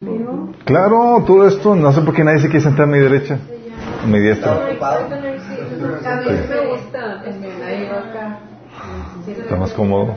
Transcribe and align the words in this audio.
Claro, 0.00 1.24
todo 1.26 1.48
esto, 1.48 1.74
no 1.74 1.90
sé 1.92 2.02
por 2.02 2.14
qué 2.14 2.22
nadie 2.22 2.38
se 2.38 2.48
quiere 2.48 2.60
sentar 2.60 2.84
a 2.84 2.86
mi 2.86 3.00
derecha, 3.00 3.36
a 4.04 4.06
mi 4.06 4.20
diestra. 4.20 4.70
Está 9.26 9.56
más 9.56 9.72
cómodo. 9.72 10.14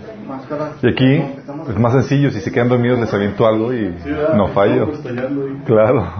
Y 0.83 0.88
aquí 0.88 1.23
es 1.67 1.79
más 1.79 1.94
sencillo, 1.94 2.29
si 2.29 2.41
se 2.41 2.52
quedan 2.52 2.70
dormidos 2.70 2.99
les 2.99 3.12
aviento 3.12 3.47
algo 3.47 3.73
y 3.73 3.91
no 4.36 4.49
fallo. 4.49 4.91
Claro. 5.65 6.13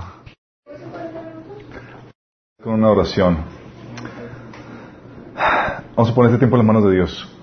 Con 2.64 2.74
una 2.74 2.90
oración. 2.90 3.38
Vamos 5.96 6.12
a 6.12 6.16
poner 6.16 6.32
este 6.32 6.40
tiempo 6.40 6.56
en 6.56 6.60
las 6.62 6.68
manos 6.68 6.86
de 6.86 6.96
Dios. 6.96 7.38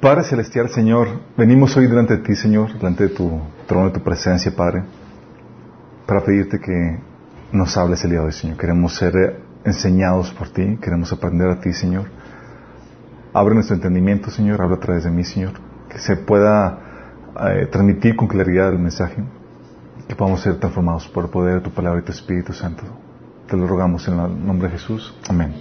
Padre 0.00 0.22
Celestial, 0.22 0.68
Señor, 0.68 1.08
venimos 1.36 1.76
hoy 1.76 1.88
delante 1.88 2.18
de 2.18 2.22
ti, 2.22 2.36
Señor, 2.36 2.72
delante 2.74 3.08
de 3.08 3.10
tu 3.10 3.40
trono, 3.66 3.86
de 3.86 3.94
tu 3.94 4.00
presencia, 4.00 4.54
Padre, 4.54 4.84
para 6.10 6.24
pedirte 6.24 6.58
que 6.58 6.98
nos 7.52 7.76
hables 7.76 8.02
el 8.02 8.10
día 8.10 8.18
de 8.18 8.26
hoy, 8.26 8.32
Señor. 8.32 8.56
Queremos 8.56 8.96
ser 8.96 9.44
enseñados 9.64 10.32
por 10.32 10.48
ti, 10.48 10.76
queremos 10.82 11.12
aprender 11.12 11.48
a 11.48 11.60
ti, 11.60 11.72
Señor. 11.72 12.06
Abre 13.32 13.54
nuestro 13.54 13.76
entendimiento, 13.76 14.28
Señor, 14.28 14.60
habla 14.60 14.74
a 14.74 14.80
través 14.80 15.04
de 15.04 15.10
mí, 15.12 15.22
Señor. 15.22 15.52
Que 15.88 16.00
se 16.00 16.16
pueda 16.16 16.80
eh, 17.46 17.68
transmitir 17.70 18.16
con 18.16 18.26
claridad 18.26 18.70
el 18.72 18.80
mensaje, 18.80 19.22
que 20.08 20.16
podamos 20.16 20.40
ser 20.40 20.56
transformados 20.56 21.06
por 21.06 21.26
el 21.26 21.30
poder 21.30 21.54
de 21.54 21.60
tu 21.60 21.70
palabra 21.70 22.00
y 22.00 22.02
tu 22.02 22.10
Espíritu 22.10 22.54
Santo. 22.54 22.82
Te 23.46 23.56
lo 23.56 23.68
rogamos 23.68 24.08
en 24.08 24.18
el 24.18 24.44
nombre 24.44 24.66
de 24.66 24.78
Jesús. 24.78 25.16
Amén. 25.28 25.54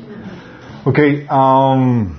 Ok, 0.83 0.97
um, 1.31 2.09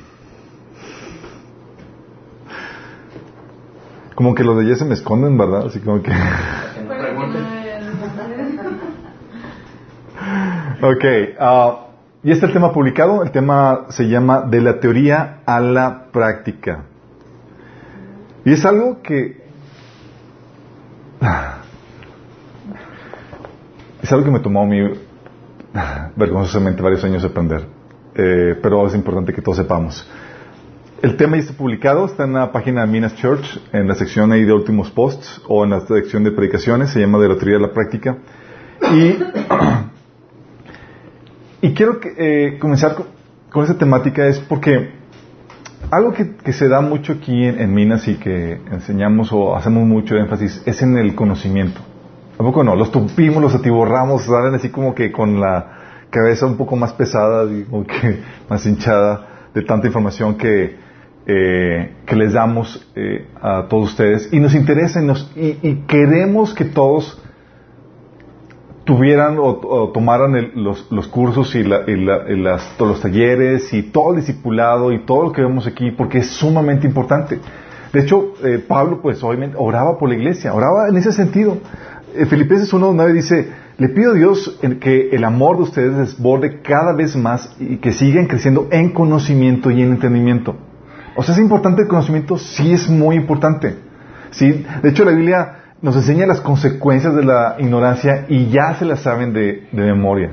como 4.14 4.36
que 4.36 4.44
los 4.44 4.56
de 4.56 4.66
allá 4.66 4.76
se 4.76 4.84
me 4.84 4.94
esconden, 4.94 5.36
¿verdad? 5.36 5.66
Así 5.66 5.80
como 5.80 6.00
que... 6.00 6.12
ok, 10.82 11.04
uh, 11.40 11.90
y 12.22 12.32
este 12.32 12.44
es 12.44 12.50
el 12.50 12.52
tema 12.52 12.72
publicado. 12.72 13.22
El 13.22 13.30
tema 13.30 13.86
se 13.88 14.04
llama 14.08 14.42
De 14.42 14.60
la 14.60 14.78
teoría 14.78 15.40
a 15.46 15.60
la 15.60 16.06
práctica. 16.12 16.84
Y 18.44 18.52
es 18.52 18.64
algo 18.64 19.02
que... 19.02 19.40
Es 24.02 24.10
algo 24.10 24.24
que 24.24 24.30
me 24.30 24.40
tomó 24.40 24.62
a 24.62 26.10
vergonzosamente 26.16 26.80
varios 26.80 27.04
años 27.04 27.22
aprender. 27.22 27.66
Eh, 28.14 28.58
pero 28.62 28.86
es 28.86 28.94
importante 28.94 29.32
que 29.32 29.42
todos 29.42 29.58
sepamos. 29.58 30.08
El 31.02 31.16
tema 31.16 31.36
ya 31.36 31.42
está 31.42 31.54
publicado, 31.54 32.06
está 32.06 32.24
en 32.24 32.32
la 32.32 32.50
página 32.50 32.80
de 32.82 32.86
Minas 32.86 33.14
Church, 33.16 33.60
en 33.72 33.88
la 33.88 33.94
sección 33.94 34.32
ahí 34.32 34.44
de 34.44 34.52
últimos 34.52 34.90
posts, 34.90 35.40
o 35.48 35.64
en 35.64 35.70
la 35.70 35.80
sección 35.80 36.24
de 36.24 36.32
predicaciones, 36.32 36.90
se 36.90 37.00
llama 37.00 37.18
de 37.18 37.28
la 37.28 37.36
teoría 37.36 37.56
de 37.56 37.62
la 37.62 37.72
práctica. 37.72 38.18
Y, 38.90 39.18
y 41.62 41.74
quiero 41.74 42.00
eh, 42.16 42.58
comenzar 42.60 42.94
con, 42.94 43.06
con, 43.50 43.64
esta 43.64 43.76
temática 43.76 44.26
es 44.26 44.38
porque 44.38 44.90
algo 45.90 46.12
que, 46.12 46.52
se 46.52 46.68
da 46.68 46.80
mucho 46.80 47.14
aquí 47.14 47.44
en, 47.44 47.60
en, 47.60 47.74
Minas 47.74 48.06
y 48.08 48.14
que 48.14 48.60
enseñamos 48.70 49.32
o 49.32 49.56
hacemos 49.56 49.86
mucho 49.86 50.16
énfasis 50.16 50.62
es 50.66 50.82
en 50.82 50.96
el 50.96 51.14
conocimiento. 51.14 51.80
Tampoco 52.36 52.64
no, 52.64 52.76
los 52.76 52.90
tupimos, 52.90 53.42
los 53.42 53.54
atiborramos, 53.54 54.24
salen 54.24 54.54
así 54.54 54.70
como 54.70 54.94
que 54.94 55.12
con 55.12 55.40
la 55.40 56.06
cabeza 56.10 56.46
un 56.46 56.56
poco 56.56 56.76
más 56.76 56.92
pesada, 56.92 57.46
como 57.68 57.86
que 57.86 58.20
más 58.48 58.64
hinchada 58.66 59.26
de 59.52 59.62
tanta 59.62 59.86
información 59.86 60.36
que, 60.36 60.76
eh, 61.26 61.96
que 62.06 62.16
les 62.16 62.32
damos 62.32 62.90
eh, 62.94 63.26
a 63.40 63.66
todos 63.68 63.90
ustedes. 63.90 64.32
Y 64.32 64.40
nos 64.40 64.54
interesa 64.54 65.02
y, 65.02 65.04
nos, 65.04 65.30
y, 65.36 65.58
y 65.62 65.84
queremos 65.86 66.54
que 66.54 66.64
todos 66.64 67.20
tuvieran 68.84 69.38
o, 69.38 69.60
o 69.62 69.90
tomaran 69.90 70.34
el, 70.36 70.52
los, 70.54 70.90
los, 70.90 71.06
cursos 71.08 71.54
y, 71.54 71.62
la, 71.62 71.82
y, 71.86 71.96
la, 71.96 72.30
y 72.30 72.36
las, 72.36 72.76
todos 72.76 72.92
los 72.92 73.00
talleres 73.00 73.72
y 73.72 73.82
todo 73.82 74.10
el 74.10 74.20
discipulado 74.20 74.92
y 74.92 75.04
todo 75.04 75.24
lo 75.24 75.32
que 75.32 75.42
vemos 75.42 75.66
aquí 75.66 75.90
porque 75.90 76.18
es 76.18 76.28
sumamente 76.28 76.86
importante. 76.86 77.38
De 77.92 78.00
hecho, 78.00 78.34
eh, 78.44 78.64
Pablo 78.66 79.00
pues 79.02 79.22
obviamente 79.22 79.56
oraba 79.58 79.98
por 79.98 80.08
la 80.08 80.14
iglesia, 80.14 80.54
oraba 80.54 80.88
en 80.88 80.96
ese 80.96 81.12
sentido. 81.12 81.58
Eh, 82.14 82.26
Filipenses 82.26 82.72
1.9 82.72 83.12
dice, 83.12 83.52
le 83.78 83.88
pido 83.88 84.12
a 84.12 84.14
Dios 84.14 84.58
que 84.80 85.10
el 85.10 85.24
amor 85.24 85.56
de 85.56 85.62
ustedes 85.64 85.96
desborde 85.96 86.60
cada 86.60 86.92
vez 86.92 87.16
más 87.16 87.54
y 87.58 87.78
que 87.78 87.92
sigan 87.92 88.26
creciendo 88.26 88.68
en 88.70 88.90
conocimiento 88.90 89.70
y 89.70 89.82
en 89.82 89.92
entendimiento. 89.92 90.56
O 91.16 91.22
sea, 91.22 91.34
es 91.34 91.40
importante 91.40 91.82
el 91.82 91.88
conocimiento, 91.88 92.38
sí 92.38 92.72
es 92.72 92.88
muy 92.88 93.16
importante. 93.16 93.76
¿sí? 94.30 94.64
De 94.82 94.90
hecho, 94.90 95.04
la 95.04 95.12
Biblia 95.12 95.59
nos 95.82 95.96
enseña 95.96 96.26
las 96.26 96.40
consecuencias 96.40 97.14
de 97.14 97.24
la 97.24 97.56
ignorancia 97.58 98.26
y 98.28 98.50
ya 98.50 98.74
se 98.74 98.84
las 98.84 99.00
saben 99.00 99.32
de, 99.32 99.68
memoria. 99.72 100.32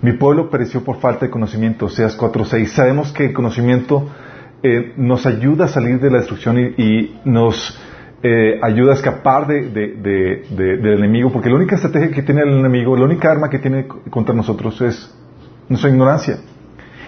Mi 0.00 0.12
pueblo 0.12 0.48
pereció 0.48 0.84
por 0.84 1.00
falta 1.00 1.26
de 1.26 1.30
conocimiento, 1.30 1.86
Oseas 1.86 2.16
4.6. 2.16 2.66
Sabemos 2.66 3.12
que 3.12 3.26
el 3.26 3.32
conocimiento 3.32 4.08
eh, 4.62 4.92
nos 4.96 5.26
ayuda 5.26 5.66
a 5.66 5.68
salir 5.68 6.00
de 6.00 6.10
la 6.10 6.18
destrucción 6.18 6.58
y, 6.58 7.20
nos 7.24 7.78
eh, 8.22 8.58
ayuda 8.62 8.92
a 8.92 8.94
escapar 8.94 9.46
de, 9.46 9.68
de, 9.68 10.46
de, 10.50 10.76
del 10.78 10.98
enemigo, 10.98 11.30
porque 11.32 11.50
la 11.50 11.56
única 11.56 11.76
estrategia 11.76 12.10
que 12.10 12.22
tiene 12.22 12.42
el 12.42 12.58
enemigo, 12.58 12.96
la 12.96 13.04
única 13.04 13.30
arma 13.30 13.50
que 13.50 13.58
tiene 13.58 13.86
contra 14.10 14.34
nosotros 14.34 14.80
es 14.80 15.14
nuestra 15.68 15.90
ignorancia. 15.90 16.38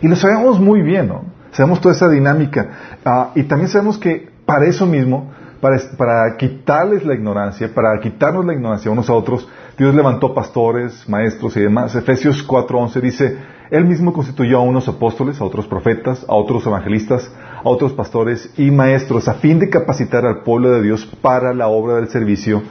Y 0.03 0.09
lo 0.09 0.17
sabemos 0.17 0.61
muy 0.61 0.83
bien, 0.83 1.09
¿no? 1.09 1.25
Sabemos 1.53 1.81
toda 1.81 1.95
esa 1.95 2.09
dinámica. 2.09 2.99
Uh, 3.05 3.39
y 3.39 3.45
también 3.45 3.69
sabemos 3.69 3.99
que 3.99 4.29
para 4.47 4.67
eso 4.67 4.87
mismo, 4.87 5.31
para, 5.61 6.37
quitarles 6.37 7.05
la 7.05 7.15
ignorancia, 7.15 7.73
para 7.75 7.99
quitarnos 8.01 8.45
la 8.45 8.55
ignorancia 8.55 8.91
unos 8.91 9.11
a 9.11 9.13
otros, 9.13 9.47
Dios 9.77 9.95
levantó 9.95 10.35
pastores, 10.35 11.09
maestros 11.09 11.57
y 11.57 11.61
demás. 11.61 11.95
Efesios 11.95 12.47
4.11 12.47 13.01
dice, 13.01 13.39
Él 13.71 13.85
mismo 13.85 14.13
constituyó 14.13 14.59
a 14.59 14.63
unos 14.63 14.89
apóstoles, 14.89 15.41
a 15.41 15.45
otros 15.45 15.67
profetas, 15.67 16.25
a 16.29 16.35
otros 16.35 16.67
evangelistas, 16.67 17.31
a 17.63 17.69
otros 17.69 17.93
pastores 17.93 18.53
y 18.57 18.71
maestros, 18.71 19.29
a 19.29 19.35
fin 19.35 19.59
de 19.59 19.69
capacitar 19.69 20.25
al 20.25 20.43
pueblo 20.43 20.71
de 20.71 20.83
Dios 20.83 21.07
para 21.21 21.53
la 21.53 21.69
obra 21.69 21.97
del 21.97 22.09
servicio, 22.09 22.63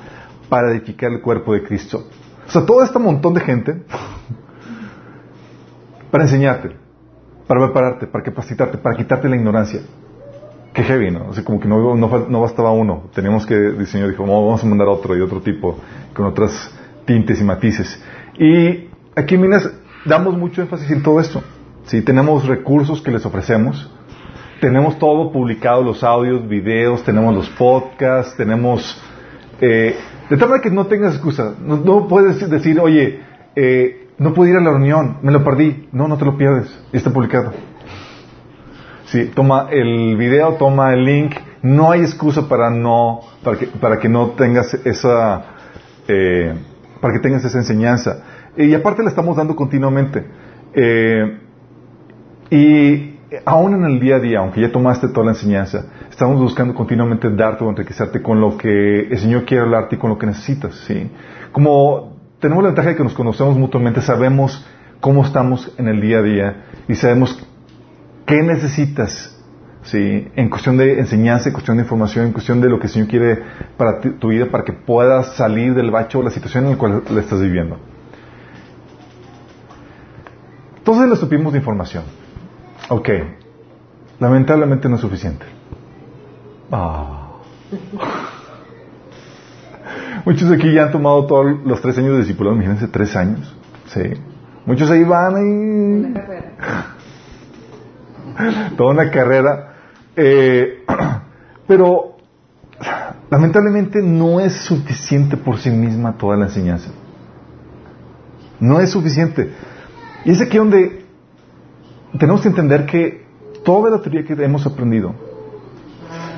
para 0.49 0.71
edificar 0.71 1.11
el 1.11 1.21
cuerpo 1.21 1.53
de 1.53 1.63
Cristo. 1.63 2.05
O 2.47 2.51
sea, 2.51 2.65
todo 2.65 2.83
este 2.83 2.97
montón 2.97 3.35
de 3.35 3.41
gente 3.41 3.83
para 6.11 6.23
enseñarte, 6.23 6.75
para 7.47 7.65
prepararte, 7.65 8.07
para 8.07 8.23
capacitarte, 8.23 8.79
para 8.79 8.95
quitarte 8.95 9.29
la 9.29 9.35
ignorancia. 9.35 9.81
Qué 10.73 10.83
heavy, 10.83 11.11
¿no? 11.11 11.29
O 11.29 11.33
sea, 11.33 11.43
como 11.43 11.59
que 11.59 11.67
no, 11.67 11.95
no, 11.95 12.25
no 12.29 12.41
bastaba 12.41 12.71
uno. 12.71 13.03
Teníamos 13.13 13.45
que, 13.45 13.55
el 13.55 13.87
Señor 13.87 14.09
dijo, 14.09 14.25
no, 14.25 14.45
vamos 14.45 14.63
a 14.63 14.67
mandar 14.67 14.87
otro 14.87 15.17
y 15.17 15.21
otro 15.21 15.41
tipo, 15.41 15.79
con 16.13 16.25
otras 16.25 16.71
tintes 17.05 17.41
y 17.41 17.43
matices. 17.43 18.01
Y 18.37 18.87
aquí 19.15 19.35
en 19.35 19.41
Minas 19.41 19.69
damos 20.05 20.37
mucho 20.37 20.61
énfasis 20.61 20.91
en 20.91 21.01
todo 21.01 21.19
esto. 21.19 21.41
¿sí? 21.85 22.01
Tenemos 22.01 22.47
recursos 22.47 23.01
que 23.01 23.11
les 23.11 23.25
ofrecemos. 23.25 23.91
Tenemos 24.61 24.99
todo 24.99 25.31
publicado, 25.31 25.81
los 25.81 26.03
audios, 26.03 26.47
videos, 26.47 27.03
tenemos 27.03 27.33
los 27.33 27.49
podcasts, 27.49 28.35
tenemos... 28.35 29.01
Eh, 29.61 29.95
de 30.29 30.37
tal 30.37 30.49
manera 30.49 30.61
que 30.61 30.69
no 30.69 30.85
tengas 30.85 31.15
excusa. 31.15 31.55
No, 31.59 32.07
puedes 32.07 32.47
decir, 32.49 32.79
oye, 32.79 33.21
eh, 33.55 34.07
no 34.19 34.33
pude 34.33 34.51
ir 34.51 34.57
a 34.57 34.61
la 34.61 34.71
reunión, 34.71 35.17
me 35.23 35.31
lo 35.31 35.43
perdí. 35.43 35.87
No, 35.91 36.07
no 36.07 36.17
te 36.17 36.25
lo 36.25 36.37
pierdes. 36.37 36.77
Está 36.91 37.11
publicado. 37.11 37.53
Sí, 39.11 39.31
toma 39.33 39.69
el 39.71 40.15
video, 40.17 40.53
toma 40.53 40.93
el 40.93 41.03
link. 41.03 41.35
No 41.63 41.91
hay 41.91 42.01
excusa 42.01 42.47
para 42.47 42.69
no, 42.69 43.21
para 43.43 43.57
que, 43.57 43.65
para 43.65 43.97
que 43.97 44.07
no 44.07 44.31
tengas 44.31 44.71
esa, 44.85 45.45
eh, 46.07 46.53
para 47.01 47.13
que 47.15 47.19
tengas 47.19 47.43
esa 47.43 47.57
enseñanza. 47.57 48.23
Y 48.55 48.71
aparte 48.75 49.01
la 49.01 49.09
estamos 49.09 49.35
dando 49.35 49.55
continuamente. 49.55 50.23
Eh, 50.75 51.39
y 52.51 53.15
aún 53.45 53.73
en 53.73 53.85
el 53.85 53.99
día 53.99 54.17
a 54.17 54.19
día, 54.19 54.39
aunque 54.39 54.61
ya 54.61 54.71
tomaste 54.71 55.07
toda 55.07 55.25
la 55.25 55.31
enseñanza, 55.31 55.85
estamos 56.11 56.39
buscando 56.39 56.75
continuamente 56.75 57.31
darte 57.31 57.63
o 57.63 57.69
enriquecerte 57.69 58.21
con 58.21 58.39
lo 58.39 58.57
que 58.57 59.07
el 59.09 59.17
Señor 59.17 59.43
quiere 59.43 59.63
hablarte 59.63 59.95
y 59.95 59.97
con 59.97 60.11
lo 60.11 60.19
que 60.19 60.27
necesitas. 60.27 60.75
¿sí? 60.85 61.09
Como 61.51 62.15
tenemos 62.39 62.63
la 62.63 62.69
ventaja 62.69 62.89
de 62.89 62.95
que 62.95 63.03
nos 63.03 63.13
conocemos 63.13 63.57
mutuamente, 63.57 64.01
sabemos 64.01 64.63
cómo 64.99 65.25
estamos 65.25 65.73
en 65.79 65.87
el 65.87 65.99
día 65.99 66.19
a 66.19 66.21
día 66.21 66.65
y 66.87 66.93
sabemos 66.93 67.48
qué 68.29 68.43
necesitas 68.43 69.35
¿sí? 69.81 70.27
en 70.35 70.49
cuestión 70.49 70.77
de 70.77 70.99
enseñanza, 70.99 71.49
en 71.49 71.53
cuestión 71.53 71.77
de 71.77 71.83
información, 71.83 72.27
en 72.27 72.31
cuestión 72.31 72.61
de 72.61 72.69
lo 72.69 72.79
que 72.79 72.85
el 72.85 72.93
Señor 72.93 73.07
quiere 73.07 73.41
para 73.75 73.99
tu 73.99 74.27
vida, 74.27 74.45
para 74.45 74.63
que 74.63 74.71
puedas 74.71 75.35
salir 75.35 75.73
del 75.73 75.89
bacho 75.89 76.19
o 76.19 76.23
la 76.23 76.29
situación 76.29 76.65
en 76.65 76.71
la 76.73 76.77
cual 76.77 77.03
la 77.09 77.21
estás 77.21 77.41
viviendo. 77.41 77.77
Entonces 80.77 81.09
le 81.09 81.15
supimos 81.15 81.53
de 81.53 81.59
información. 81.59 82.03
Ok. 82.89 83.09
Lamentablemente 84.19 84.87
no 84.87 84.95
es 84.95 85.01
suficiente. 85.01 85.45
Ah. 86.71 87.31
Muchos 90.23 90.49
de 90.49 90.55
aquí 90.55 90.71
ya 90.71 90.83
han 90.83 90.91
tomado 90.91 91.25
todos 91.25 91.65
los 91.65 91.81
tres 91.81 91.97
años 91.97 92.11
de 92.11 92.19
discipulado, 92.19 92.55
imagínense, 92.55 92.87
tres 92.89 93.15
años. 93.15 93.55
Sí. 93.87 94.03
Muchos 94.67 94.91
ahí 94.91 95.03
van 95.03 96.13
y... 96.13 96.98
Toda 98.77 98.91
una 98.91 99.09
carrera. 99.09 99.73
Eh, 100.15 100.83
pero 101.67 102.17
lamentablemente 103.29 104.01
no 104.01 104.39
es 104.39 104.53
suficiente 104.53 105.37
por 105.37 105.59
sí 105.59 105.69
misma 105.69 106.17
toda 106.17 106.37
la 106.37 106.45
enseñanza. 106.45 106.89
No 108.59 108.79
es 108.79 108.89
suficiente. 108.89 109.51
Y 110.25 110.31
es 110.31 110.41
aquí 110.41 110.57
donde 110.57 111.05
tenemos 112.17 112.41
que 112.41 112.49
entender 112.49 112.85
que 112.85 113.25
toda 113.63 113.89
la 113.89 114.01
teoría 114.01 114.23
que 114.25 114.33
hemos 114.33 114.65
aprendido, 114.65 115.13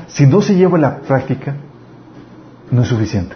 si 0.07 0.25
no 0.25 0.41
se 0.41 0.55
lleva 0.55 0.77
a 0.77 0.81
la 0.81 0.99
práctica, 0.99 1.55
no 2.69 2.81
es 2.81 2.87
suficiente. 2.87 3.35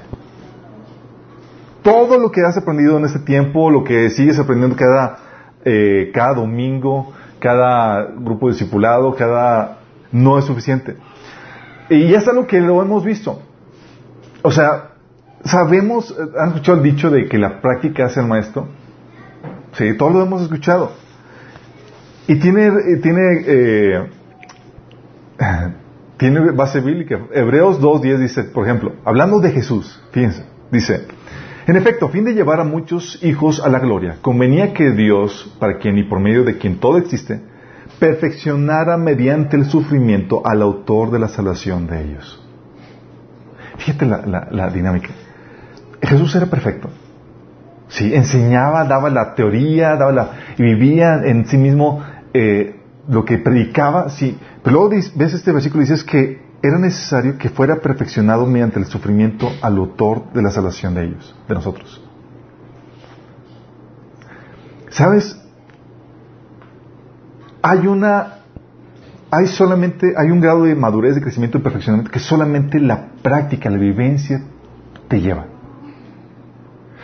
Todo 1.82 2.18
lo 2.18 2.32
que 2.32 2.42
has 2.42 2.58
aprendido 2.58 2.98
en 2.98 3.06
este 3.06 3.20
tiempo, 3.20 3.70
lo 3.70 3.84
que 3.84 4.10
sigues 4.10 4.38
aprendiendo 4.40 4.76
cada, 4.76 5.18
eh, 5.64 6.12
cada 6.14 6.34
domingo, 6.34 7.14
cada 7.46 8.08
grupo 8.08 8.50
discipulado, 8.50 9.14
cada... 9.14 9.78
no 10.12 10.40
es 10.40 10.46
suficiente. 10.46 10.98
Y 11.92 12.12
es 12.16 12.28
algo 12.28 12.48
que 12.48 12.60
lo 12.60 12.82
hemos 12.82 13.06
visto. 13.06 13.40
O 14.42 14.50
sea, 14.50 14.94
sabemos, 15.44 16.16
¿han 16.40 16.50
escuchado 16.50 16.80
el 16.80 16.84
dicho 16.84 17.12
de 17.12 17.28
que 17.28 17.38
la 17.38 17.62
práctica 17.62 18.06
hace 18.06 18.20
el 18.20 18.26
maestro? 18.26 18.68
Sí, 19.74 19.96
todos 19.96 20.14
lo 20.14 20.24
hemos 20.24 20.42
escuchado. 20.42 20.94
Y 22.28 22.40
tiene, 22.40 22.66
eh, 22.66 22.98
tiene, 23.04 23.44
eh, 23.46 24.10
tiene 26.18 26.50
base 26.50 26.80
bíblica. 26.80 27.28
Hebreos 27.32 27.80
2.10 27.80 28.18
dice, 28.18 28.44
por 28.46 28.66
ejemplo, 28.66 28.96
hablando 29.06 29.40
de 29.40 29.52
Jesús, 29.52 30.02
fíjense, 30.12 30.48
dice, 30.72 31.06
en 31.68 31.76
efecto, 31.76 32.06
a 32.06 32.10
fin 32.10 32.26
de 32.26 32.34
llevar 32.34 32.60
a 32.60 32.64
muchos 32.64 33.24
hijos 33.24 33.60
a 33.60 33.70
la 33.70 33.80
gloria, 33.80 34.18
convenía 34.22 34.74
que 34.74 34.92
Dios, 34.92 35.56
para 35.60 35.80
quien 35.80 35.98
y 35.98 36.04
por 36.04 36.20
medio 36.20 36.44
de 36.44 36.58
quien 36.58 36.80
todo 36.80 36.98
existe, 36.98 37.42
perfeccionara 38.00 38.98
mediante 38.98 39.58
el 39.58 39.66
sufrimiento 39.66 40.46
al 40.46 40.62
autor 40.62 41.12
de 41.12 41.20
la 41.20 41.28
salvación 41.28 41.88
de 41.88 42.04
ellos. 42.04 42.42
Fíjate 43.78 44.06
la, 44.06 44.70
dinámica. 44.70 45.10
Jesús 46.02 46.36
era 46.36 46.46
perfecto. 46.46 46.90
Sí, 47.88 48.14
enseñaba, 48.14 48.84
daba 48.86 49.10
la 49.10 49.34
teoría, 49.34 49.96
daba 49.96 50.12
la, 50.12 50.30
y 50.58 50.64
vivía 50.64 51.22
en 51.24 51.46
sí 51.46 51.58
mismo 51.58 52.04
eh, 52.34 52.80
lo 53.08 53.26
que 53.26 53.38
predicaba, 53.38 54.10
sí. 54.10 54.38
Pero 54.64 54.76
luego 54.76 54.90
ves 55.16 55.34
este 55.34 55.52
versículo 55.52 55.84
y 55.84 55.88
dices 55.88 56.04
que 56.04 56.45
era 56.68 56.80
necesario 56.80 57.38
que 57.38 57.50
fuera 57.50 57.78
perfeccionado 57.78 58.46
mediante 58.46 58.80
el 58.80 58.86
sufrimiento 58.86 59.50
al 59.62 59.78
autor 59.78 60.32
de 60.34 60.42
la 60.42 60.50
salvación 60.50 60.96
de 60.96 61.06
ellos, 61.06 61.36
de 61.48 61.54
nosotros. 61.54 62.02
¿Sabes? 64.90 65.40
Hay 67.62 67.86
una, 67.88 68.40
hay 69.30 69.48
solamente, 69.48 70.14
hay 70.16 70.32
un 70.32 70.40
grado 70.40 70.64
de 70.64 70.76
madurez, 70.76 71.16
de 71.16 71.22
crecimiento 71.22 71.58
y 71.58 71.62
perfeccionamiento 71.62 72.12
que 72.12 72.20
solamente 72.20 72.80
la 72.80 73.10
práctica, 73.22 73.70
la 73.70 73.78
vivencia 73.78 74.42
te 75.08 75.22
lleva. 75.22 75.48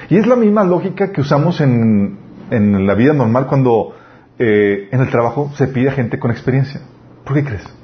Y 0.10 0.18
es 0.18 0.28
la 0.28 0.36
misma 0.36 0.64
lógica 0.64 1.12
que 1.12 1.22
usamos 1.22 1.62
en, 1.62 2.18
en 2.50 2.88
la 2.88 2.96
vida 2.96 3.14
normal 3.14 3.48
cuando 3.48 3.96
eh, 4.40 4.90
en 4.92 5.02
el 5.02 5.10
trabajo 5.10 5.52
se 5.56 5.68
pide 5.68 5.90
a 5.90 5.92
gente 5.94 6.20
con 6.20 6.32
experiencia. 6.32 6.82
¿Por 7.24 7.36
qué 7.36 7.44
crees? 7.44 7.81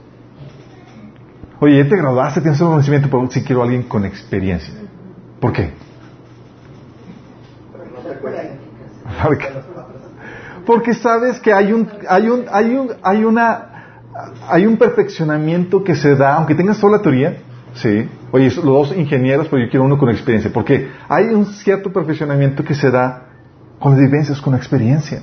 Oye, 1.60 1.84
ya 1.84 1.90
te 1.90 1.98
graduaste, 1.98 2.42
tienes 2.42 2.62
un 2.62 2.70
conocimiento, 2.70 3.10
pero 3.10 3.30
si 3.32 3.44
quiero 3.44 3.62
a 3.62 3.64
alguien 3.66 3.84
con 3.84 4.06
experiencia. 4.06 4.74
¿Por 5.40 5.54
qué? 5.54 5.72
Porque 10.66 10.94
sabes 10.94 11.40
que 11.40 11.54
hay 11.54 11.72
un, 11.72 11.90
hay 12.10 12.30
un, 12.30 12.46
hay 12.52 12.76
un, 12.76 12.92
hay 13.02 13.24
una, 13.24 14.04
hay 14.50 14.66
un 14.68 14.78
perfeccionamiento 14.78 15.84
que 15.84 15.96
se 15.96 16.16
da, 16.16 16.36
aunque 16.36 16.56
tengas 16.56 16.80
toda 16.80 16.98
la 16.98 17.02
teoría, 17.02 17.38
sí. 17.74 18.10
Oye, 18.32 18.46
los 18.48 18.64
dos 18.64 18.96
ingenieros, 18.96 19.48
pero 19.48 19.64
yo 19.64 19.70
quiero 19.70 19.86
uno 19.86 19.98
con 19.98 20.10
experiencia. 20.10 20.52
Porque 20.54 20.90
hay 21.08 21.28
un 21.28 21.46
cierto 21.46 21.92
perfeccionamiento 21.94 22.64
que 22.64 22.76
se 22.76 22.92
da 22.92 23.28
con 23.80 23.94
las 23.94 24.02
vivencias, 24.02 24.42
con 24.42 24.54
la 24.54 24.58
experiencia. 24.58 25.22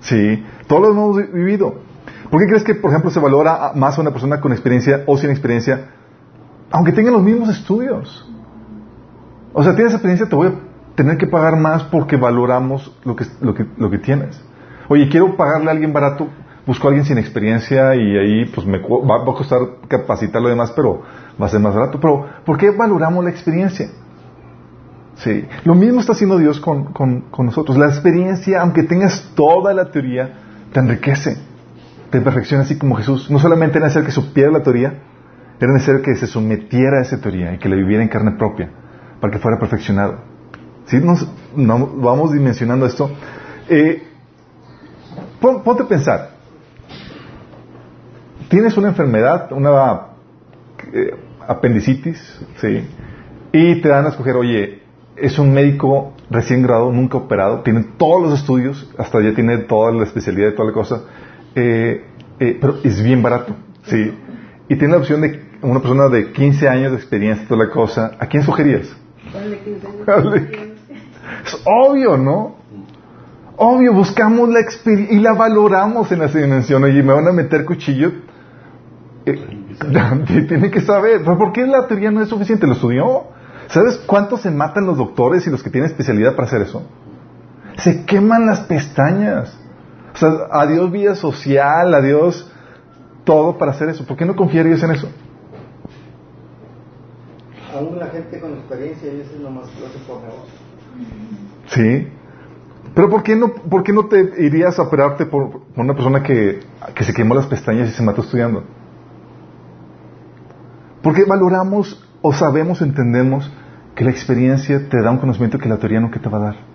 Sí, 0.00 0.44
todos 0.66 0.82
lo 0.82 0.90
hemos 0.90 1.32
vivido. 1.32 1.87
¿Por 2.30 2.40
qué 2.40 2.46
crees 2.46 2.64
que, 2.64 2.74
por 2.74 2.90
ejemplo, 2.90 3.10
se 3.10 3.20
valora 3.20 3.72
más 3.74 3.98
a 3.98 4.02
una 4.02 4.10
persona 4.10 4.40
con 4.40 4.52
experiencia 4.52 5.02
o 5.06 5.16
sin 5.16 5.30
experiencia, 5.30 5.90
aunque 6.70 6.92
tengan 6.92 7.14
los 7.14 7.22
mismos 7.22 7.48
estudios? 7.48 8.28
O 9.52 9.62
sea, 9.62 9.74
tienes 9.74 9.92
experiencia, 9.94 10.28
te 10.28 10.36
voy 10.36 10.48
a 10.48 10.52
tener 10.94 11.16
que 11.16 11.26
pagar 11.26 11.56
más 11.56 11.84
porque 11.84 12.16
valoramos 12.16 12.92
lo 13.04 13.16
que, 13.16 13.24
lo 13.40 13.54
que, 13.54 13.66
lo 13.76 13.90
que 13.90 13.98
tienes. 13.98 14.40
Oye, 14.88 15.08
quiero 15.08 15.36
pagarle 15.36 15.68
a 15.68 15.72
alguien 15.72 15.92
barato, 15.92 16.28
busco 16.66 16.86
a 16.86 16.90
alguien 16.90 17.06
sin 17.06 17.18
experiencia 17.18 17.94
y 17.94 18.16
ahí 18.16 18.44
pues 18.46 18.66
me 18.66 18.78
va, 18.78 19.22
a 19.22 19.34
costar 19.34 19.60
capacitarlo 19.86 20.48
demás, 20.48 20.72
pero 20.74 21.02
va 21.40 21.46
a 21.46 21.48
ser 21.48 21.60
más 21.60 21.74
barato. 21.74 21.98
Pero, 22.00 22.26
¿por 22.44 22.58
qué 22.58 22.70
valoramos 22.70 23.24
la 23.24 23.30
experiencia? 23.30 23.88
Sí. 25.16 25.46
Lo 25.64 25.74
mismo 25.74 26.00
está 26.00 26.12
haciendo 26.12 26.38
Dios 26.38 26.60
con, 26.60 26.92
nosotros. 27.38 27.76
La 27.76 27.86
experiencia, 27.86 28.60
aunque 28.60 28.82
tengas 28.82 29.32
toda 29.34 29.74
la 29.74 29.90
teoría, 29.90 30.38
te 30.72 30.80
enriquece, 30.80 31.36
te 32.10 32.20
perfecciona 32.20 32.64
así 32.64 32.78
como 32.78 32.96
Jesús. 32.96 33.30
No 33.30 33.38
solamente 33.38 33.78
era 33.78 33.86
necesario 33.86 34.06
que 34.06 34.12
supiera 34.12 34.50
la 34.50 34.62
teoría, 34.62 34.94
era 35.60 35.72
necesario 35.72 36.02
que 36.02 36.14
se 36.14 36.26
sometiera 36.26 36.98
a 36.98 37.02
esa 37.02 37.20
teoría 37.20 37.54
y 37.54 37.58
que 37.58 37.68
la 37.68 37.76
viviera 37.76 38.02
en 38.02 38.08
carne 38.08 38.32
propia, 38.32 38.70
para 39.20 39.32
que 39.32 39.38
fuera 39.38 39.58
perfeccionado. 39.58 40.18
¿Sí? 40.86 40.98
Nos, 40.98 41.28
vamos 41.54 42.32
dimensionando 42.32 42.86
esto. 42.86 43.10
Eh, 43.68 44.02
ponte 45.40 45.82
a 45.82 45.86
pensar. 45.86 46.30
Tienes 48.48 48.76
una 48.78 48.88
enfermedad, 48.88 49.52
una 49.52 50.06
eh, 50.92 51.14
apendicitis, 51.46 52.40
¿sí? 52.56 52.88
Y 53.52 53.80
te 53.80 53.88
dan 53.88 54.06
a 54.06 54.08
escoger, 54.08 54.36
oye, 54.36 54.82
es 55.16 55.38
un 55.38 55.52
médico 55.52 56.12
recién 56.30 56.62
graduado, 56.62 56.92
nunca 56.92 57.18
operado, 57.18 57.60
tiene 57.62 57.84
todos 57.96 58.22
los 58.22 58.40
estudios, 58.40 58.90
hasta 58.96 59.20
ya 59.20 59.34
tiene 59.34 59.58
toda 59.58 59.92
la 59.92 60.04
especialidad 60.04 60.50
y 60.50 60.54
toda 60.54 60.68
la 60.68 60.74
cosa, 60.74 61.02
eh, 61.58 62.04
eh, 62.38 62.58
pero 62.60 62.76
es 62.84 63.02
bien 63.02 63.20
barato, 63.20 63.56
¿sí? 63.84 64.12
Y 64.68 64.76
tiene 64.76 64.92
la 64.92 64.98
opción 64.98 65.20
de 65.22 65.42
una 65.60 65.80
persona 65.80 66.08
de 66.08 66.30
15 66.30 66.68
años 66.68 66.92
de 66.92 66.98
experiencia 66.98 67.44
y 67.44 67.48
toda 67.48 67.64
la 67.64 67.70
cosa, 67.72 68.12
¿a 68.20 68.26
quién 68.26 68.44
sugerías? 68.44 68.86
Es 71.44 71.60
obvio, 71.64 72.16
¿no? 72.16 72.58
Obvio, 73.56 73.92
buscamos 73.92 74.48
la 74.50 74.60
experiencia 74.60 75.16
y 75.16 75.20
la 75.20 75.32
valoramos 75.32 76.12
en 76.12 76.22
esa 76.22 76.38
dimensión. 76.38 76.84
Oye, 76.84 77.02
me 77.02 77.12
van 77.12 77.26
a 77.26 77.32
meter 77.32 77.64
cuchillo. 77.64 78.12
Eh, 79.26 79.66
tiene 80.48 80.70
que 80.70 80.80
saber. 80.80 81.24
¿Por 81.24 81.52
qué 81.52 81.66
la 81.66 81.88
teoría 81.88 82.12
no 82.12 82.22
es 82.22 82.28
suficiente? 82.28 82.68
¿Lo 82.68 82.74
estudió? 82.74 83.24
¿Sabes 83.66 83.96
cuántos 84.06 84.42
se 84.42 84.52
matan 84.52 84.86
los 84.86 84.96
doctores 84.96 85.44
y 85.48 85.50
los 85.50 85.64
que 85.64 85.70
tienen 85.70 85.90
especialidad 85.90 86.36
para 86.36 86.46
hacer 86.46 86.62
eso? 86.62 86.84
Se 87.78 88.04
queman 88.04 88.46
las 88.46 88.60
pestañas. 88.60 89.58
O 90.18 90.20
sea, 90.20 90.30
adiós 90.50 90.90
vida 90.90 91.14
social, 91.14 91.94
adiós 91.94 92.50
todo 93.22 93.56
para 93.56 93.70
hacer 93.70 93.88
eso. 93.88 94.04
¿Por 94.04 94.16
qué 94.16 94.24
no 94.24 94.34
confiarías 94.34 94.82
en 94.82 94.90
eso? 94.90 95.08
Aún 97.72 97.96
la 98.00 98.06
gente 98.08 98.40
con 98.40 98.54
experiencia 98.54 99.12
a 99.12 99.14
veces 99.14 99.38
nomás 99.40 99.66
lo 99.78 99.86
hace 99.86 99.98
por 100.00 100.20
negocio. 100.20 100.58
Sí. 101.68 102.08
Pero 102.96 103.08
¿por 103.08 103.22
qué 103.22 103.36
no, 103.36 103.52
por 103.54 103.84
qué 103.84 103.92
no 103.92 104.06
te 104.06 104.42
irías 104.42 104.76
a 104.80 104.82
operarte 104.82 105.26
por, 105.26 105.60
una 105.76 105.94
persona 105.94 106.20
que, 106.20 106.60
que 106.96 107.04
se 107.04 107.14
quemó 107.14 107.36
las 107.36 107.46
pestañas 107.46 107.88
y 107.88 107.92
se 107.92 108.02
mató 108.02 108.22
estudiando? 108.22 108.64
Porque 111.00 111.24
valoramos 111.26 112.04
o 112.22 112.32
sabemos, 112.32 112.82
entendemos 112.82 113.48
que 113.94 114.02
la 114.02 114.10
experiencia 114.10 114.88
te 114.88 115.00
da 115.00 115.12
un 115.12 115.18
conocimiento 115.18 115.58
que 115.58 115.68
la 115.68 115.76
teoría 115.76 116.00
no 116.00 116.10
que 116.10 116.18
te 116.18 116.28
va 116.28 116.38
a 116.38 116.40
dar. 116.40 116.67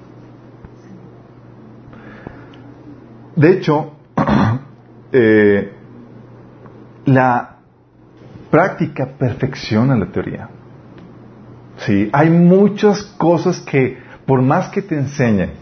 De 3.35 3.51
hecho, 3.51 3.93
eh, 5.11 5.73
la 7.05 7.57
práctica 8.51 9.07
perfecciona 9.17 9.95
la 9.95 10.05
teoría. 10.07 10.49
¿Sí? 11.77 12.09
Hay 12.13 12.29
muchas 12.29 13.01
cosas 13.17 13.59
que, 13.61 13.97
por 14.25 14.41
más 14.41 14.69
que 14.69 14.81
te 14.81 14.95
enseñen, 14.95 15.53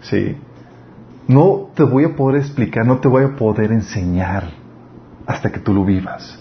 ¿sí? 0.00 0.36
no 1.28 1.70
te 1.74 1.84
voy 1.84 2.04
a 2.04 2.16
poder 2.16 2.40
explicar, 2.40 2.84
no 2.84 2.98
te 2.98 3.08
voy 3.08 3.24
a 3.24 3.36
poder 3.36 3.70
enseñar 3.70 4.50
hasta 5.26 5.52
que 5.52 5.60
tú 5.60 5.72
lo 5.72 5.84
vivas. 5.84 6.38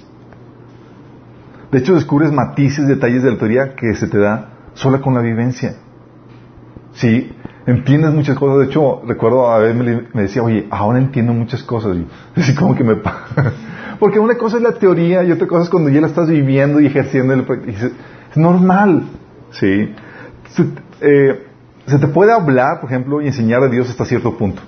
De 1.72 1.80
hecho, 1.80 1.94
descubres 1.94 2.32
matices, 2.32 2.88
detalles 2.88 3.22
de 3.22 3.32
la 3.32 3.38
teoría 3.38 3.76
que 3.76 3.94
se 3.94 4.08
te 4.08 4.18
da 4.18 4.50
sola 4.74 5.00
con 5.02 5.14
la 5.14 5.22
vivencia. 5.22 5.76
Sí, 6.94 7.32
entiendes 7.72 8.12
muchas 8.14 8.38
cosas. 8.38 8.60
De 8.60 8.66
hecho, 8.66 9.02
recuerdo 9.06 9.50
a 9.50 9.60
veces 9.60 9.76
me, 10.14 10.22
decía, 10.22 10.44
oye, 10.44 10.68
ahora 10.70 11.00
entiendo 11.00 11.34
muchas 11.34 11.64
cosas. 11.64 11.98
Y 11.98 12.40
así 12.40 12.56
como 12.56 12.76
que 12.76 12.84
me... 12.84 12.96
Porque 14.00 14.20
una 14.20 14.38
cosa 14.38 14.58
es 14.58 14.64
la 14.64 14.74
teoría 14.74 15.24
y 15.24 15.32
otra 15.32 15.48
cosa 15.48 15.64
es 15.64 15.70
cuando 15.70 15.90
ya 15.90 16.00
la 16.00 16.08
estás 16.08 16.30
viviendo 16.30 16.80
y 16.80 16.86
ejerciendo. 16.86 17.34
es 17.34 17.92
normal. 18.38 19.04
Sí. 19.52 19.94
Se, 20.50 20.66
eh, 21.02 21.48
se 21.86 22.00
te 22.00 22.08
puede 22.08 22.32
hablar, 22.32 22.80
por 22.80 22.90
ejemplo, 22.90 23.22
y 23.22 23.28
enseñar 23.28 23.62
a 23.64 23.68
Dios 23.68 23.90
hasta 23.90 24.06
cierto 24.06 24.38
punto. 24.38 24.62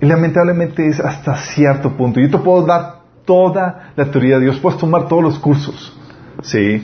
Y 0.00 0.06
lamentablemente 0.06 0.88
es 0.88 0.98
hasta 0.98 1.36
cierto 1.36 1.96
punto. 1.96 2.18
Yo 2.20 2.30
te 2.30 2.38
puedo 2.38 2.66
dar 2.66 3.02
toda 3.24 3.92
la 3.94 4.10
teoría 4.10 4.38
de 4.38 4.46
Dios, 4.46 4.58
puedes 4.58 4.78
tomar 4.78 5.06
todos 5.06 5.22
los 5.22 5.38
cursos. 5.38 5.94
¿sí? 6.42 6.82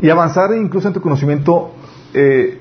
y 0.00 0.10
avanzar 0.10 0.54
incluso 0.54 0.88
en 0.88 0.94
tu 0.94 1.00
conocimiento 1.00 1.72
eh, 2.12 2.60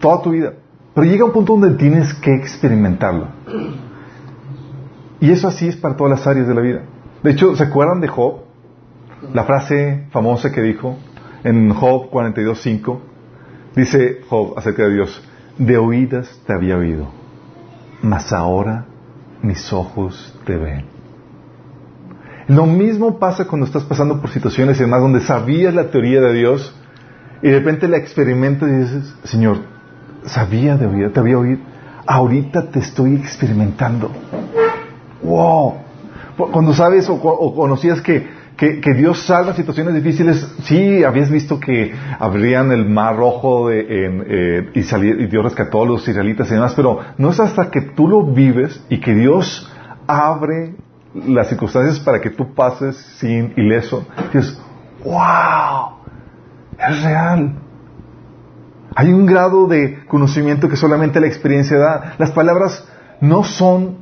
toda 0.00 0.22
tu 0.22 0.30
vida. 0.30 0.54
Pero 0.94 1.06
llega 1.06 1.24
un 1.24 1.32
punto 1.32 1.56
donde 1.56 1.76
tienes 1.78 2.12
que 2.14 2.34
experimentarlo. 2.34 3.28
Y 5.20 5.30
eso 5.30 5.48
así 5.48 5.68
es 5.68 5.76
para 5.76 5.96
todas 5.96 6.18
las 6.18 6.26
áreas 6.26 6.48
de 6.48 6.54
la 6.54 6.60
vida. 6.60 6.82
De 7.22 7.30
hecho, 7.30 7.54
¿se 7.56 7.62
acuerdan 7.62 8.00
de 8.00 8.08
Job? 8.08 8.42
La 9.32 9.44
frase 9.44 10.06
famosa 10.10 10.50
que 10.50 10.60
dijo 10.60 10.98
en 11.44 11.72
Job 11.72 12.10
42.5. 12.10 12.98
Dice 13.76 14.20
Job 14.28 14.54
acerca 14.58 14.82
de 14.84 14.94
Dios, 14.94 15.22
de 15.58 15.78
oídas 15.78 16.40
te 16.46 16.52
había 16.52 16.76
oído, 16.76 17.08
mas 18.02 18.32
ahora 18.32 18.86
mis 19.42 19.72
ojos 19.72 20.38
te 20.44 20.56
ven. 20.56 20.84
Lo 22.48 22.66
mismo 22.66 23.18
pasa 23.18 23.46
cuando 23.46 23.66
estás 23.66 23.84
pasando 23.84 24.20
por 24.20 24.30
situaciones 24.30 24.78
y 24.78 24.80
demás 24.80 25.00
donde 25.00 25.20
sabías 25.20 25.74
la 25.74 25.90
teoría 25.90 26.20
de 26.20 26.32
Dios 26.34 26.74
y 27.40 27.48
de 27.48 27.58
repente 27.58 27.88
la 27.88 27.96
experimentas 27.96 28.68
y 28.68 28.72
dices, 28.72 29.16
Señor, 29.24 29.58
sabía 30.26 30.76
de 30.76 31.08
te 31.10 31.20
había 31.20 31.38
oído, 31.38 31.60
ahorita 32.06 32.70
te 32.70 32.80
estoy 32.80 33.14
experimentando. 33.16 34.10
¡Wow! 35.22 35.74
Cuando 36.36 36.72
sabes 36.72 37.08
o, 37.08 37.54
conocías 37.54 38.00
que, 38.00 38.26
que, 38.56 38.94
Dios 38.94 39.26
salva 39.26 39.54
situaciones 39.54 39.94
difíciles, 39.94 40.54
sí, 40.62 41.04
habías 41.04 41.30
visto 41.30 41.60
que 41.60 41.92
abrían 42.18 42.72
el 42.72 42.88
mar 42.88 43.16
rojo 43.16 43.68
de, 43.68 43.86
eh, 43.88 44.70
y, 44.74 44.80
y 44.80 45.26
Dios 45.26 45.44
rescató 45.44 45.82
a 45.82 45.86
los 45.86 46.06
israelitas 46.08 46.50
y 46.50 46.54
demás, 46.54 46.72
pero 46.74 47.00
no 47.18 47.30
es 47.30 47.40
hasta 47.40 47.70
que 47.70 47.82
tú 47.82 48.08
lo 48.08 48.24
vives 48.24 48.82
y 48.88 49.00
que 49.00 49.14
Dios 49.14 49.70
abre 50.06 50.74
las 51.14 51.48
circunstancias 51.48 52.00
para 52.00 52.20
que 52.20 52.30
tú 52.30 52.54
pases 52.54 52.96
sin 53.18 53.52
ileso. 53.56 54.06
Dices, 54.32 54.60
wow, 55.04 55.96
es 56.78 57.02
real. 57.02 57.61
Hay 58.94 59.12
un 59.12 59.26
grado 59.26 59.66
de 59.66 60.04
conocimiento 60.06 60.68
que 60.68 60.76
solamente 60.76 61.20
la 61.20 61.26
experiencia 61.26 61.78
da. 61.78 62.14
Las 62.18 62.30
palabras 62.32 62.86
no 63.20 63.44
son, 63.44 63.96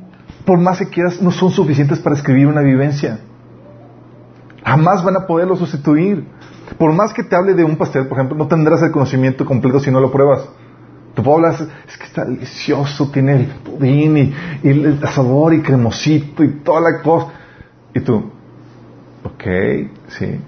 por 0.45 0.59
más 0.59 0.79
que 0.79 0.89
quieras, 0.89 1.21
no 1.21 1.31
son 1.31 1.51
suficientes 1.51 1.99
para 1.99 2.15
escribir 2.15 2.47
una 2.47 2.61
vivencia. 2.61 3.19
Jamás 4.65 5.03
van 5.03 5.15
a 5.15 5.25
poderlo 5.25 5.55
sustituir. 5.55 6.27
Por 6.77 6.93
más 6.93 7.13
que 7.13 7.23
te 7.23 7.35
hable 7.35 7.53
de 7.53 7.63
un 7.63 7.77
pastel, 7.77 8.07
por 8.07 8.17
ejemplo, 8.17 8.37
no 8.37 8.47
tendrás 8.47 8.81
el 8.81 8.91
conocimiento 8.91 9.45
completo 9.45 9.79
si 9.79 9.91
no 9.91 9.99
lo 9.99 10.11
pruebas. 10.11 10.47
Te 11.15 11.21
puedo 11.21 11.37
hablar, 11.37 11.55
es 11.87 11.97
que 11.97 12.05
está 12.05 12.23
delicioso, 12.23 13.11
tiene 13.11 13.35
el 13.35 13.45
pudín 13.47 14.17
y, 14.17 14.33
el 14.63 14.99
sabor 15.09 15.53
y 15.53 15.61
cremosito 15.61 16.43
y 16.43 16.59
toda 16.59 16.79
la 16.79 17.01
cosa. 17.01 17.27
Y 17.93 17.99
tú, 17.99 18.31
ok, 19.23 19.43
sí. 20.07 20.39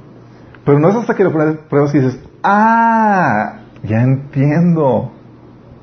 Pero 0.64 0.80
no 0.80 0.90
es 0.90 0.96
hasta 0.96 1.14
que 1.16 1.24
lo 1.26 1.32
pruebas 1.32 1.94
y 1.94 2.00
dices, 2.00 2.20
ah, 2.42 3.63
ya 3.84 4.02
entiendo. 4.02 5.12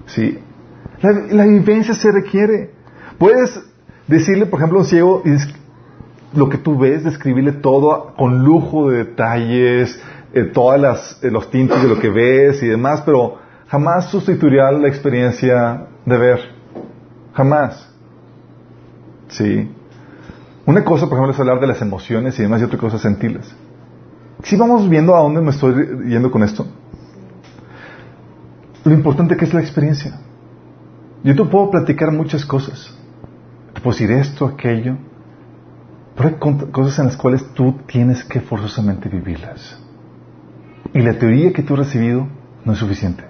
Sí. 0.07 0.39
La, 1.03 1.45
vivencia 1.45 1.95
se 1.95 2.11
requiere. 2.11 2.73
Puedes 3.19 3.61
decirle, 4.07 4.47
por 4.47 4.59
ejemplo, 4.59 4.79
a 4.79 4.83
un 4.83 4.87
ciego, 4.87 5.23
lo 6.35 6.49
que 6.49 6.59
tú 6.59 6.79
ves, 6.79 7.05
describirle 7.05 7.53
todo 7.53 8.15
con 8.17 8.45
lujo 8.45 8.91
de 8.91 8.99
detalles, 8.99 10.01
eh, 10.33 10.45
todas 10.45 11.19
eh, 11.23 11.31
los 11.31 11.51
tintes 11.51 11.83
de 11.83 11.89
lo 11.89 11.99
que 11.99 12.11
ves 12.11 12.63
y 12.63 12.69
demás, 12.69 13.03
pero 13.05 13.39
jamás 13.69 14.11
sustituirá 14.11 14.71
la 14.73 14.89
experiencia 14.89 15.87
de 16.05 16.19
ver. 16.19 16.41
Jamás. 17.33 17.89
Sí. 19.29 19.71
Una 20.67 20.85
cosa, 20.85 21.07
por 21.07 21.15
ejemplo, 21.15 21.33
es 21.33 21.41
hablar 21.41 21.61
de 21.61 21.67
las 21.67 21.81
emociones 21.81 22.39
y 22.39 22.43
demás, 22.43 22.61
y 22.61 22.65
otra 22.65 22.79
cosa 22.79 22.97
es 22.97 23.03
sentirlas. 23.03 23.55
Si 24.43 24.57
vamos 24.57 24.89
viendo 24.89 25.15
a 25.17 25.21
dónde 25.21 25.41
me 25.41 25.51
estoy 25.51 25.75
yendo 26.07 26.31
con 26.31 26.43
esto. 26.43 26.67
Lo 28.85 28.95
importante 28.95 29.37
que 29.37 29.45
es 29.45 29.55
la 29.55 29.61
experiencia. 29.61 30.21
Yo 31.23 31.37
te 31.37 31.45
puedo 31.45 31.71
platicar 31.71 32.13
muchas 32.13 32.45
cosas. 32.47 32.97
Te 33.75 33.81
puedo 33.81 33.95
decir 33.95 34.11
esto, 34.11 34.47
aquello. 34.47 34.97
Pero 36.17 36.29
hay 36.29 36.71
cosas 36.71 36.99
en 36.99 37.07
las 37.07 37.17
cuales 37.17 37.45
tú 37.55 37.79
tienes 37.87 38.25
que 38.25 38.41
forzosamente 38.41 39.09
vivirlas. 39.09 39.79
Y 40.93 41.01
la 41.01 41.19
teoría 41.19 41.53
que 41.53 41.63
tú 41.63 41.75
has 41.75 41.81
recibido 41.81 42.27
no 42.65 42.73
es 42.73 42.79
suficiente. 42.79 43.25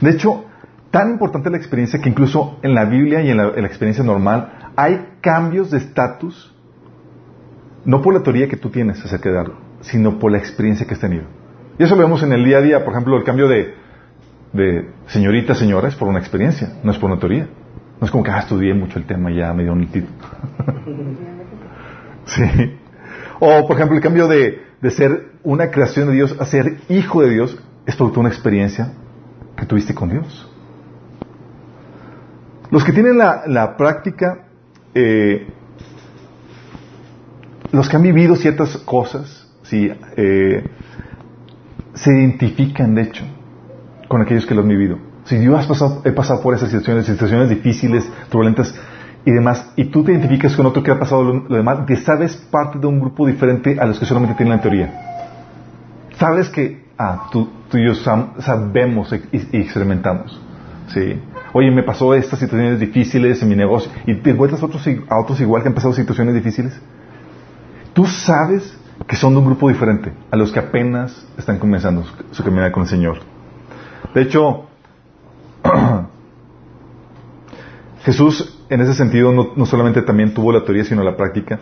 De 0.00 0.10
hecho, 0.10 0.44
tan 0.90 1.10
importante 1.10 1.50
la 1.50 1.56
experiencia 1.56 2.00
que 2.00 2.08
incluso 2.08 2.58
en 2.62 2.74
la 2.74 2.84
Biblia 2.84 3.22
y 3.22 3.30
en 3.30 3.36
la, 3.36 3.48
experiencia 3.66 4.02
normal 4.02 4.72
hay 4.76 5.08
cambios 5.20 5.70
de 5.70 5.78
estatus, 5.78 6.54
no 7.84 8.00
por 8.00 8.14
la 8.14 8.22
teoría 8.22 8.48
que 8.48 8.56
tú 8.56 8.70
tienes 8.70 9.04
acerca 9.04 9.30
de 9.30 9.38
algo, 9.38 9.54
sino 9.80 10.18
por 10.18 10.32
la 10.32 10.38
experiencia 10.38 10.86
que 10.86 10.94
has 10.94 11.00
tenido. 11.00 11.24
Y 11.78 11.84
eso 11.84 11.94
lo 11.96 12.02
vemos 12.02 12.22
en 12.22 12.32
el 12.32 12.44
día 12.44 12.58
a 12.58 12.62
día, 12.62 12.84
por 12.84 12.92
ejemplo, 12.92 13.16
el 13.16 13.24
cambio 13.24 13.48
de, 13.48 13.74
de 14.52 14.90
señorita 15.06 15.54
señora 15.54 15.88
es 15.88 15.94
por 15.94 16.08
una 16.08 16.18
experiencia, 16.18 16.74
no 16.82 16.92
es 16.92 16.98
por 16.98 17.10
una 17.10 17.20
teoría. 17.20 17.48
No 18.00 18.04
es 18.04 18.10
como 18.10 18.22
que, 18.22 18.30
ah, 18.30 18.38
estudié 18.38 18.74
mucho 18.74 18.98
el 18.98 19.06
tema 19.06 19.30
ya 19.30 19.52
me 19.52 19.64
dio 19.64 19.72
un 19.72 19.86
título. 19.88 20.14
sí. 22.26 22.42
O, 23.40 23.66
por 23.66 23.76
ejemplo, 23.76 23.96
el 23.96 24.02
cambio 24.02 24.28
de, 24.28 24.62
de 24.80 24.90
ser 24.90 25.32
una 25.42 25.70
creación 25.70 26.08
de 26.08 26.14
Dios 26.14 26.36
a 26.38 26.44
ser 26.44 26.78
hijo 26.88 27.22
de 27.22 27.30
Dios 27.30 27.58
es 27.86 27.96
por 27.96 28.16
una 28.18 28.28
experiencia 28.28 28.92
que 29.56 29.66
tuviste 29.66 29.94
con 29.94 30.10
Dios. 30.10 30.48
Los 32.70 32.84
que 32.84 32.92
tienen 32.92 33.16
la, 33.16 33.76
práctica, 33.76 34.46
eh, 34.94 35.48
los 37.72 37.88
que 37.88 37.96
han 37.96 38.02
vivido 38.02 38.36
ciertas 38.36 38.76
cosas, 38.78 39.50
sí, 39.62 39.90
eh, 40.16 40.64
se 41.94 42.10
identifican, 42.10 42.94
de 42.94 43.02
hecho, 43.02 43.24
con 44.08 44.22
aquellos 44.22 44.46
que 44.46 44.54
lo 44.54 44.62
han 44.62 44.68
vivido. 44.68 44.98
Si 45.24 45.42
yo 45.42 45.56
has 45.56 45.66
pasado, 45.66 46.02
he 46.04 46.12
pasado 46.12 46.40
por 46.40 46.54
esas 46.54 46.70
situaciones, 46.70 47.06
situaciones 47.06 47.48
difíciles, 47.50 48.10
turbulentas 48.30 48.74
y 49.24 49.30
demás, 49.30 49.72
y 49.76 49.86
tú 49.86 50.02
te 50.02 50.12
identificas 50.12 50.56
con 50.56 50.66
otro 50.66 50.82
que 50.82 50.90
ha 50.90 50.98
pasado 50.98 51.22
lo, 51.22 51.56
demás, 51.56 51.84
te 51.86 51.96
sabes 51.96 52.36
parte 52.50 52.78
de 52.78 52.86
un 52.86 52.98
grupo 52.98 53.26
diferente 53.26 53.78
a 53.78 53.84
los 53.84 53.98
que 53.98 54.06
solamente 54.06 54.36
tienen 54.36 54.56
la 54.56 54.62
teoría. 54.62 54.90
Sabes 56.18 56.48
que, 56.48 56.84
ah, 56.96 57.28
tú, 57.30 57.48
tú 57.70 57.76
y 57.76 57.86
yo 57.86 57.94
sabemos 57.94 59.12
y, 59.32 59.56
experimentamos. 59.58 60.40
¿sí? 60.88 61.20
Oye, 61.52 61.70
me 61.70 61.82
pasó 61.82 62.14
estas 62.14 62.38
situaciones 62.38 62.80
difíciles 62.80 63.42
en 63.42 63.48
mi 63.48 63.56
negocio 63.56 63.90
y 64.06 64.14
te 64.14 64.30
encuentras 64.30 64.62
otros, 64.62 64.86
a 65.08 65.18
otros 65.20 65.40
igual 65.40 65.62
que 65.62 65.68
han 65.68 65.74
pasado 65.74 65.92
situaciones 65.92 66.34
difíciles. 66.34 66.80
Tú 67.92 68.06
sabes 68.06 68.78
que 69.06 69.16
son 69.16 69.32
de 69.32 69.38
un 69.40 69.46
grupo 69.46 69.68
diferente 69.68 70.12
a 70.30 70.36
los 70.36 70.52
que 70.52 70.58
apenas 70.58 71.26
están 71.36 71.58
comenzando 71.58 72.04
su, 72.32 72.42
caminata 72.42 72.72
con 72.72 72.82
el 72.82 72.88
Señor. 72.88 73.18
De 74.14 74.22
hecho, 74.22 74.66
Jesús 78.04 78.58
en 78.68 78.80
ese 78.80 78.94
sentido 78.94 79.32
no, 79.32 79.66
solamente 79.66 80.02
también 80.02 80.34
tuvo 80.34 80.52
la 80.52 80.64
teoría, 80.64 80.84
sino 80.84 81.02
la 81.02 81.16
práctica. 81.16 81.58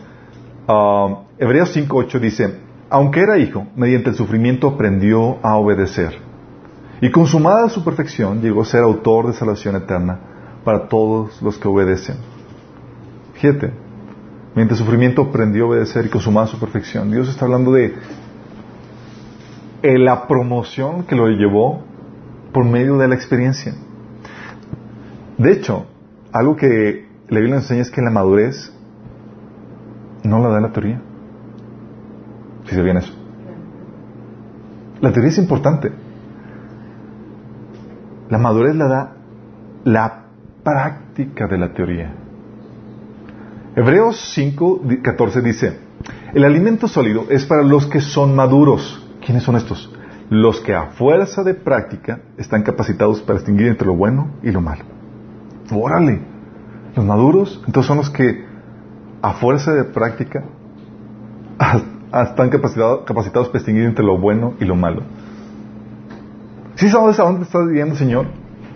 Uh, 0.69 1.25
Hebreos 1.39 1.77
5.8 1.77 2.19
dice, 2.19 2.61
aunque 2.91 3.21
era 3.21 3.39
hijo, 3.39 3.67
mediante 3.77 4.11
el 4.11 4.17
sufrimiento 4.17 4.69
aprendió 4.69 5.39
a 5.43 5.57
obedecer. 5.57 6.19
Y 7.01 7.11
consumada 7.11 7.69
su 7.69 7.85
perfección, 7.85 8.41
llegó 8.41 8.63
a 8.63 8.65
ser 8.65 8.83
autor 8.83 9.29
de 9.29 9.35
salvación 9.35 9.77
eterna 9.77 10.19
para 10.65 10.89
todos 10.89 11.41
los 11.43 11.59
que 11.59 11.69
obedecen. 11.69 12.17
Fíjate, 13.35 13.73
mediante 14.55 14.75
el 14.75 14.79
sufrimiento 14.79 15.23
aprendió 15.23 15.65
a 15.65 15.69
obedecer 15.69 16.07
y 16.07 16.09
consumada 16.09 16.47
su 16.47 16.59
perfección. 16.59 17.11
Dios 17.11 17.29
está 17.29 17.45
hablando 17.45 17.73
de 17.73 17.95
la 19.83 20.27
promoción 20.27 21.05
que 21.05 21.15
lo 21.15 21.29
llevó 21.29 21.85
por 22.57 22.65
medio 22.65 22.97
de 22.97 23.07
la 23.07 23.15
experiencia. 23.15 23.75
De 25.37 25.53
hecho, 25.53 25.85
algo 26.33 26.57
que 26.57 27.07
la 27.29 27.39
Biblia 27.39 27.57
nos 27.57 27.65
enseña 27.65 27.83
es 27.83 27.91
que 27.91 28.01
la 28.01 28.11
madurez 28.11 28.73
no 30.25 30.39
la 30.39 30.49
da 30.49 30.61
la 30.63 30.73
teoría. 30.73 31.03
Si 32.65 32.75
se 32.75 32.81
viene 32.81 33.01
eso. 33.01 33.13
La 35.03 35.13
teoría 35.13 35.33
es 35.33 35.37
importante. 35.37 35.93
La 38.31 38.39
madurez 38.39 38.75
la 38.75 38.89
da 38.89 39.17
la 39.85 40.25
práctica 40.65 41.47
de 41.49 41.59
la 41.59 41.75
teoría. 41.75 42.15
Hebreos 43.77 44.31
5, 44.33 44.81
14 45.03 45.43
dice, 45.43 45.79
el 46.33 46.43
alimento 46.43 46.89
sólido 46.89 47.27
es 47.29 47.45
para 47.45 47.63
los 47.63 47.85
que 47.87 48.01
son 48.01 48.35
maduros. 48.35 49.07
¿Quiénes 49.21 49.43
son 49.43 49.57
estos? 49.57 49.93
Los 50.29 50.61
que 50.61 50.75
a 50.75 50.87
fuerza 50.87 51.45
de 51.45 51.55
práctica 51.55 52.21
están 52.37 52.63
capacitados 52.63 53.23
para 53.23 53.39
distinguir 53.39 53.69
entre 53.69 53.87
lo 53.87 53.95
bueno 53.95 54.31
y 54.43 54.51
lo 54.51 54.61
malo. 54.61 54.85
Órale. 55.73 56.21
Los 56.97 57.05
maduros, 57.05 57.63
entonces 57.67 57.87
son 57.87 57.99
los 57.99 58.11
que 58.11 58.45
a 59.23 59.33
fuerza 59.35 59.73
de 59.73 59.85
práctica 59.85 60.45
están 62.13 62.49
capacitados, 62.51 63.05
capacitados 63.05 63.49
para 63.49 63.59
distinguir 63.59 63.85
entre 63.85 64.05
lo 64.05 64.19
bueno 64.19 64.55
y 64.61 64.65
lo 64.65 64.75
malo. 64.75 65.03
¿Sí 66.75 66.89
sabes 66.89 67.19
a 67.21 67.25
dónde 67.25 67.41
te 67.41 67.47
estás 67.47 67.69
guiando, 67.69 67.95
Señor? 67.95 68.27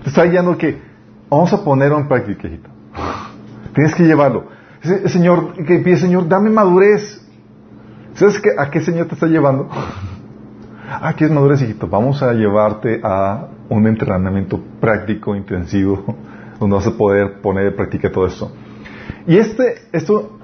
Te 0.02 0.08
está 0.08 0.24
guiando 0.24 0.56
que 0.56 0.80
vamos 1.28 1.52
a 1.52 1.64
ponerlo 1.64 1.98
en 1.98 2.08
práctica, 2.08 2.48
hijito. 2.48 2.70
Tienes 3.74 3.94
que 3.94 4.04
llevarlo. 4.04 4.44
Señor, 5.06 5.52
que 5.64 5.78
pide, 5.78 5.96
Señor, 5.96 6.26
dame 6.28 6.48
madurez. 6.50 7.26
¿Sabes 8.14 8.40
a 8.58 8.70
qué 8.70 8.80
Señor 8.80 9.06
te 9.06 9.14
está 9.14 9.26
llevando? 9.26 9.68
Ah, 10.92 11.14
¿quieres 11.16 11.32
madurez, 11.32 11.62
hijito? 11.62 11.86
Vamos 11.86 12.20
a 12.20 12.32
llevarte 12.32 13.00
a 13.04 13.46
un 13.68 13.86
entrenamiento 13.86 14.60
práctico, 14.80 15.36
intensivo, 15.36 16.16
donde 16.58 16.74
vas 16.74 16.86
a 16.88 16.96
poder 16.96 17.40
poner 17.40 17.66
en 17.66 17.76
práctica 17.76 18.10
todo 18.10 18.26
esto. 18.26 18.50
Y 19.24 19.36
este, 19.36 19.82
esto, 19.92 20.40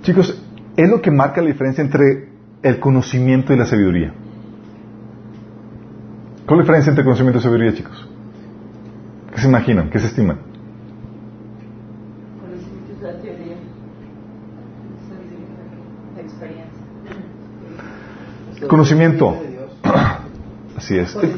chicos, 0.00 0.42
es 0.78 0.88
lo 0.88 1.02
que 1.02 1.10
marca 1.10 1.42
la 1.42 1.48
diferencia 1.48 1.84
entre 1.84 2.30
el 2.62 2.80
conocimiento 2.80 3.52
y 3.52 3.58
la 3.58 3.66
sabiduría. 3.66 4.14
¿Cuál 6.46 6.60
es 6.60 6.66
la 6.66 6.72
diferencia 6.72 6.90
entre 6.90 7.04
conocimiento 7.04 7.40
y 7.40 7.42
sabiduría, 7.42 7.74
chicos? 7.74 8.08
¿Qué 9.34 9.40
se 9.42 9.48
imaginan? 9.48 9.90
¿Qué 9.90 9.98
se 9.98 10.06
estiman? 10.06 10.38
Conocimiento 12.40 12.92
es 12.94 13.02
la 13.02 13.12
teoría. 13.20 13.56
Sabiduría, 15.06 15.48
la 16.16 16.22
experiencia. 16.22 16.80
Conocimiento. 18.68 19.51
Así 20.82 20.98
es. 20.98 21.14
El. 21.14 21.32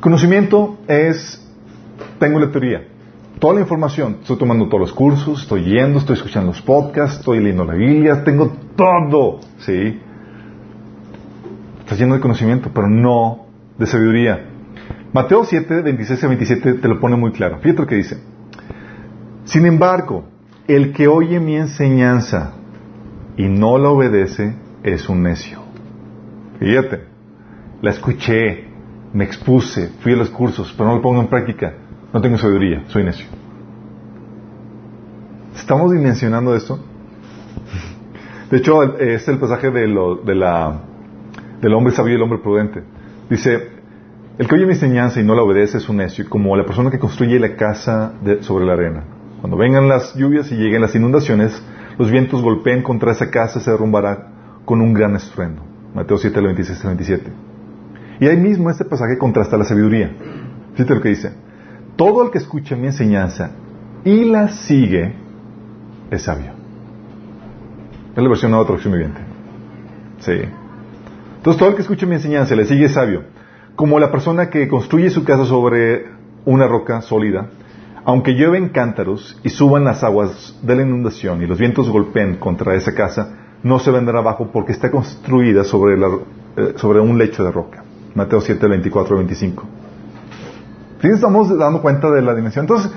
Conocimiento 0.00 0.78
es, 0.88 1.40
tengo 2.18 2.40
la 2.40 2.50
teoría, 2.50 2.88
toda 3.38 3.54
la 3.54 3.60
información, 3.60 4.18
estoy 4.22 4.36
tomando 4.36 4.66
todos 4.66 4.80
los 4.80 4.92
cursos, 4.92 5.42
estoy 5.42 5.64
yendo, 5.64 6.00
estoy 6.00 6.16
escuchando 6.16 6.50
los 6.50 6.60
podcasts, 6.62 7.18
estoy 7.18 7.38
leyendo 7.38 7.64
la 7.64 7.74
Biblia, 7.74 8.24
tengo 8.24 8.52
todo, 8.76 9.40
¿sí? 9.58 10.00
Estás 11.80 11.98
lleno 11.98 12.14
de 12.14 12.20
conocimiento, 12.20 12.70
pero 12.74 12.88
no 12.88 13.46
de 13.78 13.86
sabiduría. 13.86 14.44
Mateo 15.12 15.44
7, 15.44 15.82
26 15.82 16.24
a 16.24 16.26
27 16.26 16.74
te 16.74 16.88
lo 16.88 16.98
pone 16.98 17.16
muy 17.16 17.30
claro. 17.30 17.58
Fíjate 17.60 17.82
lo 17.82 17.86
que 17.86 17.94
dice. 17.94 18.18
Sin 19.44 19.64
embargo, 19.64 20.24
el 20.66 20.92
que 20.92 21.06
oye 21.06 21.38
mi 21.38 21.54
enseñanza 21.54 22.54
y 23.36 23.44
no 23.44 23.78
la 23.78 23.90
obedece 23.90 24.56
es 24.82 25.08
un 25.08 25.22
necio. 25.22 25.60
Fíjate, 26.58 27.15
la 27.82 27.90
escuché, 27.90 28.64
me 29.12 29.24
expuse, 29.24 29.90
fui 30.00 30.12
a 30.12 30.16
los 30.16 30.30
cursos, 30.30 30.72
pero 30.76 30.88
no 30.88 30.96
lo 30.96 31.02
pongo 31.02 31.20
en 31.20 31.28
práctica. 31.28 31.74
No 32.12 32.20
tengo 32.20 32.38
sabiduría, 32.38 32.84
soy 32.88 33.04
necio. 33.04 33.26
¿Estamos 35.54 35.92
dimensionando 35.92 36.54
esto? 36.54 36.78
De 38.50 38.58
hecho, 38.58 38.98
es 38.98 39.26
el 39.28 39.38
pasaje 39.38 39.70
de 39.70 39.88
la, 39.88 40.80
del 41.60 41.74
hombre 41.74 41.92
sabio 41.92 42.12
y 42.12 42.16
el 42.16 42.22
hombre 42.22 42.38
prudente. 42.38 42.82
Dice, 43.28 43.70
el 44.38 44.46
que 44.46 44.54
oye 44.54 44.66
mi 44.66 44.74
enseñanza 44.74 45.20
y 45.20 45.24
no 45.24 45.34
la 45.34 45.42
obedece 45.42 45.78
es 45.78 45.88
un 45.88 45.96
necio, 45.96 46.28
como 46.28 46.56
la 46.56 46.64
persona 46.64 46.90
que 46.90 46.98
construye 46.98 47.40
la 47.40 47.56
casa 47.56 48.12
sobre 48.40 48.66
la 48.66 48.74
arena. 48.74 49.04
Cuando 49.40 49.56
vengan 49.56 49.88
las 49.88 50.14
lluvias 50.14 50.50
y 50.52 50.56
lleguen 50.56 50.82
las 50.82 50.94
inundaciones, 50.94 51.60
los 51.98 52.10
vientos 52.10 52.42
golpeen 52.42 52.82
contra 52.82 53.12
esa 53.12 53.30
casa 53.30 53.58
y 53.58 53.62
se 53.62 53.70
derrumbará 53.70 54.28
con 54.64 54.80
un 54.80 54.92
gran 54.92 55.16
estruendo. 55.16 55.62
Mateo 55.94 56.18
7, 56.18 56.40
26 56.40 56.80
al 56.84 56.96
27. 56.96 57.45
Y 58.20 58.26
ahí 58.26 58.36
mismo 58.36 58.70
este 58.70 58.84
pasaje 58.84 59.18
contrasta 59.18 59.56
la 59.56 59.64
sabiduría. 59.64 60.10
Fíjate 60.74 60.94
lo 60.94 61.00
que 61.00 61.08
dice. 61.10 61.32
Todo 61.96 62.22
el 62.24 62.30
que 62.30 62.38
escucha 62.38 62.76
mi 62.76 62.86
enseñanza 62.86 63.50
y 64.04 64.24
la 64.24 64.48
sigue 64.48 65.14
es 66.10 66.22
sabio. 66.22 66.52
Es 68.14 68.22
la 68.22 68.28
versión 68.28 68.50
nueva 68.50 68.64
traducción 68.66 68.92
viviente. 68.94 69.20
Sí. 70.20 70.32
Entonces 71.36 71.58
todo 71.58 71.68
el 71.70 71.74
que 71.76 71.82
escucha 71.82 72.06
mi 72.06 72.14
enseñanza 72.14 72.54
y 72.54 72.56
le 72.56 72.64
sigue 72.66 72.86
es 72.86 72.92
sabio. 72.92 73.22
Como 73.74 73.98
la 73.98 74.10
persona 74.10 74.48
que 74.48 74.68
construye 74.68 75.10
su 75.10 75.24
casa 75.24 75.44
sobre 75.44 76.06
una 76.46 76.66
roca 76.66 77.02
sólida, 77.02 77.48
aunque 78.04 78.32
llueven 78.34 78.70
cántaros 78.70 79.38
y 79.42 79.50
suban 79.50 79.84
las 79.84 80.02
aguas 80.04 80.58
de 80.62 80.76
la 80.76 80.82
inundación 80.82 81.42
y 81.42 81.46
los 81.46 81.58
vientos 81.58 81.90
golpeen 81.90 82.36
contra 82.36 82.74
esa 82.74 82.94
casa, 82.94 83.36
no 83.62 83.78
se 83.78 83.90
vendrá 83.90 84.20
abajo 84.20 84.50
porque 84.52 84.72
está 84.72 84.90
construida 84.90 85.64
sobre, 85.64 85.98
la- 85.98 86.18
eh, 86.56 86.72
sobre 86.76 87.00
un 87.00 87.18
lecho 87.18 87.44
de 87.44 87.50
roca. 87.50 87.82
Mateo 88.16 88.40
7, 88.40 88.66
24 88.66 89.16
25. 89.18 89.64
¿Sí 91.02 91.06
nos 91.08 91.16
estamos 91.16 91.56
dando 91.56 91.82
cuenta 91.82 92.10
de 92.10 92.22
la 92.22 92.34
dimensión? 92.34 92.64
Entonces, 92.64 92.90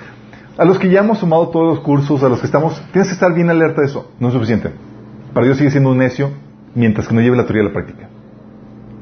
a 0.57 0.63
los 0.65 0.79
que 0.79 0.89
ya 0.89 1.01
hemos 1.01 1.19
tomado 1.19 1.49
todos 1.49 1.75
los 1.75 1.79
cursos, 1.83 2.23
a 2.23 2.29
los 2.29 2.39
que 2.39 2.45
estamos, 2.45 2.81
tienes 2.93 3.09
que 3.09 3.13
estar 3.13 3.33
bien 3.33 3.49
alerta 3.49 3.81
de 3.81 3.87
eso. 3.87 4.09
No 4.19 4.29
es 4.29 4.33
suficiente. 4.33 4.71
Para 5.33 5.45
Dios 5.45 5.57
sigue 5.57 5.71
siendo 5.71 5.91
un 5.91 5.97
necio 5.97 6.31
mientras 6.73 7.07
que 7.07 7.13
no 7.13 7.21
lleve 7.21 7.35
la 7.35 7.43
teoría 7.45 7.63
a 7.63 7.65
la 7.67 7.73
práctica. 7.73 8.07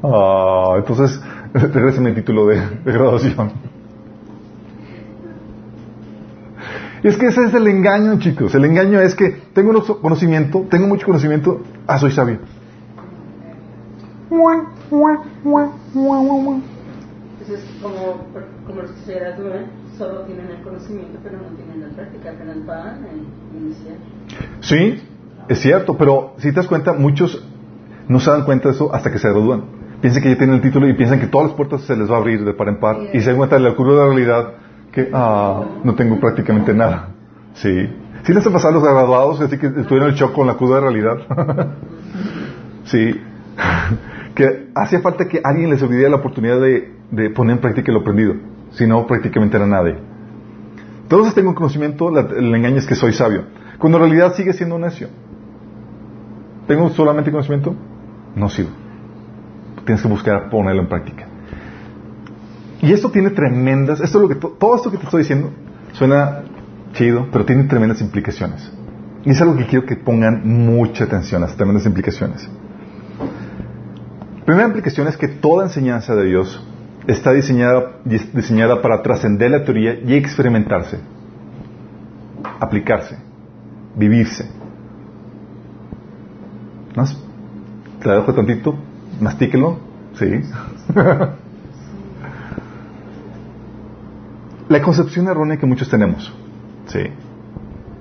Ah, 0.02 0.74
entonces, 0.76 1.20
regresen 1.54 2.06
el 2.08 2.14
título 2.16 2.46
de, 2.46 2.60
graduación. 2.84 3.52
Es 7.02 7.16
que 7.16 7.26
ese 7.26 7.44
es 7.44 7.54
el 7.54 7.66
engaño, 7.68 8.18
chicos. 8.18 8.54
El 8.56 8.64
engaño 8.64 9.00
es 9.00 9.14
que 9.14 9.30
tengo 9.52 9.70
unos- 9.70 9.98
conocimiento, 10.00 10.66
tengo 10.68 10.88
mucho 10.88 11.06
conocimiento, 11.06 11.60
ah, 11.86 11.98
soy 11.98 12.10
sabio. 12.10 12.38
Entonces, 17.40 17.70
como, 17.82 18.26
como 18.66 18.82
los 18.82 18.90
que 18.92 19.00
se 19.00 19.14
gradúan, 19.14 19.66
solo 19.96 20.20
tienen 20.22 20.50
el 20.50 20.62
conocimiento, 20.62 21.18
pero 21.22 21.38
no 21.38 21.48
tienen 21.56 21.80
la 21.88 21.88
práctica, 21.94 22.30
apenas 22.30 22.66
van 22.66 23.04
a 23.04 23.56
iniciar. 23.56 23.96
Sí, 24.60 25.02
es 25.48 25.58
cierto, 25.60 25.96
pero 25.96 26.34
si 26.38 26.50
te 26.50 26.56
das 26.56 26.66
cuenta, 26.66 26.92
muchos 26.92 27.42
no 28.08 28.20
se 28.20 28.30
dan 28.30 28.44
cuenta 28.44 28.68
de 28.68 28.74
eso 28.74 28.94
hasta 28.94 29.10
que 29.10 29.18
se 29.18 29.28
gradúan. 29.28 29.64
Piensan 30.00 30.22
que 30.22 30.30
ya 30.30 30.38
tienen 30.38 30.56
el 30.56 30.62
título 30.62 30.86
y 30.88 30.94
piensan 30.94 31.20
que 31.20 31.26
todas 31.26 31.48
las 31.48 31.56
puertas 31.56 31.82
se 31.82 31.96
les 31.96 32.10
va 32.10 32.16
a 32.16 32.18
abrir 32.18 32.44
de 32.44 32.52
par 32.52 32.68
en 32.68 32.78
par 32.78 32.96
y 33.12 33.20
se 33.20 33.30
dan 33.30 33.36
cuenta 33.36 33.56
de 33.56 33.62
la 33.62 33.74
curva 33.74 33.92
de 33.92 33.98
la 33.98 34.06
realidad 34.06 34.52
que 34.92 35.10
ah, 35.12 35.64
no 35.82 35.94
tengo 35.94 36.20
prácticamente 36.20 36.72
nada. 36.74 37.10
Sí. 37.54 37.88
¿Sí 38.24 38.32
les 38.32 38.46
ha 38.46 38.50
pasado 38.50 38.70
a 38.70 38.74
los 38.74 38.82
graduados 38.82 39.40
así 39.40 39.58
que 39.58 39.66
estuvieron 39.66 40.08
en 40.08 40.08
el 40.10 40.14
shock 40.14 40.32
con 40.32 40.46
la 40.46 40.54
curva 40.54 40.76
de 40.76 40.80
realidad? 40.82 41.16
sí. 42.84 43.20
que 44.38 44.68
hacía 44.76 45.00
falta 45.00 45.26
que 45.26 45.40
alguien 45.42 45.68
les 45.68 45.80
diera 45.90 46.08
la 46.08 46.16
oportunidad 46.18 46.60
de, 46.60 47.30
poner 47.30 47.56
en 47.56 47.60
práctica 47.60 47.90
lo 47.90 47.98
aprendido. 48.02 48.34
Si 48.70 48.86
no, 48.86 49.04
prácticamente 49.04 49.56
era 49.56 49.66
nadie. 49.66 49.96
Entonces 51.02 51.34
tengo 51.34 51.56
conocimiento, 51.56 52.08
la- 52.08 52.20
el 52.20 52.54
engaño 52.54 52.76
es 52.76 52.86
que 52.86 52.94
soy 52.94 53.12
sabio. 53.12 53.42
Cuando 53.78 53.98
en 53.98 54.04
realidad 54.04 54.34
sigue 54.36 54.52
siendo 54.52 54.78
necio. 54.78 55.08
¿Tengo 56.68 56.88
solamente 56.90 57.32
conocimiento? 57.32 57.74
No 58.36 58.48
sirve. 58.48 58.70
Tienes 59.84 60.02
que 60.02 60.08
buscar 60.08 60.48
ponerlo 60.50 60.82
en 60.82 60.88
práctica. 60.88 61.26
Y 62.80 62.92
esto 62.92 63.10
tiene 63.10 63.30
tremendas, 63.30 64.00
esto 64.00 64.18
es 64.18 64.22
lo 64.22 64.28
que 64.28 64.36
to- 64.36 64.56
todo 64.56 64.76
esto 64.76 64.88
que 64.92 64.98
te 64.98 65.04
estoy 65.04 65.22
diciendo 65.22 65.50
suena 65.94 66.42
chido, 66.92 67.26
pero 67.32 67.44
tiene 67.44 67.64
tremendas 67.64 68.00
implicaciones. 68.00 68.70
Y 69.24 69.30
es 69.30 69.40
algo 69.42 69.56
que 69.56 69.66
quiero 69.66 69.84
que 69.84 69.96
pongan 69.96 70.42
mucha 70.46 71.04
atención 71.04 71.42
a 71.42 71.46
las 71.46 71.56
tremendas 71.56 71.84
implicaciones. 71.86 72.48
Primera 74.48 74.66
implicación 74.66 75.06
es 75.08 75.18
que 75.18 75.28
toda 75.28 75.66
enseñanza 75.66 76.14
de 76.14 76.24
Dios 76.24 76.66
está 77.06 77.32
diseñada, 77.32 77.98
dis- 78.06 78.32
diseñada 78.32 78.80
para 78.80 79.02
trascender 79.02 79.50
la 79.50 79.62
teoría 79.62 80.00
y 80.02 80.14
experimentarse, 80.14 81.00
aplicarse, 82.58 83.18
vivirse. 83.94 84.50
¿Más? 86.96 87.14
Te 88.00 88.08
la 88.08 88.14
dejo 88.14 88.32
tantito, 88.32 88.74
mastíquelo, 89.20 89.80
sí. 90.18 90.40
la 94.70 94.80
concepción 94.80 95.28
errónea 95.28 95.58
que 95.58 95.66
muchos 95.66 95.90
tenemos, 95.90 96.32
sí, 96.86 97.00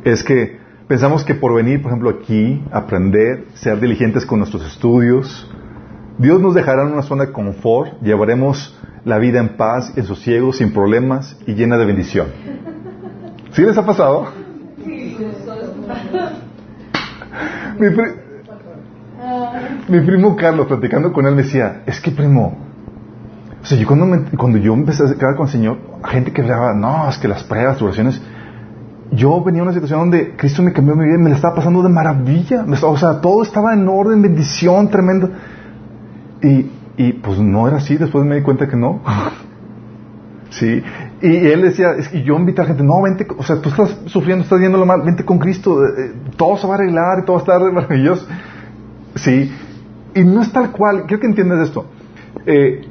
es 0.05 0.23
que 0.23 0.60
pensamos 0.88 1.25
que 1.25 1.36
por 1.36 1.53
venir, 1.53 1.81
por 1.81 1.91
ejemplo, 1.91 2.10
aquí, 2.10 2.63
aprender, 2.71 3.47
ser 3.55 3.81
diligentes 3.81 4.25
con 4.25 4.39
nuestros 4.39 4.65
estudios, 4.65 5.51
Dios 6.17 6.41
nos 6.41 6.53
dejará 6.56 6.84
en 6.84 6.93
una 6.93 7.03
zona 7.03 7.25
de 7.27 7.32
confort, 7.32 8.01
llevaremos 8.01 8.75
la 9.06 9.17
vida 9.19 9.39
en 9.39 9.56
paz, 9.58 9.93
en 9.95 10.03
sosiego, 10.03 10.51
sin 10.51 10.73
problemas 10.73 11.38
y 11.45 11.53
llena 11.53 11.77
de 11.77 11.86
bendición. 11.86 12.27
¿Sí 13.51 13.62
les 13.62 13.77
ha 13.77 13.86
pasado? 13.86 14.27
Mi, 17.80 17.89
pri- 17.89 18.13
mi 19.88 19.99
primo 20.01 20.36
Carlos, 20.36 20.67
platicando 20.67 21.13
con 21.13 21.25
él, 21.27 21.36
me 21.36 21.43
decía, 21.43 21.84
es 21.86 21.99
que 22.01 22.12
primo, 22.12 22.58
o 23.62 23.65
sea, 23.65 23.77
yo 23.77 23.86
cuando, 23.88 24.06
me- 24.06 24.23
cuando 24.38 24.58
yo 24.58 24.73
empecé 24.73 25.03
a 25.03 25.13
quedar 25.15 25.36
con 25.36 25.45
el 25.45 25.51
Señor, 25.51 25.77
gente 26.06 26.32
que 26.34 26.41
hablaba, 26.41 26.73
no, 26.73 27.08
es 27.10 27.17
que 27.17 27.27
las 27.27 27.43
pruebas, 27.43 27.82
oraciones, 27.82 28.21
yo 29.12 29.41
venía 29.43 29.62
a 29.62 29.63
una 29.63 29.73
situación 29.73 29.99
donde 29.99 30.36
Cristo 30.36 30.62
me 30.63 30.73
cambió 30.73 30.95
mi 30.95 31.06
vida, 31.06 31.17
me 31.17 31.30
la 31.30 31.36
estaba 31.36 31.56
pasando 31.56 31.82
de 31.84 31.89
maravilla, 31.89 32.65
o 32.84 32.97
sea, 32.97 33.21
todo 33.21 33.43
estaba 33.43 33.73
en 33.73 33.88
orden, 33.88 34.21
bendición 34.21 34.89
tremenda. 34.89 35.30
Y, 36.41 36.69
y 36.97 37.13
pues 37.13 37.39
no 37.39 37.67
era 37.67 37.78
así, 37.78 37.97
después 37.97 38.26
me 38.26 38.36
di 38.36 38.41
cuenta 38.41 38.67
que 38.67 38.76
no. 38.76 39.02
Sí, 40.50 40.82
y 41.21 41.28
él 41.47 41.62
decía, 41.62 41.91
es 41.97 42.08
que 42.08 42.23
yo 42.23 42.36
invito 42.38 42.62
a 42.62 42.65
gente, 42.65 42.82
no, 42.82 43.02
vente, 43.02 43.28
o 43.38 43.43
sea, 43.43 43.62
tú 43.62 43.67
estás 43.69 44.00
sufriendo, 44.06 44.43
estás 44.43 44.60
viendo 44.60 44.78
lo 44.78 44.86
mal, 44.86 45.02
vente 45.04 45.26
con 45.26 45.39
Cristo, 45.39 45.84
eh, 45.86 45.89
eh, 45.97 46.12
todo 46.38 46.58
se 46.58 46.65
va 46.65 46.76
a 46.76 46.78
arreglar, 46.78 47.26
todo 47.26 47.36
va 47.36 47.41
a 47.41 47.43
estar 47.43 47.73
maravilloso. 47.73 48.26
Sí, 49.15 49.52
y 50.15 50.23
no 50.23 50.41
es 50.41 50.52
tal 50.54 50.71
cual, 50.71 51.04
quiero 51.06 51.19
que 51.19 51.28
entiendas 51.28 51.67
esto. 51.67 51.86
Eh, 52.45 52.82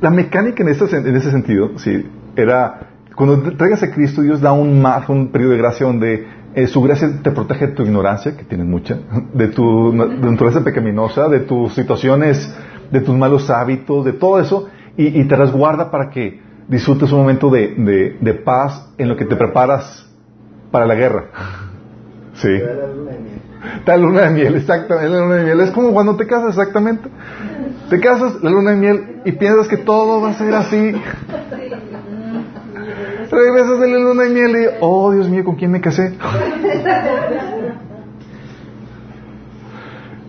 la 0.00 0.10
mecánica 0.10 0.62
en 0.62 0.70
ese, 0.70 0.86
sen- 0.86 1.06
en 1.06 1.14
ese 1.14 1.30
sentido, 1.30 1.78
sí, 1.78 2.06
era, 2.34 2.88
cuando 3.14 3.40
te 3.42 3.50
traigas 3.52 3.82
a 3.82 3.90
Cristo, 3.90 4.22
Dios 4.22 4.40
da 4.40 4.52
un 4.52 4.80
margen, 4.80 5.16
un 5.18 5.28
periodo 5.28 5.52
de 5.52 5.58
gracia 5.58 5.86
donde 5.86 6.26
su 6.68 6.80
gracia 6.82 7.10
te 7.22 7.30
protege 7.30 7.66
de 7.68 7.72
tu 7.74 7.82
ignorancia, 7.82 8.36
que 8.36 8.44
tienes 8.44 8.66
mucha, 8.66 8.98
de 9.34 9.48
tu 9.48 9.92
naturaleza 9.92 10.64
pecaminosa, 10.64 11.28
de 11.28 11.40
tus 11.40 11.74
situaciones 11.74 12.52
de 12.92 13.00
tus 13.00 13.16
malos 13.16 13.50
hábitos, 13.50 14.04
de 14.04 14.12
todo 14.12 14.38
eso, 14.38 14.68
y, 14.96 15.20
y 15.20 15.24
te 15.26 15.34
resguarda 15.34 15.90
para 15.90 16.10
que 16.10 16.40
disfrutes 16.68 17.10
un 17.10 17.18
momento 17.18 17.50
de, 17.50 17.74
de, 17.76 18.18
de 18.20 18.34
paz 18.34 18.92
en 18.98 19.08
lo 19.08 19.16
que 19.16 19.24
te 19.24 19.34
preparas 19.34 20.08
para 20.70 20.86
la 20.86 20.94
guerra. 20.94 21.24
Sí. 22.34 22.48
La 23.84 23.96
luna 23.98 24.22
de 24.22 24.30
miel, 24.30 24.56
exactamente. 24.56 25.10
La 25.10 25.20
luna 25.20 25.34
de 25.36 25.44
miel 25.44 25.60
es 25.60 25.70
como 25.70 25.92
cuando 25.92 26.16
te 26.16 26.26
casas, 26.26 26.48
exactamente. 26.48 27.10
Te 27.90 28.00
casas, 28.00 28.42
la 28.42 28.48
luna 28.50 28.70
de 28.70 28.76
miel, 28.78 29.20
y 29.26 29.32
piensas 29.32 29.68
que 29.68 29.76
todo 29.76 30.22
va 30.22 30.30
a 30.30 30.34
ser 30.34 30.54
así. 30.54 30.92
Regresas 33.30 33.80
de 33.80 33.88
la 33.88 33.98
luna 33.98 34.22
de 34.24 34.30
miel 34.30 34.50
y, 34.50 34.66
oh 34.80 35.12
Dios 35.12 35.28
mío, 35.28 35.44
¿con 35.44 35.56
quién 35.56 35.70
me 35.70 35.82
casé? 35.82 36.16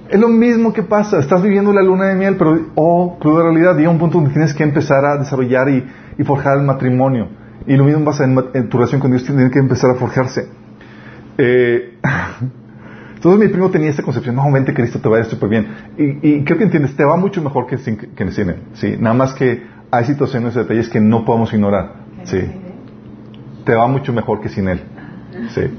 Es 0.09 0.19
lo 0.19 0.27
mismo 0.27 0.73
que 0.73 0.83
pasa, 0.83 1.19
estás 1.19 1.41
viviendo 1.41 1.71
la 1.73 1.81
luna 1.81 2.05
de 2.07 2.15
miel, 2.15 2.35
pero, 2.37 2.67
oh, 2.75 3.17
cruda 3.19 3.43
realidad, 3.43 3.75
llega 3.77 3.89
un 3.89 3.97
punto 3.97 4.17
donde 4.17 4.31
tienes 4.31 4.53
que 4.53 4.63
empezar 4.63 5.03
a 5.05 5.17
desarrollar 5.17 5.69
y, 5.69 5.83
y 6.17 6.23
forjar 6.23 6.57
el 6.57 6.65
matrimonio. 6.65 7.29
Y 7.65 7.75
lo 7.77 7.85
mismo 7.85 8.03
pasa 8.03 8.25
en, 8.25 8.37
en 8.53 8.69
tu 8.69 8.77
relación 8.77 8.99
con 8.99 9.11
Dios, 9.11 9.23
tiene 9.23 9.49
que 9.49 9.59
empezar 9.59 9.91
a 9.91 9.95
forjarse. 9.95 10.47
Eh, 11.37 11.97
entonces 13.15 13.39
mi 13.39 13.47
primo 13.47 13.69
tenía 13.71 13.89
esta 13.89 14.03
concepción, 14.03 14.35
no, 14.35 14.51
vente 14.51 14.73
Cristo, 14.73 14.99
te 14.99 15.07
va 15.07 15.17
a 15.17 15.19
ir 15.21 15.25
súper 15.25 15.49
bien. 15.49 15.67
Y, 15.97 16.35
y 16.35 16.43
creo 16.43 16.57
que 16.57 16.65
entiendes, 16.65 16.95
te 16.95 17.05
va 17.05 17.15
mucho 17.15 17.41
mejor 17.41 17.65
que 17.67 17.77
sin, 17.77 17.97
que 17.97 18.23
él. 18.23 18.55
¿sí? 18.73 18.97
Nada 18.99 19.15
más 19.15 19.33
que 19.33 19.63
hay 19.89 20.05
situaciones 20.05 20.55
y 20.55 20.59
detalles 20.59 20.89
que 20.89 20.99
no 20.99 21.23
podemos 21.23 21.53
ignorar. 21.53 21.93
¿sí? 22.25 22.39
Te 23.63 23.73
va 23.73 23.87
mucho 23.87 24.11
mejor 24.11 24.41
que 24.41 24.49
sin 24.49 24.67
él. 24.67 24.81
¿sí? 25.49 25.61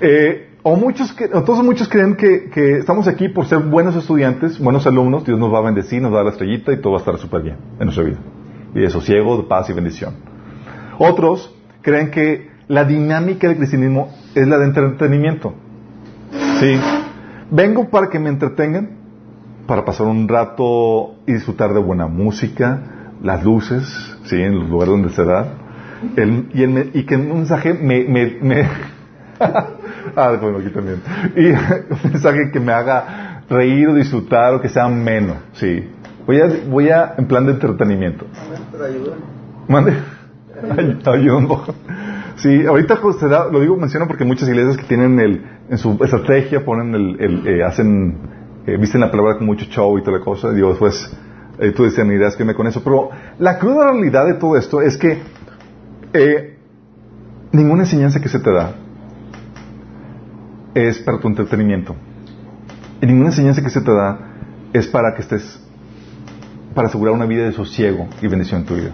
Eh, 0.00 0.53
o 0.66 0.76
muchos, 0.76 1.14
todos 1.44 1.62
muchos 1.62 1.88
creen 1.88 2.16
que, 2.16 2.48
que 2.50 2.78
estamos 2.78 3.06
aquí 3.06 3.28
por 3.28 3.46
ser 3.46 3.58
buenos 3.60 3.94
estudiantes, 3.96 4.58
buenos 4.58 4.86
alumnos, 4.86 5.24
Dios 5.24 5.38
nos 5.38 5.52
va 5.52 5.58
a 5.58 5.62
bendecir, 5.62 6.00
nos 6.02 6.10
va 6.10 6.16
a 6.16 6.18
dar 6.18 6.24
la 6.26 6.30
estrellita 6.32 6.72
y 6.72 6.80
todo 6.80 6.94
va 6.94 6.98
a 6.98 7.00
estar 7.00 7.18
súper 7.18 7.42
bien 7.42 7.56
en 7.78 7.84
nuestra 7.84 8.02
vida. 8.04 8.16
Y 8.74 8.80
de 8.80 8.88
sosiego, 8.90 9.36
de 9.36 9.42
paz 9.44 9.68
y 9.68 9.74
bendición. 9.74 10.14
Otros 10.98 11.54
creen 11.82 12.10
que 12.10 12.48
la 12.66 12.84
dinámica 12.84 13.46
del 13.46 13.58
cristianismo 13.58 14.08
es 14.34 14.48
la 14.48 14.56
de 14.58 14.64
entretenimiento. 14.64 15.52
Sí. 16.60 16.76
Vengo 17.50 17.90
para 17.90 18.08
que 18.08 18.18
me 18.18 18.30
entretengan, 18.30 18.88
para 19.66 19.84
pasar 19.84 20.06
un 20.06 20.26
rato 20.26 21.16
y 21.26 21.34
disfrutar 21.34 21.74
de 21.74 21.80
buena 21.80 22.06
música, 22.06 23.10
las 23.22 23.44
luces, 23.44 23.84
sí, 24.24 24.36
en 24.40 24.58
los 24.60 24.70
lugares 24.70 24.92
donde 24.92 25.10
se 25.10 25.24
da, 25.24 25.46
el- 26.16 26.48
y, 26.54 26.62
el 26.62 26.90
y 26.94 27.04
que 27.04 27.16
un 27.16 27.28
mensaje 27.34 27.74
me, 27.74 28.04
me, 28.04 28.38
me- 28.40 28.68
ah, 30.16 30.36
bueno, 30.40 30.58
aquí 30.58 30.70
también, 30.70 31.00
y 31.36 31.46
un 31.50 32.12
mensaje 32.12 32.50
que 32.52 32.60
me 32.60 32.72
haga 32.72 33.42
reír 33.48 33.88
o 33.88 33.94
disfrutar 33.94 34.54
o 34.54 34.60
que 34.60 34.68
sea 34.68 34.84
ameno, 34.84 35.34
sí. 35.52 35.90
Voy 36.26 36.40
a, 36.40 36.48
voy 36.68 36.88
a, 36.88 37.14
en 37.18 37.26
plan 37.26 37.44
de 37.44 37.52
entretenimiento. 37.52 38.26
Amén, 38.46 38.60
Pero 38.72 38.84
ayuda. 38.84 39.12
Mande. 39.68 39.92
Ay- 40.78 40.98
Ayuda 41.04 41.36
un 41.36 41.48
poco. 41.48 41.74
Sí, 42.36 42.64
ahorita 42.66 42.96
pues, 43.02 43.20
da- 43.20 43.46
lo 43.50 43.60
digo, 43.60 43.76
menciono 43.76 44.06
porque 44.08 44.24
muchas 44.24 44.48
iglesias 44.48 44.76
que 44.78 44.84
tienen 44.84 45.20
el, 45.20 45.44
en 45.68 45.76
su 45.78 45.98
estrategia 46.02 46.64
ponen 46.64 46.94
el, 46.94 47.20
el, 47.20 47.46
eh, 47.46 47.64
hacen, 47.64 48.16
eh, 48.66 48.76
visten 48.78 49.02
la 49.02 49.10
palabra 49.10 49.36
con 49.36 49.46
mucho 49.46 49.66
show 49.66 49.98
y 49.98 50.02
toda 50.02 50.18
la 50.18 50.24
cosa, 50.24 50.48
y 50.50 50.54
digo, 50.54 50.70
después, 50.70 51.14
eh, 51.58 51.72
tú 51.72 51.84
discernirás 51.84 52.34
que 52.36 52.44
me 52.44 52.54
con 52.54 52.66
eso, 52.66 52.82
pero 52.82 53.10
la 53.38 53.58
cruda 53.58 53.92
realidad 53.92 54.26
de 54.26 54.34
todo 54.34 54.56
esto 54.56 54.80
es 54.80 54.96
que 54.96 55.18
eh, 56.14 56.56
ninguna 57.52 57.82
enseñanza 57.82 58.20
que 58.20 58.28
se 58.28 58.40
te 58.40 58.50
da 58.50 58.72
es 60.74 60.98
para 61.00 61.18
tu 61.18 61.28
entretenimiento. 61.28 61.94
Y 63.00 63.06
ninguna 63.06 63.28
enseñanza 63.28 63.62
que 63.62 63.70
se 63.70 63.80
te 63.80 63.92
da 63.92 64.18
es 64.72 64.88
para 64.88 65.14
que 65.14 65.22
estés, 65.22 65.60
para 66.74 66.88
asegurar 66.88 67.14
una 67.14 67.26
vida 67.26 67.44
de 67.44 67.52
sosiego 67.52 68.08
y 68.20 68.26
bendición 68.26 68.62
en 68.62 68.66
tu 68.66 68.74
vida. 68.74 68.90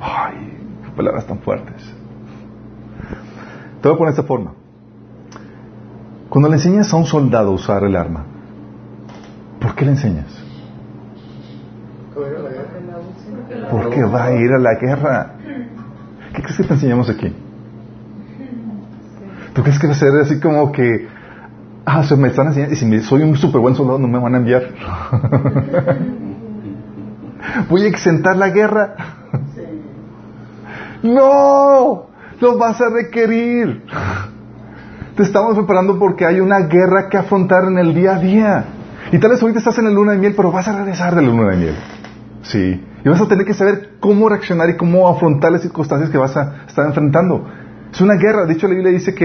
Ay, 0.00 0.58
qué 0.84 0.90
palabras 0.90 1.26
tan 1.26 1.38
fuertes. 1.40 1.82
Te 3.80 3.88
voy 3.88 3.94
a 3.94 3.98
poner 3.98 4.14
de 4.14 4.20
esta 4.20 4.26
forma. 4.26 4.54
Cuando 6.30 6.48
le 6.48 6.56
enseñas 6.56 6.92
a 6.92 6.96
un 6.96 7.04
soldado 7.04 7.50
a 7.50 7.54
usar 7.54 7.84
el 7.84 7.94
arma, 7.94 8.24
¿por 9.60 9.74
qué 9.74 9.84
le 9.84 9.92
enseñas? 9.92 10.42
Porque 13.70 14.02
va 14.04 14.24
a 14.24 14.32
ir 14.32 14.50
a 14.52 14.58
la 14.58 14.74
guerra. 14.80 15.34
¿Qué 16.34 16.42
crees 16.42 16.56
que 16.56 16.64
te 16.64 16.74
enseñamos 16.74 17.10
aquí? 17.10 17.32
¿Tú 19.54 19.62
crees 19.62 19.78
que 19.78 19.86
va 19.86 19.92
a 19.92 19.96
ser 19.96 20.10
así 20.20 20.40
como 20.40 20.72
que, 20.72 21.08
ah, 21.86 22.02
se 22.04 22.16
me 22.16 22.28
están 22.28 22.48
enseñando, 22.48 22.74
y 22.74 22.76
si 22.76 22.86
me- 22.86 23.00
soy 23.00 23.22
un 23.22 23.36
súper 23.36 23.60
buen 23.60 23.74
soldado 23.74 23.98
no 23.98 24.08
me 24.08 24.18
van 24.18 24.34
a 24.34 24.38
enviar? 24.38 24.62
Voy 27.68 27.82
a 27.84 27.88
exentar 27.88 28.36
la 28.36 28.48
guerra. 28.50 28.94
No, 31.02 32.06
lo 32.40 32.58
vas 32.58 32.80
a 32.80 32.88
requerir. 32.90 33.84
Te 35.16 35.22
estamos 35.22 35.54
preparando 35.54 35.98
porque 35.98 36.24
hay 36.26 36.40
una 36.40 36.60
guerra 36.60 37.08
que 37.08 37.16
afrontar 37.18 37.64
en 37.64 37.78
el 37.78 37.94
día 37.94 38.16
a 38.16 38.18
día. 38.18 38.64
Y 39.12 39.18
tal 39.18 39.30
vez 39.30 39.40
ahorita 39.42 39.58
estás 39.58 39.78
en 39.78 39.84
la 39.84 39.90
luna 39.90 40.12
de 40.12 40.18
miel, 40.18 40.34
pero 40.36 40.50
vas 40.50 40.66
a 40.66 40.76
regresar 40.78 41.14
de 41.14 41.22
la 41.22 41.28
luna 41.28 41.50
de 41.50 41.56
miel. 41.58 41.74
Sí. 42.42 42.84
Y 43.04 43.08
vas 43.08 43.20
a 43.20 43.28
tener 43.28 43.44
que 43.46 43.54
saber 43.54 43.90
cómo 44.00 44.28
reaccionar 44.28 44.70
y 44.70 44.76
cómo 44.76 45.06
afrontar 45.08 45.52
las 45.52 45.60
circunstancias 45.60 46.10
que 46.10 46.18
vas 46.18 46.36
a 46.36 46.64
estar 46.66 46.86
enfrentando. 46.86 47.46
Es 47.94 48.00
una 48.00 48.16
guerra. 48.16 48.44
De 48.44 48.54
hecho, 48.54 48.66
la 48.66 48.74
Biblia 48.74 48.90
dice 48.90 49.14
que 49.14 49.24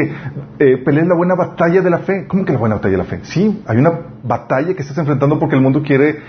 eh, 0.60 0.77
pelees 0.86 1.08
la 1.08 1.15
buena 1.15 1.34
batalla 1.34 1.82
de 1.82 1.89
la 1.89 1.97
fe. 1.99 2.27
¿Cómo 2.27 2.45
que 2.45 2.53
la 2.53 2.60
buena 2.60 2.75
batalla 2.75 2.91
de 2.91 2.97
la 2.99 3.10
fe? 3.10 3.19
Sí, 3.23 3.63
hay 3.65 3.77
una 3.77 3.91
batalla 4.23 4.75
que 4.75 4.82
estás 4.84 4.95
enfrentando 4.99 5.39
porque 5.39 5.55
el 5.55 5.62
mundo 5.62 5.82
quiere 5.82 6.19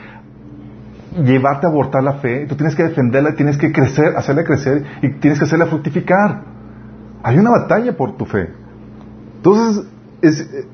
llevarte 1.22 1.66
a 1.66 1.68
abortar 1.68 2.02
la 2.02 2.14
fe. 2.14 2.46
Tú 2.48 2.54
tienes 2.54 2.74
que 2.74 2.84
defenderla, 2.84 3.34
tienes 3.34 3.58
que 3.58 3.70
crecer, 3.70 4.16
hacerla 4.16 4.42
crecer 4.44 4.86
y 5.02 5.20
tienes 5.20 5.38
que 5.38 5.44
hacerla 5.44 5.66
fructificar. 5.66 6.44
Hay 7.22 7.36
una 7.36 7.50
batalla 7.50 7.94
por 7.94 8.16
tu 8.16 8.24
fe. 8.24 8.48
Entonces, 9.36 9.84
es, 10.22 10.40
eh, 10.40 10.66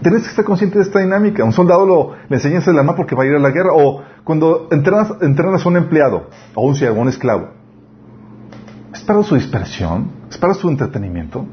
tienes 0.00 0.22
que 0.22 0.28
estar 0.28 0.44
consciente 0.44 0.78
de 0.78 0.84
esta 0.84 1.00
dinámica. 1.00 1.42
Un 1.42 1.52
soldado 1.52 1.84
lo, 1.84 2.12
le 2.28 2.36
enseñas 2.36 2.68
el 2.68 2.78
arma 2.78 2.94
porque 2.94 3.16
va 3.16 3.24
a 3.24 3.26
ir 3.26 3.34
a 3.34 3.40
la 3.40 3.50
guerra. 3.50 3.70
O 3.74 4.04
cuando 4.22 4.68
entrenas, 4.70 5.12
entrenas 5.22 5.66
a 5.66 5.68
un 5.68 5.76
empleado, 5.76 6.30
o 6.54 6.68
un 6.68 6.76
siervo, 6.76 7.00
un 7.00 7.08
esclavo. 7.08 7.48
¿Es 8.94 9.02
para 9.02 9.24
su 9.24 9.34
dispersión? 9.34 10.19
¿Es 10.30 10.38
para 10.38 10.54
su 10.54 10.68
entretenimiento? 10.68 11.44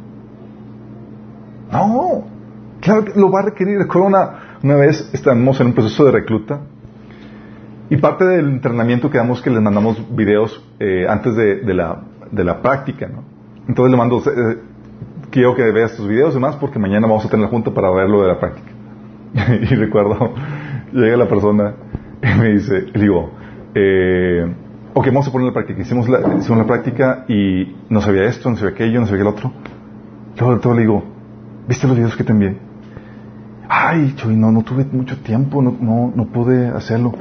No. 1.72 2.24
Claro 2.80 3.06
que 3.06 3.20
lo 3.20 3.32
va 3.32 3.40
a 3.40 3.46
requerir. 3.46 3.80
Recuerdo 3.80 4.08
una, 4.08 4.60
una 4.64 4.76
vez, 4.76 5.10
estamos 5.14 5.60
en 5.60 5.68
un 5.68 5.74
proceso 5.74 6.06
de 6.06 6.12
recluta. 6.12 6.62
Y 7.90 7.98
parte 7.98 8.26
del 8.26 8.48
entrenamiento 8.48 9.10
que 9.10 9.18
damos 9.18 9.42
que 9.42 9.50
les 9.50 9.62
mandamos 9.62 10.16
videos 10.16 10.64
eh, 10.80 11.08
antes 11.10 11.36
de, 11.36 11.74
la, 11.74 12.04
de 12.32 12.44
la 12.44 12.62
práctica, 12.62 13.08
¿no? 13.08 13.24
Entonces 13.68 13.92
le 13.92 13.98
mando, 13.98 14.20
eh, 14.20 14.60
quiero 15.32 15.56
que 15.56 15.72
veas 15.72 15.96
tus 15.96 16.08
videos 16.08 16.32
y 16.32 16.34
demás 16.36 16.58
porque 16.58 16.80
mañana 16.80 17.08
vamos 17.08 17.26
a 17.26 17.30
tener 17.30 17.46
la 17.46 17.50
junta 17.50 17.72
para 17.72 17.90
ver 17.92 18.10
lo 18.10 18.22
de 18.22 18.28
la 18.28 18.40
práctica. 18.40 18.72
y 19.62 19.76
recuerdo, 19.76 20.34
llega 20.92 21.18
la 21.18 21.28
persona 21.28 21.74
y 22.22 22.40
me 22.40 22.50
dice, 22.50 22.88
digo, 22.94 23.32
eh, 23.74 24.54
ok, 24.98 25.06
vamos 25.08 25.28
a 25.28 25.32
poner 25.32 25.48
la 25.48 25.54
práctica. 25.54 25.80
Hicimos 25.80 26.10
la, 26.10 26.38
hicimos 26.40 26.58
la 26.58 26.66
práctica 26.66 27.26
y 27.28 27.76
no 27.88 28.02
sabía 28.02 28.24
esto, 28.24 28.50
no 28.50 28.58
sabía 28.58 28.74
aquello, 28.74 29.00
no 29.00 29.06
sabía 29.06 29.22
el 29.22 29.28
otro. 29.28 29.52
Luego 30.40 30.60
todo 30.60 30.74
le 30.74 30.82
digo, 30.82 31.04
¿viste 31.68 31.88
los 31.88 31.96
videos 31.96 32.16
que 32.16 32.24
te 32.24 32.32
envié? 32.32 32.58
Ay, 33.70 34.14
Chuy, 34.16 34.36
no, 34.36 34.52
no 34.52 34.64
tuve 34.64 34.86
mucho 34.86 35.20
tiempo, 35.20 35.62
no, 35.62 36.12
no, 36.16 36.26
pude 36.26 36.70
hacerlo. 36.70 37.14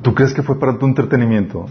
¿Tú 0.00 0.14
crees 0.14 0.32
que 0.32 0.42
fue 0.42 0.58
para 0.58 0.78
tu 0.78 0.86
entretenimiento? 0.86 1.66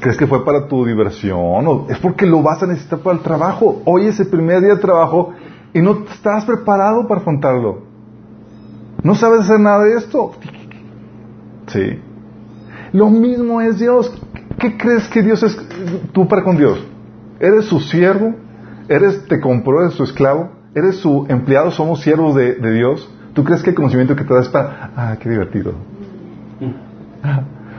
¿Crees 0.00 0.16
que 0.16 0.26
fue 0.26 0.44
para 0.44 0.66
tu 0.66 0.84
diversión? 0.84 1.68
¿O 1.68 1.86
es 1.88 1.98
porque 1.98 2.26
lo 2.26 2.42
vas 2.42 2.60
a 2.64 2.66
necesitar 2.66 2.98
para 2.98 3.16
el 3.16 3.22
trabajo. 3.22 3.80
Hoy 3.84 4.06
es 4.06 4.18
el 4.18 4.26
primer 4.26 4.60
día 4.60 4.74
de 4.74 4.80
trabajo 4.80 5.34
y 5.72 5.80
no 5.80 6.04
estás 6.10 6.44
preparado 6.44 7.06
para 7.06 7.20
afrontarlo. 7.20 7.94
No 9.04 9.14
sabes 9.14 9.40
hacer 9.40 9.60
nada 9.60 9.84
de 9.84 9.98
esto. 9.98 10.32
Sí. 11.74 11.98
Lo 12.92 13.10
mismo 13.10 13.60
es 13.60 13.80
Dios. 13.80 14.12
¿Qué 14.58 14.76
crees 14.76 15.08
que 15.08 15.22
Dios 15.22 15.42
es 15.42 15.58
tú 16.12 16.28
para 16.28 16.44
con 16.44 16.56
Dios? 16.56 16.86
¿Eres 17.40 17.64
su 17.64 17.80
siervo? 17.80 18.36
¿Eres, 18.88 19.26
te 19.26 19.40
compró, 19.40 19.82
eres 19.82 19.94
su 19.94 20.04
esclavo? 20.04 20.52
¿Eres 20.72 20.98
su 20.98 21.26
empleado? 21.28 21.72
¿Somos 21.72 22.00
siervos 22.00 22.36
de, 22.36 22.54
de 22.54 22.72
Dios? 22.72 23.10
¿Tú 23.32 23.42
crees 23.42 23.64
que 23.64 23.70
el 23.70 23.76
conocimiento 23.76 24.14
que 24.14 24.22
te 24.22 24.32
da 24.32 24.40
es 24.40 24.48
para, 24.48 24.92
ah, 24.96 25.16
qué 25.18 25.28
divertido? 25.28 25.74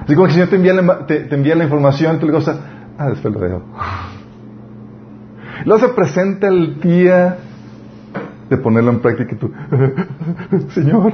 Así 0.04 0.14
como 0.14 0.28
que 0.28 0.32
el 0.32 0.34
Señor 0.34 0.50
te 0.50 0.56
envía 0.58 0.74
la, 0.74 1.06
te, 1.06 1.20
te 1.22 1.36
envía 1.36 1.56
la 1.56 1.64
información 1.64 2.20
tú 2.20 2.28
le 2.28 2.38
dices, 2.38 2.54
ah, 2.98 3.10
después 3.10 3.34
lo 3.34 3.40
veo. 3.40 3.64
Luego 5.64 5.88
se 5.88 5.94
presenta 5.94 6.50
el 6.50 6.82
día 6.82 7.38
de 8.50 8.58
ponerlo 8.58 8.92
en 8.92 9.00
práctica 9.00 9.34
y 9.34 9.38
tú, 9.38 9.52
Señor. 10.74 11.14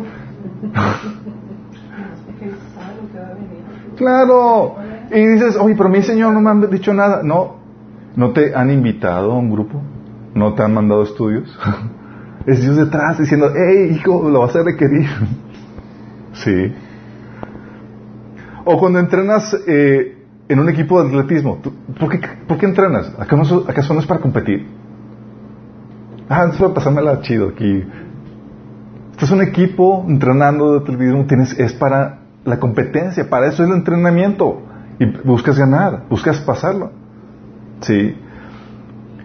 Claro. 3.98 4.76
Y 5.12 5.26
dices, 5.26 5.58
oye, 5.58 5.76
pero 5.76 5.90
mi 5.90 6.02
Señor 6.02 6.34
no 6.34 6.42
me 6.42 6.50
han 6.50 6.70
dicho 6.70 6.94
nada. 6.94 7.22
No, 7.24 7.58
¿no 8.16 8.32
te 8.32 8.56
han 8.56 8.70
invitado 8.72 9.32
a 9.32 9.38
un 9.38 9.52
grupo? 9.52 9.82
¿No 10.34 10.54
te 10.54 10.64
han 10.64 10.74
mandado 10.74 11.04
estudios? 11.04 11.58
es 12.46 12.62
Dios 12.62 12.78
detrás 12.78 13.18
diciendo, 13.20 13.52
hey, 13.54 13.96
hijo, 13.96 14.30
lo 14.30 14.42
vas 14.42 14.56
a 14.56 14.64
requerir. 14.64 15.08
sí. 16.34 16.74
O 18.64 18.78
cuando 18.78 19.00
entrenas 19.00 19.56
eh, 19.68 20.26
en 20.48 20.60
un 20.60 20.70
equipo 20.70 21.02
de 21.02 21.10
atletismo, 21.10 21.60
¿por 22.00 22.10
qué, 22.10 22.20
¿por 22.48 22.58
qué 22.58 22.66
entrenas? 22.66 23.14
¿Acaso, 23.18 23.66
¿Acaso 23.68 23.94
no 23.94 24.00
es 24.00 24.06
para 24.06 24.20
competir? 24.20 24.68
Ah, 26.30 26.50
eso 26.50 26.64
va 26.64 26.72
a 26.72 26.74
pasármela 26.74 27.22
chido 27.22 27.50
aquí. 27.50 27.84
Esto 29.12 29.26
es 29.26 29.32
un 29.32 29.42
equipo 29.42 30.06
entrenando 30.08 30.74
de 30.74 30.80
atletismo, 30.80 31.26
tienes, 31.26 31.60
es 31.60 31.74
para 31.74 32.21
la 32.46 32.60
competencia, 32.60 33.30
para 33.30 33.48
eso 33.48 33.64
es 33.64 33.70
el 33.70 33.76
entrenamiento. 33.76 34.62
Y 35.00 35.06
buscas 35.06 35.58
ganar, 35.58 36.04
buscas 36.10 36.40
pasarlo. 36.42 36.92
Sí. 37.82 38.16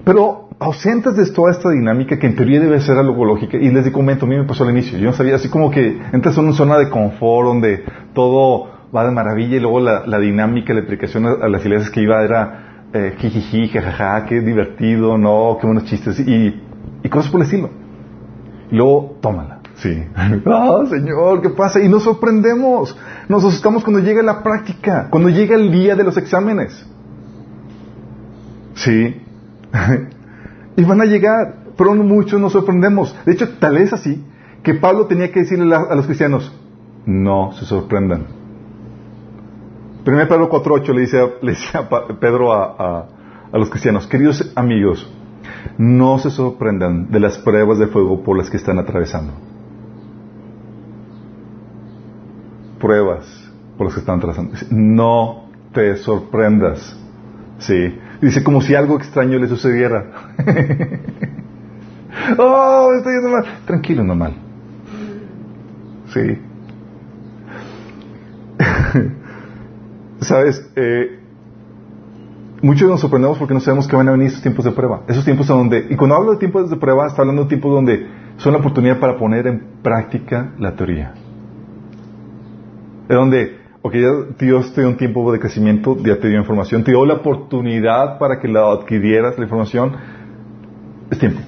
Pero 0.04 0.48
ausentes 0.58 1.16
de 1.16 1.30
toda 1.32 1.50
esta 1.50 1.70
dinámica 1.70 2.18
que 2.18 2.26
en 2.26 2.36
teoría 2.36 2.60
debe 2.60 2.80
ser 2.80 2.96
algo 2.96 3.24
lógica, 3.24 3.56
y 3.58 3.70
les 3.70 3.90
comento, 3.90 4.24
a 4.24 4.28
mí 4.28 4.36
me 4.36 4.44
pasó 4.44 4.64
al 4.64 4.70
inicio, 4.70 4.98
yo 4.98 5.06
no 5.06 5.12
sabía, 5.12 5.34
así 5.34 5.48
como 5.50 5.70
que 5.70 6.00
entras 6.12 6.38
en 6.38 6.44
una 6.44 6.54
zona 6.54 6.78
de 6.78 6.88
confort 6.88 7.46
donde 7.46 7.84
todo 8.14 8.70
va 8.94 9.04
de 9.04 9.10
maravilla 9.10 9.56
y 9.56 9.60
luego 9.60 9.80
la, 9.80 10.18
dinámica, 10.18 10.72
la 10.72 10.80
aplicación 10.80 11.26
a, 11.26 11.48
las 11.48 11.64
iglesias 11.64 11.90
que 11.90 12.00
iba 12.00 12.22
era 12.22 12.88
eh, 12.92 13.14
jijiji, 13.18 13.68
jajaja, 13.68 14.24
qué 14.26 14.40
divertido, 14.40 15.18
no, 15.18 15.58
qué 15.60 15.66
buenos 15.66 15.84
chistes 15.84 16.18
y, 16.20 16.62
y 17.02 17.08
cosas 17.08 17.30
por 17.30 17.40
el 17.40 17.46
estilo. 17.46 17.70
Y 18.70 18.76
luego, 18.76 19.18
tómala. 19.20 19.55
Sí. 19.76 20.04
Ah, 20.46 20.84
Señor, 20.88 21.42
¿qué 21.42 21.50
pasa? 21.50 21.80
Y 21.80 21.88
nos 21.88 22.04
sorprendemos. 22.04 22.96
Nos 23.28 23.44
asustamos 23.44 23.84
cuando 23.84 24.00
llega 24.00 24.22
la 24.22 24.42
práctica, 24.42 25.08
cuando 25.10 25.28
llega 25.28 25.56
el 25.56 25.70
día 25.70 25.96
de 25.96 26.04
los 26.04 26.16
exámenes. 26.16 26.86
Sí. 28.74 29.20
y 30.76 30.84
van 30.84 31.00
a 31.00 31.04
llegar, 31.04 31.56
pero 31.76 31.94
muchos 31.94 32.40
nos 32.40 32.52
sorprendemos. 32.52 33.16
De 33.24 33.32
hecho, 33.32 33.48
tal 33.58 33.76
es 33.76 33.92
así 33.92 34.24
que 34.62 34.74
Pablo 34.74 35.06
tenía 35.06 35.30
que 35.30 35.40
decirle 35.40 35.74
a 35.74 35.94
los 35.94 36.06
cristianos, 36.06 36.52
no 37.04 37.52
se 37.52 37.64
sorprendan. 37.64 38.26
1 40.04 40.28
Pedro 40.28 40.50
4.8 40.50 40.94
le 40.94 41.00
dice, 41.02 41.18
le 41.42 41.52
dice 41.52 41.78
a 41.78 41.88
Pedro 42.18 42.52
a 42.52 43.06
los 43.52 43.70
cristianos, 43.70 44.06
queridos 44.06 44.52
amigos, 44.56 45.08
no 45.78 46.18
se 46.18 46.30
sorprendan 46.30 47.10
de 47.10 47.20
las 47.20 47.38
pruebas 47.38 47.78
de 47.78 47.86
fuego 47.88 48.22
por 48.22 48.36
las 48.36 48.50
que 48.50 48.56
están 48.56 48.78
atravesando. 48.78 49.32
Pruebas 52.80 53.46
por 53.76 53.86
las 53.86 53.94
que 53.94 54.00
están 54.00 54.18
atravesando. 54.18 54.54
No 54.70 55.46
te 55.72 55.96
sorprendas. 55.96 56.96
Sí. 57.58 57.98
Dice 58.20 58.42
como 58.42 58.60
si 58.60 58.74
algo 58.74 58.96
extraño 58.96 59.38
le 59.38 59.48
sucediera. 59.48 60.34
oh, 62.38 62.90
estoy 62.96 63.14
yendo 63.14 63.28
mal. 63.28 63.44
Tranquilo, 63.66 64.04
normal. 64.04 64.34
Sí. 66.12 66.38
Sabes, 70.20 70.70
eh, 70.76 71.20
muchos 72.62 72.88
nos 72.88 73.00
sorprendemos 73.00 73.38
porque 73.38 73.54
no 73.54 73.60
sabemos 73.60 73.86
que 73.86 73.96
van 73.96 74.08
a 74.08 74.12
venir 74.12 74.28
esos 74.28 74.42
tiempos 74.42 74.64
de 74.64 74.72
prueba. 74.72 75.02
Esos 75.08 75.24
tiempos 75.24 75.46
donde, 75.46 75.86
y 75.90 75.96
cuando 75.96 76.16
hablo 76.16 76.32
de 76.32 76.38
tiempos 76.38 76.70
de 76.70 76.76
prueba, 76.76 77.06
está 77.06 77.22
hablando 77.22 77.42
de 77.42 77.48
tiempos 77.48 77.72
donde 77.72 78.06
son 78.38 78.52
la 78.52 78.60
oportunidad 78.60 78.98
para 78.98 79.18
poner 79.18 79.46
en 79.46 79.62
práctica 79.82 80.52
la 80.58 80.74
teoría. 80.74 81.14
Es 83.08 83.16
donde, 83.16 83.58
ok, 83.82 83.94
Dios 84.38 84.72
te 84.74 84.80
dio 84.80 84.90
un 84.90 84.96
tiempo 84.96 85.30
de 85.32 85.38
crecimiento, 85.38 85.96
ya 85.98 86.18
te 86.18 86.28
dio 86.28 86.38
información, 86.38 86.82
te 86.82 86.90
dio 86.90 87.04
la 87.06 87.14
oportunidad 87.14 88.18
para 88.18 88.40
que 88.40 88.48
la 88.48 88.72
adquirieras, 88.72 89.38
la 89.38 89.44
información. 89.44 89.92
Es 91.10 91.18
tiempo. 91.18 91.40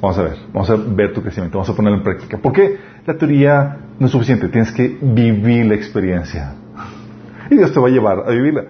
Vamos 0.00 0.18
a 0.18 0.22
ver, 0.22 0.36
vamos 0.52 0.70
a 0.70 0.76
ver 0.76 1.12
tu 1.12 1.22
crecimiento, 1.22 1.58
vamos 1.58 1.70
a 1.70 1.74
ponerlo 1.74 1.98
en 1.98 2.04
práctica. 2.04 2.38
Porque 2.42 2.78
la 3.06 3.16
teoría 3.16 3.78
no 3.98 4.06
es 4.06 4.12
suficiente, 4.12 4.48
tienes 4.48 4.72
que 4.72 4.98
vivir 5.00 5.66
la 5.66 5.74
experiencia. 5.74 6.54
Y 7.50 7.56
Dios 7.56 7.72
te 7.72 7.80
va 7.80 7.88
a 7.88 7.90
llevar 7.90 8.20
a 8.26 8.30
vivirla. 8.30 8.64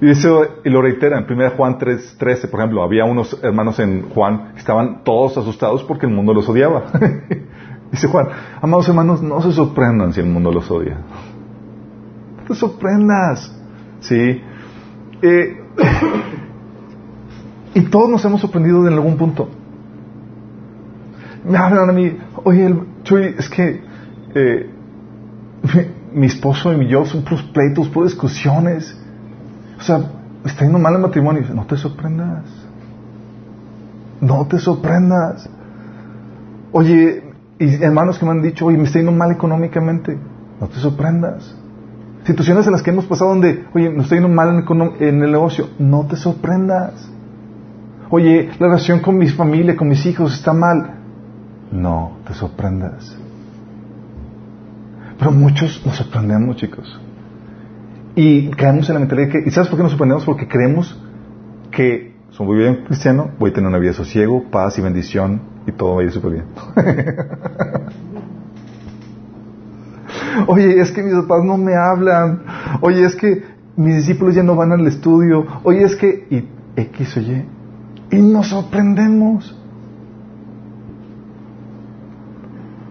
Y 0.00 0.10
eso 0.10 0.46
y 0.64 0.68
lo 0.68 0.82
reitera 0.82 1.18
en 1.18 1.26
1 1.30 1.50
Juan 1.56 1.78
3.13, 1.78 2.50
por 2.50 2.60
ejemplo, 2.60 2.82
había 2.82 3.04
unos 3.04 3.38
hermanos 3.42 3.78
en 3.78 4.10
Juan 4.10 4.52
que 4.52 4.58
estaban 4.58 5.04
todos 5.04 5.38
asustados 5.38 5.82
porque 5.84 6.06
el 6.06 6.12
mundo 6.12 6.34
los 6.34 6.48
odiaba. 6.48 6.86
Dice 7.90 8.08
Juan, 8.08 8.28
amados 8.60 8.88
hermanos, 8.88 9.22
no 9.22 9.40
se 9.40 9.52
sorprendan 9.52 10.12
si 10.12 10.20
el 10.20 10.26
mundo 10.26 10.52
los 10.52 10.70
odia. 10.70 10.98
Te 12.46 12.54
sorprendas. 12.54 13.52
¿Sí? 14.00 14.42
Eh, 15.22 15.60
y 17.74 17.80
todos 17.82 18.10
nos 18.10 18.24
hemos 18.24 18.40
sorprendido 18.40 18.86
en 18.86 18.94
algún 18.94 19.16
punto. 19.16 19.48
Me 21.44 21.58
hablan 21.58 21.88
a 21.88 21.92
mí, 21.92 22.16
oye, 22.44 22.74
Chuy, 23.04 23.34
es 23.38 23.48
que 23.48 23.80
eh, 24.34 24.70
mi 26.12 26.26
esposo 26.26 26.72
y 26.72 26.88
yo 26.88 27.04
son 27.04 27.22
puros 27.22 27.42
pleitos, 27.44 27.88
puras 27.88 28.12
discusiones. 28.12 28.96
O 29.78 29.82
sea, 29.82 30.00
está 30.44 30.64
yendo 30.64 30.78
mal 30.78 30.94
el 30.94 31.00
matrimonio. 31.00 31.42
No 31.54 31.66
te 31.66 31.76
sorprendas. 31.76 32.44
No 34.20 34.46
te 34.46 34.58
sorprendas. 34.58 35.48
Oye, 36.72 37.22
y 37.58 37.82
hermanos 37.82 38.18
que 38.18 38.24
me 38.24 38.32
han 38.32 38.42
dicho, 38.42 38.66
oye, 38.66 38.78
me 38.78 38.84
está 38.84 38.98
yendo 38.98 39.12
mal 39.12 39.30
económicamente. 39.30 40.18
No 40.60 40.68
te 40.68 40.76
sorprendas. 40.76 41.54
Situaciones 42.26 42.66
en 42.66 42.72
las 42.72 42.82
que 42.82 42.90
hemos 42.90 43.04
pasado 43.04 43.30
donde, 43.30 43.66
oye, 43.72 43.88
me 43.88 44.02
está 44.02 44.16
yendo 44.16 44.28
mal 44.28 44.64
en, 44.98 45.22
el 45.22 45.30
negocio. 45.30 45.68
No 45.78 46.06
te 46.06 46.16
sorprendas. 46.16 47.08
Oye, 48.10 48.50
la 48.58 48.66
relación 48.66 48.98
con 48.98 49.16
mi 49.16 49.28
familia, 49.28 49.76
con 49.76 49.86
mis 49.86 50.04
hijos 50.06 50.34
está 50.34 50.52
mal. 50.52 50.96
No 51.70 52.18
te 52.26 52.34
sorprendas. 52.34 53.16
Pero 55.16 55.30
muchos 55.30 55.86
nos 55.86 55.96
sorprendemos, 55.96 56.56
chicos. 56.56 57.00
Y 58.16 58.48
caemos 58.50 58.88
en 58.88 58.94
la 58.94 59.00
mentalidad 59.00 59.28
que, 59.30 59.44
¿y 59.46 59.50
sabes 59.52 59.68
por 59.68 59.78
qué 59.78 59.84
nos 59.84 59.92
sorprendemos? 59.92 60.24
Porque 60.24 60.48
creemos 60.48 61.00
que 61.70 62.16
somos 62.30 62.56
bien 62.56 62.84
cristiano, 62.86 63.30
voy 63.38 63.50
a 63.50 63.54
tener 63.54 63.68
una 63.68 63.78
vida 63.78 63.92
de 63.92 63.96
sosiego, 63.96 64.50
paz 64.50 64.76
y 64.78 64.82
bendición 64.82 65.40
y 65.64 65.70
todo 65.72 65.94
va 65.94 66.00
a 66.00 66.04
ir 66.04 66.10
súper 66.10 66.32
bien. 66.32 66.44
Oye, 70.46 70.80
es 70.80 70.92
que 70.92 71.02
mis 71.02 71.14
papás 71.14 71.44
no 71.44 71.56
me 71.56 71.74
hablan. 71.74 72.42
Oye, 72.80 73.04
es 73.04 73.16
que 73.16 73.42
mis 73.76 73.96
discípulos 73.96 74.34
ya 74.34 74.42
no 74.42 74.54
van 74.54 74.72
al 74.72 74.86
estudio. 74.86 75.46
Oye, 75.62 75.84
es 75.84 75.96
que... 75.96 76.26
Y 76.30 76.44
X 76.80 77.16
o 77.16 77.20
Y. 77.20 77.44
Y 78.10 78.16
nos 78.20 78.48
sorprendemos. 78.48 79.56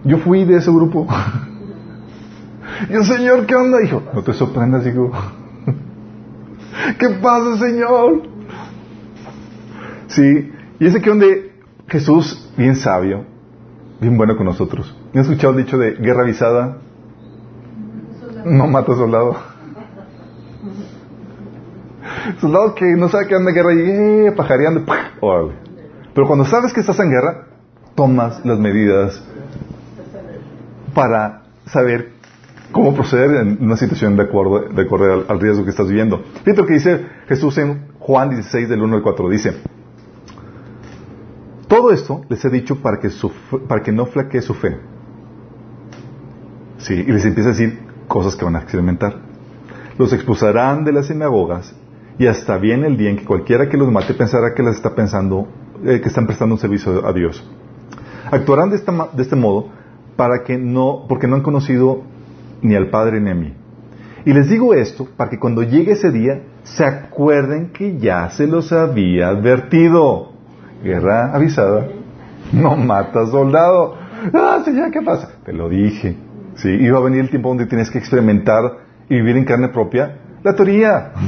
Yo 0.04 0.18
fui 0.18 0.44
de 0.44 0.56
ese 0.56 0.70
grupo. 0.70 1.06
Y 2.90 2.92
el 2.92 3.04
Señor, 3.06 3.46
¿qué 3.46 3.54
onda? 3.54 3.78
Dijo, 3.78 4.02
no 4.12 4.22
te 4.22 4.34
sorprendas, 4.34 4.86
hijo. 4.86 5.10
¿Qué 6.98 7.08
pasa, 7.22 7.56
Señor? 7.56 8.22
Sí, 10.08 10.52
y 10.78 10.86
es 10.86 10.94
aquí 10.94 11.08
donde 11.08 11.52
Jesús, 11.88 12.52
bien 12.56 12.76
sabio, 12.76 13.24
bien 14.00 14.18
bueno 14.18 14.36
con 14.36 14.44
nosotros. 14.44 14.94
¿Han 15.14 15.20
escuchado 15.22 15.56
el 15.56 15.64
dicho 15.64 15.78
de 15.78 15.92
guerra 15.92 16.22
avisada? 16.22 16.78
No 18.46 18.68
mata 18.68 18.94
soldado. 18.94 19.36
Soldado 22.40 22.74
que 22.76 22.84
no 22.96 23.08
sabe 23.08 23.26
que 23.26 23.34
anda 23.34 23.50
en 23.50 23.56
guerra 23.56 23.74
y 23.74 23.80
eh, 23.80 24.32
pajareando. 24.36 24.84
Pero 26.14 26.26
cuando 26.28 26.44
sabes 26.44 26.72
que 26.72 26.80
estás 26.80 26.98
en 27.00 27.10
guerra, 27.10 27.48
tomas 27.96 28.44
las 28.44 28.58
medidas 28.60 29.20
para 30.94 31.42
saber 31.66 32.12
cómo 32.70 32.94
proceder 32.94 33.30
en 33.32 33.58
una 33.60 33.76
situación 33.76 34.16
de 34.16 34.22
acuerdo, 34.22 34.68
acuerdo 34.80 35.24
al, 35.28 35.40
riesgo 35.40 35.64
que 35.64 35.70
estás 35.70 35.88
viviendo. 35.88 36.22
Fíjate 36.44 36.60
lo 36.60 36.66
que 36.66 36.74
dice 36.74 37.06
Jesús 37.26 37.58
en 37.58 37.88
Juan 37.98 38.30
16 38.30 38.68
del 38.68 38.80
1 38.80 38.96
al 38.96 39.02
4. 39.02 39.28
Dice, 39.28 39.54
todo 41.66 41.90
esto 41.90 42.22
les 42.28 42.44
he 42.44 42.50
dicho 42.50 42.76
para 42.76 43.00
que, 43.00 43.10
para 43.66 43.82
que 43.82 43.90
no 43.90 44.06
flaquee 44.06 44.40
su 44.40 44.54
fe. 44.54 44.78
Sí, 46.78 46.94
y 46.94 47.10
les 47.10 47.24
empieza 47.24 47.48
a 47.48 47.52
decir 47.52 47.85
cosas 48.06 48.36
que 48.36 48.44
van 48.44 48.56
a 48.56 48.60
experimentar. 48.60 49.16
Los 49.98 50.12
expulsarán 50.12 50.84
de 50.84 50.92
las 50.92 51.06
sinagogas 51.06 51.74
y 52.18 52.26
hasta 52.26 52.56
viene 52.58 52.86
el 52.86 52.96
día 52.96 53.10
en 53.10 53.16
que 53.16 53.24
cualquiera 53.24 53.68
que 53.68 53.76
los 53.76 53.90
mate 53.90 54.14
pensará 54.14 54.54
que 54.54 54.62
las 54.62 54.76
está 54.76 54.94
pensando, 54.94 55.48
eh, 55.84 56.00
que 56.00 56.08
están 56.08 56.26
prestando 56.26 56.54
un 56.54 56.60
servicio 56.60 57.06
a 57.06 57.12
Dios. 57.12 57.44
Actuarán 58.30 58.70
de, 58.70 58.76
este 58.76 59.36
modo 59.36 59.68
para 60.16 60.42
que 60.44 60.58
no, 60.58 61.04
porque 61.08 61.26
no 61.26 61.36
han 61.36 61.42
conocido 61.42 62.02
ni 62.62 62.74
al 62.74 62.90
Padre 62.90 63.20
ni 63.20 63.30
a 63.30 63.34
mí. 63.34 63.54
Y 64.24 64.32
les 64.32 64.48
digo 64.48 64.74
esto 64.74 65.06
para 65.16 65.30
que 65.30 65.38
cuando 65.38 65.62
llegue 65.62 65.92
ese 65.92 66.10
día 66.10 66.42
se 66.64 66.84
acuerden 66.84 67.70
que 67.70 67.98
ya 67.98 68.28
se 68.30 68.46
los 68.46 68.72
había 68.72 69.28
advertido. 69.28 70.32
Guerra 70.82 71.32
avisada, 71.32 71.88
no 72.52 72.76
mata 72.76 73.26
soldado. 73.26 73.94
Ah, 74.34 74.62
señor, 74.64 74.90
¿qué 74.90 75.00
pasa? 75.02 75.30
Te 75.44 75.52
lo 75.52 75.68
dije. 75.68 76.16
Sí, 76.56 76.68
iba 76.68 76.98
a 76.98 77.02
venir 77.02 77.20
el 77.20 77.30
tiempo 77.30 77.48
donde 77.48 77.66
tienes 77.66 77.90
que 77.90 77.98
experimentar 77.98 78.78
y 79.08 79.16
vivir 79.16 79.36
en 79.36 79.44
carne 79.44 79.68
propia 79.68 80.18
la 80.42 80.54
teoría. 80.54 81.12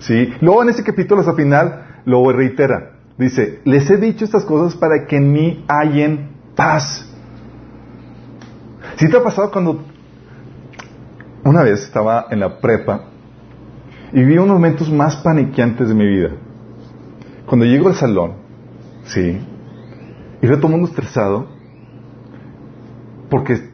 Sí, 0.00 0.32
luego 0.40 0.62
en 0.62 0.70
ese 0.70 0.82
capítulo 0.82 1.20
hasta 1.20 1.34
final 1.34 2.00
lo 2.06 2.32
reitera. 2.32 2.92
Dice, 3.18 3.60
les 3.64 3.90
he 3.90 3.98
dicho 3.98 4.24
estas 4.24 4.46
cosas 4.46 4.74
para 4.74 5.06
que 5.06 5.18
en 5.18 5.30
mí 5.30 5.62
hallen 5.68 6.30
paz. 6.56 7.06
Si 8.96 9.10
te 9.10 9.16
ha 9.18 9.22
pasado 9.22 9.50
cuando 9.50 9.84
una 11.44 11.62
vez 11.62 11.82
estaba 11.82 12.28
en 12.30 12.40
la 12.40 12.60
prepa 12.60 13.02
y 14.12 14.24
vi 14.24 14.38
unos 14.38 14.54
momentos 14.54 14.90
más 14.90 15.16
paniqueantes 15.16 15.88
de 15.88 15.94
mi 15.94 16.06
vida? 16.06 16.30
Cuando 17.46 17.66
llego 17.66 17.88
al 17.88 17.94
salón, 17.94 18.36
sí, 19.04 19.38
y 20.40 20.46
veo 20.46 20.56
todo 20.56 20.68
el 20.68 20.72
mundo 20.72 20.88
estresado 20.88 21.46
porque 23.28 23.69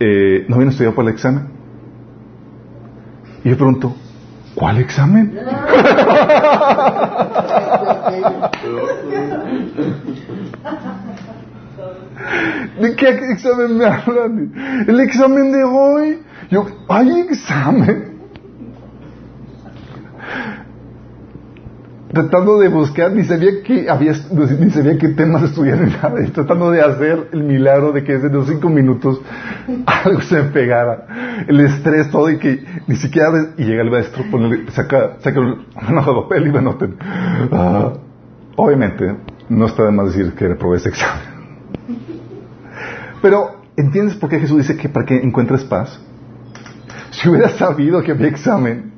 eh, 0.00 0.44
no 0.48 0.58
a 0.60 0.64
estudiar 0.64 0.94
para 0.94 1.08
el 1.08 1.14
examen. 1.14 1.48
Y 3.44 3.50
yo 3.50 3.56
pregunto, 3.56 3.94
¿cuál 4.54 4.78
examen? 4.78 5.34
¿De 12.80 12.96
qué 12.96 13.08
examen 13.08 13.76
me 13.76 13.84
hablan? 13.84 14.84
El 14.88 15.00
examen 15.00 15.52
de 15.52 15.64
hoy. 15.64 16.22
Yo, 16.50 16.66
¿hay 16.88 17.20
examen? 17.20 18.13
Tratando 22.14 22.60
de 22.60 22.68
buscar, 22.68 23.12
ni 23.12 23.24
sabía 23.24 23.62
que 23.64 23.90
había, 23.90 24.12
ni 24.30 24.70
sabía 24.70 24.96
qué 24.98 25.08
temas 25.08 25.42
estudiar 25.50 25.80
ni 25.80 25.90
nada, 25.90 26.22
y 26.22 26.28
tratando 26.30 26.70
de 26.70 26.80
hacer 26.80 27.28
el 27.32 27.42
milagro 27.42 27.90
de 27.90 28.04
que 28.04 28.14
desde 28.14 28.30
los 28.30 28.46
cinco 28.46 28.68
minutos 28.68 29.20
algo 29.86 30.20
se 30.20 30.44
pegara. 30.44 31.44
El 31.48 31.58
estrés 31.60 32.10
todo 32.10 32.30
y 32.30 32.38
que 32.38 32.64
ni 32.86 32.96
siquiera, 32.96 33.54
y 33.56 33.64
llega 33.64 33.82
el 33.82 33.90
maestro, 33.90 34.24
saca, 34.70 35.16
saca 35.18 35.40
un 35.40 35.66
de 35.74 36.02
papel 36.22 36.46
y 36.46 36.50
me 36.52 36.58
anoten. 36.58 36.96
Ah, 37.50 37.92
obviamente, 38.56 39.16
no 39.48 39.66
está 39.66 39.84
de 39.84 39.90
más 39.90 40.14
decir 40.14 40.32
que 40.34 40.46
reprobé 40.46 40.76
ese 40.76 40.90
examen. 40.90 41.34
Pero, 43.20 43.56
¿entiendes 43.76 44.16
por 44.16 44.30
qué 44.30 44.38
Jesús 44.38 44.58
dice 44.58 44.76
que 44.76 44.88
para 44.88 45.04
que 45.04 45.16
encuentres 45.16 45.64
paz? 45.64 46.00
Si 47.10 47.28
hubiera 47.28 47.48
sabido 47.48 48.02
que 48.02 48.12
había 48.12 48.28
examen, 48.28 48.93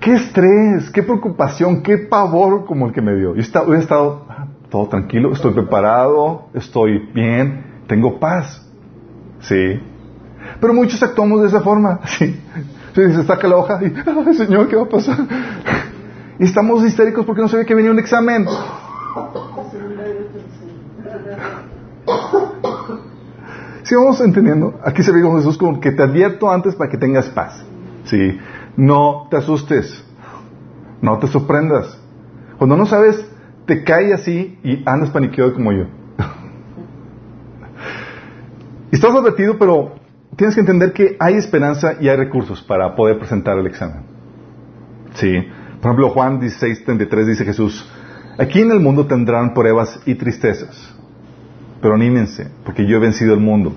qué 0.00 0.14
estrés, 0.14 0.90
qué 0.90 1.02
preocupación, 1.02 1.82
qué 1.82 1.98
pavor 1.98 2.64
como 2.64 2.86
el 2.86 2.92
que 2.92 3.02
me 3.02 3.14
dio. 3.14 3.34
Yo 3.34 3.62
hubiera 3.64 3.80
estado 3.82 4.26
ah, 4.28 4.46
todo 4.70 4.88
tranquilo, 4.88 5.32
estoy 5.32 5.52
preparado, 5.52 6.48
estoy 6.54 7.10
bien, 7.12 7.82
tengo 7.86 8.18
paz. 8.18 8.62
Sí. 9.40 9.80
Pero 10.60 10.74
muchos 10.74 11.02
actuamos 11.02 11.42
de 11.42 11.48
esa 11.48 11.60
forma. 11.60 12.00
Sí. 12.18 12.40
Se 12.94 13.24
saca 13.24 13.46
la 13.46 13.56
hoja 13.56 13.78
y, 13.82 13.92
ay 14.26 14.34
Señor, 14.34 14.68
¿qué 14.68 14.76
va 14.76 14.84
a 14.84 14.88
pasar? 14.88 15.18
Y 16.38 16.44
estamos 16.44 16.82
histéricos 16.82 17.26
porque 17.26 17.42
no 17.42 17.48
sabía 17.48 17.66
que 17.66 17.74
venía 17.74 17.90
un 17.90 17.98
examen. 17.98 18.46
Si 23.82 23.94
vamos 23.94 24.20
entendiendo, 24.20 24.80
aquí 24.82 25.02
se 25.02 25.12
ve 25.12 25.20
con 25.20 25.36
Jesús 25.36 25.58
como 25.58 25.78
que 25.78 25.92
te 25.92 26.02
advierto 26.02 26.50
antes 26.50 26.74
para 26.74 26.90
que 26.90 26.96
tengas 26.96 27.28
paz. 27.28 27.62
Sí, 28.04 28.38
no 28.76 29.28
te 29.30 29.36
asustes, 29.36 30.04
no 31.00 31.18
te 31.18 31.26
sorprendas. 31.26 32.00
Cuando 32.58 32.76
no 32.76 32.86
sabes, 32.86 33.28
te 33.66 33.84
cae 33.84 34.12
así 34.12 34.58
y 34.62 34.82
andas 34.86 35.10
paniqueado 35.10 35.54
como 35.54 35.72
yo. 35.72 35.84
Estás 38.90 39.14
advertido, 39.14 39.58
pero 39.58 39.94
tienes 40.36 40.54
que 40.54 40.60
entender 40.60 40.92
que 40.92 41.16
hay 41.18 41.34
esperanza 41.34 41.94
y 42.00 42.08
hay 42.08 42.16
recursos 42.16 42.62
para 42.62 42.94
poder 42.94 43.18
presentar 43.18 43.58
el 43.58 43.66
examen. 43.66 44.04
Sí. 45.14 45.32
Por 45.80 45.92
ejemplo, 45.92 46.10
Juan 46.10 46.40
16, 46.40 46.84
33 46.84 47.26
dice 47.26 47.44
Jesús, 47.44 47.88
aquí 48.38 48.60
en 48.60 48.70
el 48.70 48.80
mundo 48.80 49.06
tendrán 49.06 49.54
pruebas 49.54 50.00
y 50.06 50.14
tristezas 50.14 50.96
pero 51.80 51.94
anímense, 51.94 52.48
porque 52.64 52.86
yo 52.86 52.96
he 52.96 53.00
vencido 53.00 53.34
el 53.34 53.40
mundo. 53.40 53.74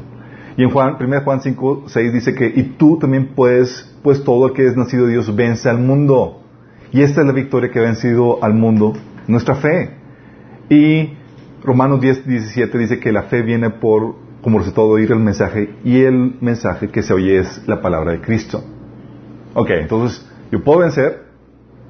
Y 0.59 0.63
en 0.63 0.71
Juan, 0.71 0.97
1 0.99 1.21
Juan 1.21 1.39
5, 1.39 1.83
6 1.87 2.11
dice 2.11 2.35
que, 2.35 2.51
y 2.53 2.63
tú 2.77 2.99
también 2.99 3.27
puedes, 3.27 3.95
pues 4.03 4.25
todo 4.25 4.47
el 4.47 4.51
que 4.51 4.67
es 4.67 4.75
nacido 4.75 5.05
de 5.05 5.13
Dios 5.13 5.33
vence 5.33 5.69
al 5.69 5.77
mundo. 5.77 6.41
Y 6.91 7.01
esta 7.01 7.21
es 7.21 7.27
la 7.27 7.31
victoria 7.31 7.71
que 7.71 7.79
ha 7.79 7.83
vencido 7.83 8.43
al 8.43 8.55
mundo, 8.55 8.91
nuestra 9.25 9.55
fe. 9.55 9.91
Y 10.69 11.13
Romanos 11.63 12.01
10, 12.01 12.27
17 12.27 12.77
dice 12.77 12.99
que 12.99 13.13
la 13.13 13.23
fe 13.23 13.41
viene 13.41 13.69
por, 13.69 14.15
como 14.41 14.59
resultado 14.59 14.87
de 14.87 14.93
oír 14.95 15.13
el 15.13 15.19
mensaje, 15.19 15.75
y 15.85 16.01
el 16.01 16.35
mensaje 16.41 16.89
que 16.89 17.03
se 17.03 17.13
oye 17.13 17.39
es 17.39 17.65
la 17.65 17.81
palabra 17.81 18.11
de 18.11 18.19
Cristo. 18.19 18.61
Ok, 19.53 19.69
entonces, 19.69 20.29
yo 20.51 20.61
puedo 20.61 20.79
vencer, 20.79 21.23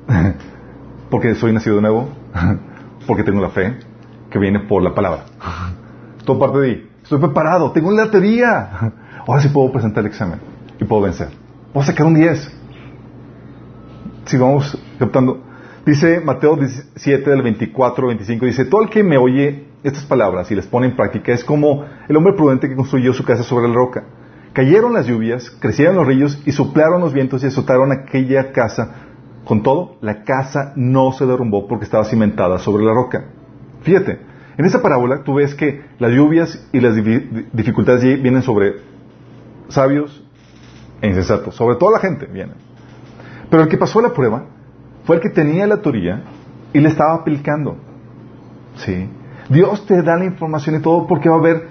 porque 1.09 1.33
soy 1.33 1.53
nacido 1.53 1.77
de 1.77 1.81
nuevo, 1.81 2.07
porque 3.07 3.23
tengo 3.23 3.41
la 3.41 3.49
fe, 3.49 3.77
que 4.29 4.37
viene 4.37 4.59
por 4.59 4.83
la 4.83 4.93
palabra. 4.93 5.25
Todo 6.23 6.37
parte 6.37 6.59
de 6.59 6.67
ahí. 6.67 6.88
Estoy 7.09 7.21
preparado, 7.21 7.71
tengo 7.71 7.91
la 7.91 8.11
teoría. 8.11 8.69
Ahora 9.27 9.41
sí 9.41 9.49
puedo 9.49 9.71
presentar 9.71 10.01
el 10.01 10.11
examen 10.11 10.39
y 10.79 10.85
puedo 10.85 11.01
vencer. 11.01 11.29
Puedo 11.73 11.83
sacar 11.83 12.05
un 12.05 12.13
10. 12.13 12.55
Si 14.25 14.37
vamos 14.37 14.77
captando. 14.99 15.41
Dice 15.87 16.19
Mateo 16.19 16.55
17 16.55 17.27
del 17.27 17.41
24 17.41 18.03
al 18.03 18.15
25, 18.15 18.45
dice, 18.45 18.65
todo 18.65 18.83
el 18.83 18.91
que 18.91 19.01
me 19.01 19.17
oye 19.17 19.69
estas 19.81 20.05
palabras 20.05 20.51
y 20.51 20.55
les 20.55 20.67
pone 20.67 20.85
en 20.85 20.95
práctica 20.95 21.33
es 21.33 21.43
como 21.43 21.83
el 22.07 22.15
hombre 22.15 22.33
prudente 22.33 22.69
que 22.69 22.75
construyó 22.75 23.11
su 23.11 23.25
casa 23.25 23.41
sobre 23.41 23.67
la 23.67 23.73
roca. 23.73 24.03
Cayeron 24.53 24.93
las 24.93 25.07
lluvias, 25.07 25.49
crecieron 25.49 25.95
los 25.95 26.05
ríos 26.05 26.39
y 26.45 26.51
soplaron 26.51 27.01
los 27.01 27.11
vientos 27.11 27.43
y 27.43 27.47
azotaron 27.47 27.91
aquella 27.91 28.51
casa. 28.51 29.07
Con 29.45 29.63
todo, 29.63 29.95
la 30.01 30.23
casa 30.23 30.73
no 30.75 31.11
se 31.13 31.25
derrumbó 31.25 31.67
porque 31.67 31.85
estaba 31.85 32.05
cimentada 32.05 32.59
sobre 32.59 32.85
la 32.85 32.93
roca. 32.93 33.25
Fíjate, 33.81 34.28
en 34.59 34.65
esa 34.65 34.81
parábola 34.81 35.23
tú 35.23 35.35
ves 35.35 35.55
que 35.55 35.83
las 35.99 36.11
lluvias 36.11 36.67
y 36.73 36.81
las 36.81 36.93
dificultades 37.53 38.03
vienen 38.21 38.41
sobre 38.41 38.73
sabios 39.69 40.21
e 41.01 41.07
insensatos, 41.07 41.55
sobre 41.55 41.77
toda 41.77 41.93
la 41.93 41.99
gente 41.99 42.25
vienen. 42.25 42.57
Pero 43.49 43.63
el 43.63 43.69
que 43.69 43.77
pasó 43.77 44.01
la 44.01 44.09
prueba 44.09 44.47
fue 45.05 45.15
el 45.15 45.21
que 45.21 45.29
tenía 45.29 45.65
la 45.65 45.77
teoría 45.77 46.23
y 46.73 46.79
le 46.81 46.89
estaba 46.89 47.13
aplicando. 47.13 47.77
¿Sí? 48.75 49.07
Dios 49.47 49.85
te 49.85 50.01
da 50.03 50.17
la 50.17 50.25
información 50.25 50.75
y 50.75 50.79
todo 50.79 51.07
porque 51.07 51.29
va 51.29 51.35
a 51.35 51.39
haber, 51.39 51.67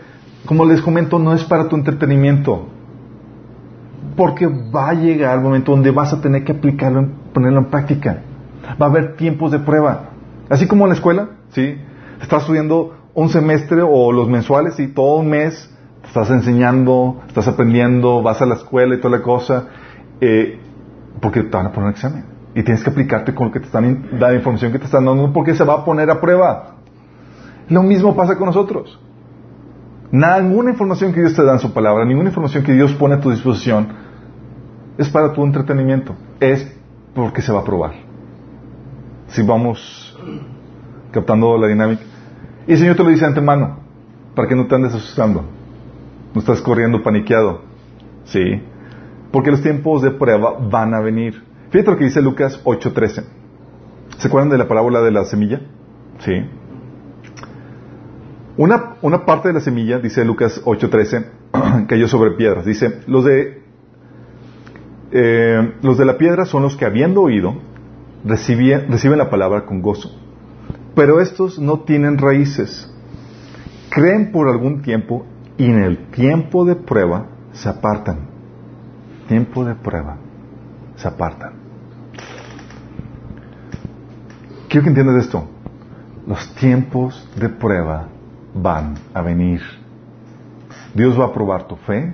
como 0.47 0.65
les 0.65 0.81
comento, 0.81 1.19
no 1.19 1.35
es 1.35 1.45
para 1.45 1.69
tu 1.69 1.77
entretenimiento. 1.77 2.69
Porque 4.17 4.47
va 4.47 4.89
a 4.89 4.95
llegar 4.95 5.37
el 5.37 5.45
momento 5.45 5.73
donde 5.73 5.91
vas 5.91 6.15
a 6.15 6.23
tener 6.23 6.43
que 6.43 6.53
aplicarlo, 6.53 7.07
ponerlo 7.35 7.59
en 7.59 7.67
práctica. 7.67 8.23
Va 8.81 8.87
a 8.87 8.89
haber 8.89 9.15
tiempos 9.17 9.53
de 9.53 9.59
prueba. 9.59 10.05
Así 10.49 10.67
como 10.67 10.87
en 10.87 10.89
la 10.89 10.95
escuela, 10.95 11.29
¿sí? 11.51 11.77
Estás 12.21 12.43
estudiando 12.43 12.95
un 13.15 13.29
semestre 13.29 13.83
o 13.83 14.13
los 14.13 14.29
mensuales 14.29 14.79
y 14.79 14.89
todo 14.89 15.17
un 15.17 15.29
mes 15.29 15.75
te 16.03 16.09
estás 16.09 16.31
enseñando, 16.31 17.21
estás 17.27 17.49
aprendiendo, 17.49 18.23
vas 18.23 18.41
a 18.41 18.47
la 18.47 18.55
escuela 18.55 18.95
y 18.95 18.99
toda 18.99 19.19
la 19.19 19.23
cosa, 19.23 19.67
eh, 20.21 20.61
porque 21.21 21.43
te 21.43 21.57
van 21.57 21.67
a 21.67 21.73
poner 21.73 21.89
un 21.89 21.91
examen. 21.91 22.25
Y 22.55 22.63
tienes 22.63 22.83
que 22.83 22.91
aplicarte 22.91 23.35
con 23.35 23.49
lo 23.49 23.53
que 23.53 23.61
te 23.61 23.67
están 23.67 24.09
la 24.13 24.35
información 24.35 24.73
que 24.73 24.79
te 24.79 24.87
están 24.87 25.05
dando, 25.05 25.33
porque 25.33 25.55
se 25.55 25.65
va 25.65 25.75
a 25.75 25.85
poner 25.85 26.11
a 26.11 26.21
prueba. 26.21 26.77
Lo 27.69 27.83
mismo 27.83 28.15
pasa 28.17 28.37
con 28.37 28.47
nosotros. 28.47 28.99
Ninguna 30.11 30.71
información 30.71 31.13
que 31.13 31.21
Dios 31.21 31.35
te 31.35 31.43
da 31.43 31.53
en 31.53 31.59
su 31.59 31.73
palabra, 31.73 32.05
ninguna 32.05 32.29
información 32.29 32.65
que 32.65 32.73
Dios 32.73 32.95
pone 32.95 33.17
a 33.17 33.21
tu 33.21 33.31
disposición 33.31 33.89
es 34.97 35.09
para 35.11 35.33
tu 35.33 35.45
entretenimiento, 35.45 36.15
es 36.41 36.77
porque 37.15 37.43
se 37.43 37.53
va 37.53 37.61
a 37.61 37.65
probar. 37.65 37.93
Si 39.29 39.43
vamos 39.43 40.19
captando 41.11 41.57
la 41.59 41.69
dinámica. 41.69 42.03
Y 42.67 42.73
el 42.73 42.79
Señor 42.79 42.97
te 42.97 43.05
lo 43.05 43.11
dice 43.11 43.25
antemano, 43.25 43.79
para 44.35 44.49
que 44.49 44.55
no 44.55 44.67
te 44.67 44.75
andes 44.75 44.95
asustando, 44.95 45.45
no 46.35 46.41
estás 46.41 46.61
corriendo 46.61 47.03
paniqueado, 47.03 47.63
¿sí? 48.25 48.63
Porque 49.33 49.51
los 49.51 49.63
tiempos 49.63 50.03
de 50.03 50.11
prueba 50.11 50.59
van 50.71 50.95
a 50.95 51.01
venir. 51.01 51.43
Fíjate 51.71 51.91
lo 51.91 51.97
que 51.97 52.05
dice 52.05 52.23
Lucas 52.23 52.61
8:13. 52.65 53.25
¿Se 54.19 54.29
acuerdan 54.29 54.51
de 54.51 54.59
la 54.59 54.69
parábola 54.69 55.01
de 55.01 55.11
la 55.11 55.25
semilla? 55.25 55.61
Sí. 56.19 56.33
Una, 58.57 58.97
una 59.03 59.25
parte 59.25 59.49
de 59.49 59.55
la 59.55 59.61
semilla, 59.61 59.99
dice 59.99 60.25
Lucas 60.25 60.63
8:13, 60.65 61.27
cayó 61.89 62.09
sobre 62.09 62.33
piedras. 62.33 62.65
Dice, 62.65 63.01
los 63.07 63.25
de, 63.25 63.63
eh, 65.13 65.73
los 65.83 65.97
de 65.97 66.05
la 66.05 66.19
piedra 66.19 66.45
son 66.45 66.63
los 66.63 66.77
que 66.77 66.85
habiendo 66.85 67.23
oído, 67.23 67.55
reciben 68.25 69.19
la 69.19 69.31
palabra 69.31 69.65
con 69.65 69.81
gozo 69.81 70.28
pero 70.99 71.21
estos 71.21 71.61
no 71.61 71.83
tienen 71.83 72.19
raíces. 72.19 72.93
Creen 73.89 74.33
por 74.33 74.49
algún 74.49 74.83
tiempo 74.83 75.25
y 75.57 75.67
en 75.67 75.79
el 75.79 76.09
tiempo 76.11 76.65
de 76.65 76.75
prueba 76.75 77.29
se 77.53 77.69
apartan. 77.69 78.27
Tiempo 79.29 79.65
de 79.65 79.77
prueba 79.77 80.17
se 80.97 81.07
apartan. 81.07 81.53
Quiero 84.69 84.83
que 84.83 84.89
entiendas 84.89 85.25
esto. 85.25 85.47
Los 86.27 86.53
tiempos 86.57 87.31
de 87.37 87.49
prueba 87.49 88.09
van 88.53 88.95
a 89.15 89.23
venir. 89.23 89.61
Dios 90.97 91.17
va 91.17 91.27
a 91.27 91.33
probar 91.33 91.69
tu 91.69 91.77
fe, 91.77 92.13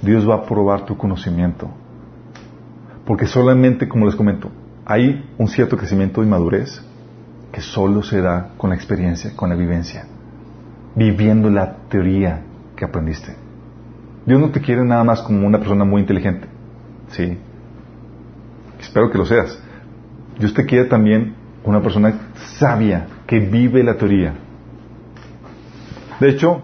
Dios 0.00 0.26
va 0.26 0.36
a 0.36 0.46
probar 0.46 0.86
tu 0.86 0.96
conocimiento. 0.96 1.68
Porque 3.04 3.26
solamente, 3.26 3.86
como 3.86 4.06
les 4.06 4.16
comento, 4.16 4.50
hay 4.86 5.30
un 5.36 5.46
cierto 5.46 5.76
crecimiento 5.76 6.22
y 6.22 6.26
madurez 6.26 6.87
que 7.52 7.60
solo 7.60 8.02
se 8.02 8.20
da 8.20 8.50
con 8.56 8.70
la 8.70 8.76
experiencia, 8.76 9.32
con 9.34 9.48
la 9.48 9.56
vivencia, 9.56 10.06
viviendo 10.94 11.50
la 11.50 11.76
teoría 11.88 12.42
que 12.76 12.84
aprendiste. 12.84 13.34
Dios 14.26 14.40
no 14.40 14.50
te 14.50 14.60
quiere 14.60 14.84
nada 14.84 15.04
más 15.04 15.22
como 15.22 15.46
una 15.46 15.58
persona 15.58 15.84
muy 15.84 16.02
inteligente, 16.02 16.46
¿sí? 17.08 17.38
Espero 18.80 19.10
que 19.10 19.18
lo 19.18 19.24
seas. 19.24 19.58
Dios 20.38 20.54
te 20.54 20.66
quiere 20.66 20.84
también 20.84 21.34
una 21.64 21.82
persona 21.82 22.14
sabia, 22.58 23.06
que 23.26 23.40
vive 23.40 23.82
la 23.82 23.94
teoría. 23.94 24.34
De 26.20 26.30
hecho, 26.30 26.62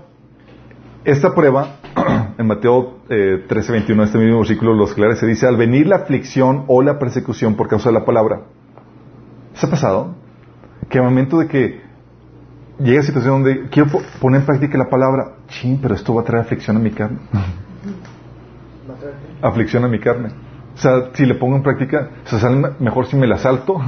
esta 1.05 1.35
prueba, 1.35 1.77
en 2.39 2.47
Mateo 2.47 3.01
eh, 3.09 3.45
13, 3.47 3.73
21, 3.73 4.05
este 4.05 4.19
mismo 4.19 4.39
versículo, 4.39 4.75
los 4.75 4.95
claros 4.95 5.19
se 5.19 5.27
dice, 5.27 5.47
al 5.47 5.57
venir 5.57 5.87
la 5.87 5.97
aflicción 5.97 6.65
o 6.67 6.83
la 6.83 6.99
persecución 6.99 7.55
por 7.55 7.69
causa 7.69 7.91
de 7.91 7.95
la 7.95 8.05
palabra. 8.05 8.43
¿Se 9.55 9.67
ha 9.67 9.71
pasado? 9.71 10.15
Que 10.89 10.99
al 10.99 11.05
momento 11.05 11.39
de 11.39 11.49
que 11.49 11.81
llega 12.79 13.01
a 13.01 13.05
situación 13.05 13.43
donde 13.43 13.69
quiero 13.69 13.91
poner 14.21 14.41
en 14.41 14.47
práctica 14.47 14.79
la 14.79 14.89
palabra, 14.89 15.37
ching, 15.49 15.79
pero 15.81 15.95
esto 15.95 16.15
va 16.15 16.23
a 16.23 16.25
traer 16.25 16.45
aflicción 16.45 16.77
a 16.77 16.81
mi 16.81 16.91
carne. 16.91 17.19
aflicción 19.43 19.85
a 19.85 19.89
mi 19.89 19.99
carne. 19.99 20.31
O 20.75 20.79
sea, 20.79 21.11
si 21.13 21.25
le 21.25 21.37
pongo 21.37 21.57
en 21.57 21.63
práctica, 21.63 22.11
se 22.25 22.41
sale 22.41 22.71
mejor 22.81 23.07
si 23.07 23.17
me 23.17 23.27
la 23.27 23.39
salto 23.39 23.81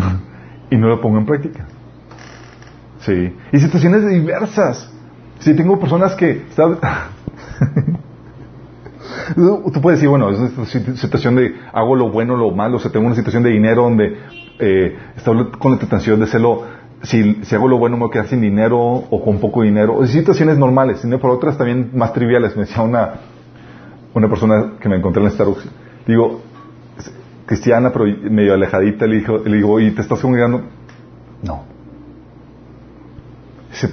y 0.70 0.76
no 0.76 0.88
la 0.88 1.00
pongo 1.00 1.18
en 1.18 1.26
práctica. 1.26 1.66
Sí. 3.00 3.36
Y 3.52 3.58
situaciones 3.58 4.08
diversas. 4.08 4.90
Si 5.38 5.54
tengo 5.54 5.78
personas 5.78 6.14
que, 6.14 6.46
Tú 9.34 9.80
puedes 9.82 9.98
decir, 9.98 10.08
bueno, 10.08 10.30
es 10.30 10.38
una 10.38 10.96
situación 10.96 11.36
de 11.36 11.54
hago 11.72 11.94
lo 11.94 12.10
bueno, 12.10 12.36
lo 12.36 12.50
malo, 12.52 12.76
o 12.76 12.80
sea, 12.80 12.90
tengo 12.90 13.06
una 13.06 13.14
situación 13.14 13.42
de 13.42 13.50
dinero 13.50 13.82
donde 13.82 14.18
eh, 14.58 14.96
estoy 15.16 15.50
con 15.58 15.72
la 15.72 15.78
tentación 15.78 16.18
de 16.18 16.24
hacerlo, 16.24 16.64
si, 17.02 17.44
si, 17.44 17.54
hago 17.54 17.68
lo 17.68 17.78
bueno 17.78 17.96
me 17.96 18.02
voy 18.02 18.10
a 18.10 18.12
quedar 18.12 18.26
sin 18.26 18.40
dinero 18.40 18.78
o 18.78 19.22
con 19.22 19.38
poco 19.38 19.62
dinero, 19.62 19.96
o 19.96 20.06
situaciones 20.06 20.58
normales, 20.58 21.00
sino 21.00 21.18
por 21.18 21.30
otras 21.30 21.58
también 21.58 21.90
más 21.94 22.12
triviales. 22.12 22.56
Me 22.56 22.62
decía 22.62 22.82
una, 22.82 23.14
una 24.14 24.28
persona 24.28 24.72
que 24.80 24.88
me 24.88 24.96
encontré 24.96 25.22
en 25.22 25.30
Starbucks, 25.30 25.68
digo, 26.06 26.40
cristiana, 27.46 27.92
pero 27.92 28.06
medio 28.30 28.54
alejadita, 28.54 29.06
le, 29.06 29.16
dijo, 29.16 29.38
le 29.38 29.56
digo, 29.56 29.80
¿y 29.80 29.92
te 29.92 30.02
estás 30.02 30.20
congregando? 30.20 30.62
No. 31.42 31.64
Dice, 33.70 33.90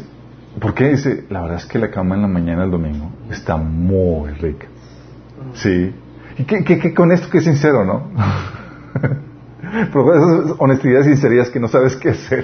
¿por 0.59 0.73
qué? 0.73 0.89
Dice, 0.89 1.25
la 1.29 1.41
verdad 1.41 1.57
es 1.57 1.65
que 1.65 1.77
la 1.77 1.91
cama 1.91 2.15
en 2.15 2.21
la 2.21 2.27
mañana 2.27 2.63
el 2.63 2.71
domingo 2.71 3.11
está 3.29 3.57
muy 3.57 4.31
rica. 4.31 4.67
Sí. 5.53 5.93
Y 6.37 6.43
que, 6.45 6.63
que, 6.63 6.93
con 6.93 7.11
esto 7.11 7.29
que 7.29 7.39
es 7.39 7.43
sincero, 7.43 7.85
¿no? 7.85 8.09
Pero 9.71 10.13
esas 10.13 10.55
honestidad 10.59 11.01
y 11.01 11.03
sinceridad 11.05 11.47
que 11.47 11.59
no 11.59 11.67
sabes 11.67 11.95
qué 11.95 12.09
hacer. 12.09 12.43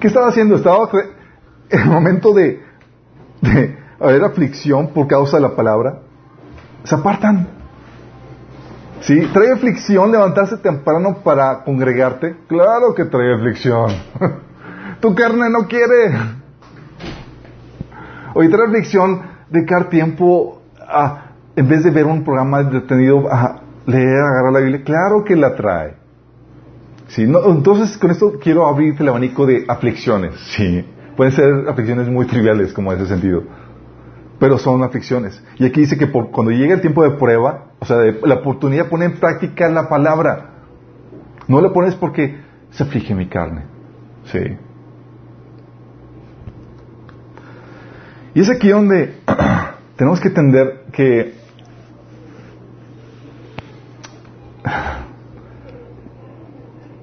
¿Qué 0.00 0.06
estaba 0.08 0.28
haciendo? 0.28 0.56
Estaba 0.56 0.88
en 1.70 1.80
el 1.80 1.86
momento 1.86 2.34
de, 2.34 2.60
de 3.40 3.78
haber 4.00 4.24
aflicción 4.24 4.88
por 4.88 5.06
causa 5.06 5.36
de 5.36 5.42
la 5.42 5.54
palabra. 5.54 6.00
Se 6.84 6.94
apartan. 6.94 7.48
¿Sí? 9.00 9.20
¿Trae 9.32 9.52
aflicción 9.52 10.10
levantarse 10.10 10.56
temprano 10.58 11.18
para 11.22 11.62
congregarte? 11.62 12.36
Claro 12.48 12.94
que 12.94 13.04
trae 13.04 13.34
aflicción. 13.34 13.90
tu 15.00 15.14
carne 15.14 15.50
no 15.50 15.68
quiere. 15.68 16.18
Oye, 18.34 18.48
trae 18.48 18.66
aflicción 18.66 19.22
dedicar 19.50 19.88
tiempo 19.88 20.62
a, 20.80 21.32
en 21.54 21.68
vez 21.68 21.84
de 21.84 21.90
ver 21.90 22.06
un 22.06 22.24
programa 22.24 22.62
detenido, 22.62 23.30
a 23.30 23.63
leer, 23.86 24.20
agarrar 24.20 24.52
la 24.52 24.60
Biblia. 24.60 24.82
Claro 24.84 25.24
que 25.24 25.36
la 25.36 25.54
trae. 25.54 25.94
¿Sí? 27.08 27.26
No, 27.26 27.44
entonces, 27.50 27.96
con 27.98 28.10
esto 28.10 28.34
quiero 28.42 28.66
abrir 28.66 28.94
el 28.98 29.08
abanico 29.08 29.46
de 29.46 29.64
aflicciones. 29.68 30.34
¿sí? 30.56 30.84
Pueden 31.16 31.32
ser 31.32 31.68
aflicciones 31.68 32.08
muy 32.08 32.26
triviales, 32.26 32.72
como 32.72 32.92
en 32.92 33.00
ese 33.00 33.08
sentido 33.08 33.42
pero 34.38 34.58
son 34.58 34.82
aflicciones. 34.82 35.42
Y 35.58 35.64
aquí 35.64 35.80
dice 35.80 35.96
que 35.96 36.10
cuando 36.10 36.50
llega 36.50 36.74
el 36.74 36.80
tiempo 36.80 37.02
de 37.02 37.12
prueba, 37.12 37.66
o 37.78 37.86
sea, 37.86 37.96
la 38.24 38.34
oportunidad 38.34 38.84
de 38.84 38.90
poner 38.90 39.12
en 39.12 39.16
práctica 39.18 39.68
la 39.68 39.88
palabra, 39.88 40.50
no 41.48 41.60
la 41.60 41.72
pones 41.72 41.94
porque 41.94 42.40
se 42.70 42.82
aflige 42.82 43.14
mi 43.14 43.28
carne. 43.28 43.62
Sí. 44.24 44.40
Y 48.34 48.40
es 48.40 48.50
aquí 48.50 48.68
donde 48.68 49.14
tenemos 49.96 50.20
que 50.20 50.28
entender 50.28 50.84
que 50.92 51.34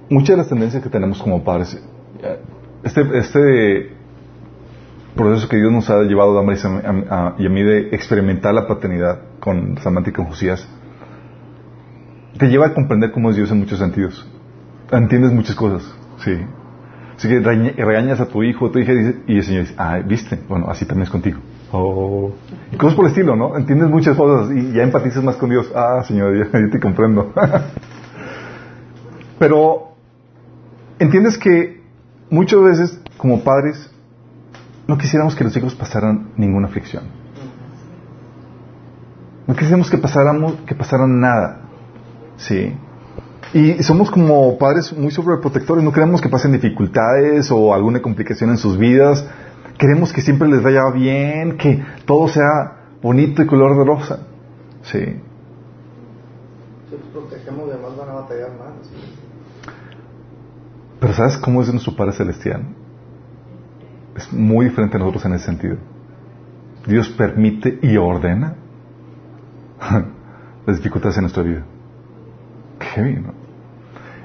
muchas 0.09 0.30
de 0.30 0.38
las 0.38 0.49
tendencias 0.49 0.84
que 0.84 0.89
tenemos 0.89 1.22
como 1.22 1.43
padres, 1.43 1.82
este, 2.84 3.18
este 3.18 3.95
proceso 5.16 5.47
que 5.47 5.57
Dios 5.57 5.72
nos 5.72 5.89
ha 5.89 6.01
llevado 6.03 6.39
a 6.39 7.36
y 7.38 7.45
a 7.45 7.49
mí 7.49 7.64
de 7.64 7.89
experimentar 7.95 8.53
la 8.53 8.68
paternidad 8.68 9.22
con 9.39 9.78
Samantha 9.78 10.09
y 10.09 10.14
con 10.14 10.26
Josías, 10.26 10.68
te 12.38 12.47
lleva 12.47 12.68
a 12.68 12.74
comprender 12.74 13.12
cómo 13.12 13.30
es 13.30 13.36
Dios 13.36 13.51
en 13.51 13.59
muchos 13.59 13.80
sentidos. 13.80 14.28
Entiendes 14.91 15.32
muchas 15.32 15.55
cosas, 15.55 15.84
sí. 16.24 16.32
Así 17.16 17.28
que 17.28 17.39
regañas 17.39 18.20
a 18.20 18.26
tu 18.26 18.41
hijo, 18.43 18.72
tu 18.72 18.80
hija, 18.80 18.93
y 19.28 19.38
el 19.38 19.43
Señor 19.43 19.62
dice, 19.64 19.76
ah, 19.78 19.99
viste, 19.99 20.39
bueno, 20.49 20.68
así 20.70 20.86
también 20.86 21.03
es 21.03 21.09
contigo. 21.09 21.39
Oh. 21.72 22.32
Y 22.72 22.76
cosas 22.76 22.95
por 22.95 23.05
el 23.05 23.11
estilo, 23.11 23.36
¿no? 23.36 23.57
Entiendes 23.57 23.89
muchas 23.89 24.17
cosas 24.17 24.51
y 24.51 24.74
ya 24.74 24.84
empatizas 24.84 25.24
más 25.24 25.38
con 25.38 25.49
Dios. 25.49 25.72
Ah, 25.74 26.03
Señor, 26.05 26.38
ya, 26.38 26.69
te 26.69 26.80
comprendo. 26.80 27.34
Pero 29.39 29.93
entiendes 30.99 31.38
que 31.38 31.82
muchas 32.30 32.61
veces, 32.61 33.01
como 33.17 33.43
padres, 33.43 33.89
no 34.88 34.97
quisiéramos 34.97 35.36
que 35.36 35.43
los 35.43 35.55
hijos 35.55 35.76
pasaran 35.76 36.32
ninguna 36.36 36.67
aflicción. 36.67 37.05
No 39.47 39.55
quisiéramos 39.55 39.89
que 39.89 39.97
pasáramos, 39.97 40.53
que 40.65 40.76
pasaran 40.76 41.19
nada. 41.19 41.61
Sí. 42.38 42.74
Y 43.53 43.84
somos 43.84 44.11
como 44.11 44.57
padres 44.57 44.93
muy 44.93 45.11
sobreprotectores, 45.11 45.84
no 45.84 45.91
queremos 45.91 46.22
que 46.22 46.30
pasen 46.30 46.53
dificultades 46.53 47.51
o 47.51 47.74
alguna 47.74 48.01
complicación 48.01 48.49
en 48.49 48.57
sus 48.57 48.78
vidas. 48.78 49.26
Queremos 49.82 50.13
que 50.13 50.21
siempre 50.21 50.47
les 50.47 50.61
vaya 50.61 50.91
bien, 50.93 51.57
que 51.57 51.84
todo 52.05 52.27
sea 52.27 52.99
bonito 53.01 53.41
y 53.41 53.47
color 53.47 53.75
de 53.75 53.84
rosa. 53.84 54.27
Sí. 54.84 54.99
Si 56.88 56.95
los 56.95 57.01
protegemos, 57.11 57.67
además 57.67 57.97
van 57.97 58.09
a 58.09 58.13
batallar 58.13 58.51
más. 58.59 58.91
Pero 60.99 61.13
¿sabes 61.13 61.36
cómo 61.38 61.63
es 61.63 61.71
nuestro 61.71 61.95
Padre 61.95 62.13
Celestial? 62.13 62.63
es 64.15 64.32
muy 64.32 64.65
diferente 64.65 64.97
a 64.97 64.99
nosotros 64.99 65.25
en 65.25 65.34
ese 65.34 65.45
sentido. 65.45 65.77
Dios 66.86 67.09
permite 67.09 67.79
y 67.82 67.97
ordena 67.97 68.53
las 70.67 70.77
dificultades 70.77 71.17
en 71.17 71.23
nuestra 71.23 71.41
vida. 71.41 71.63
Qué 72.77 73.01
bien, 73.01 73.23
¿no? 73.23 73.41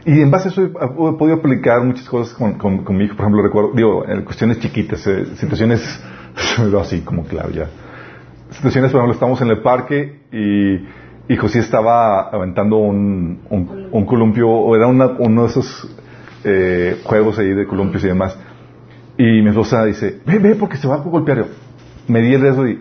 Y 0.07 0.23
en 0.23 0.31
base 0.31 0.49
a 0.49 0.53
eso 0.53 0.63
he, 0.63 0.69
podido 0.69 1.35
aplicar 1.35 1.83
muchas 1.83 2.09
cosas 2.09 2.33
con, 2.35 2.55
con, 2.59 2.97
mi 2.97 3.05
hijo. 3.05 3.17
Por 3.17 3.25
ejemplo, 3.25 3.43
recuerdo, 3.43 3.73
digo, 3.75 4.05
cuestiones 4.25 4.61
chiquitas, 4.61 5.05
eh, 5.09 5.35
situaciones 5.35 5.83
así 6.81 7.01
como 7.01 7.25
claro 7.25 7.51
ya. 7.51 7.69
Situaciones, 8.51 8.93
por 8.93 9.01
ejemplo, 9.01 9.15
estamos 9.15 9.41
en 9.43 9.49
el 9.49 9.63
parque 9.63 10.21
y, 10.31 11.33
y 11.33 11.37
José 11.37 11.59
estaba 11.59 12.29
aventando 12.31 12.77
un, 12.77 13.41
un, 13.51 14.07
columpio, 14.07 14.49
o 14.49 14.77
era 14.77 14.87
uno 14.87 15.43
de 15.43 15.49
esos 15.49 15.89
eh, 16.45 17.01
juegos 17.03 17.41
ahí 17.41 17.53
de 17.53 17.67
columpios 17.67 18.05
y 18.05 18.07
demás. 18.07 18.39
Y 19.19 19.43
mi 19.43 19.49
esposa 19.49 19.85
dice, 19.87 20.21
ve, 20.25 20.39
ve, 20.39 20.55
porque 20.55 20.77
se 20.77 20.87
va 20.87 20.95
a 20.95 20.99
golpear. 20.99 21.39
Yo, 21.39 21.45
me 22.07 22.21
di 22.21 22.33
el 22.33 22.43
riesgo 22.43 22.65
y 22.69 22.81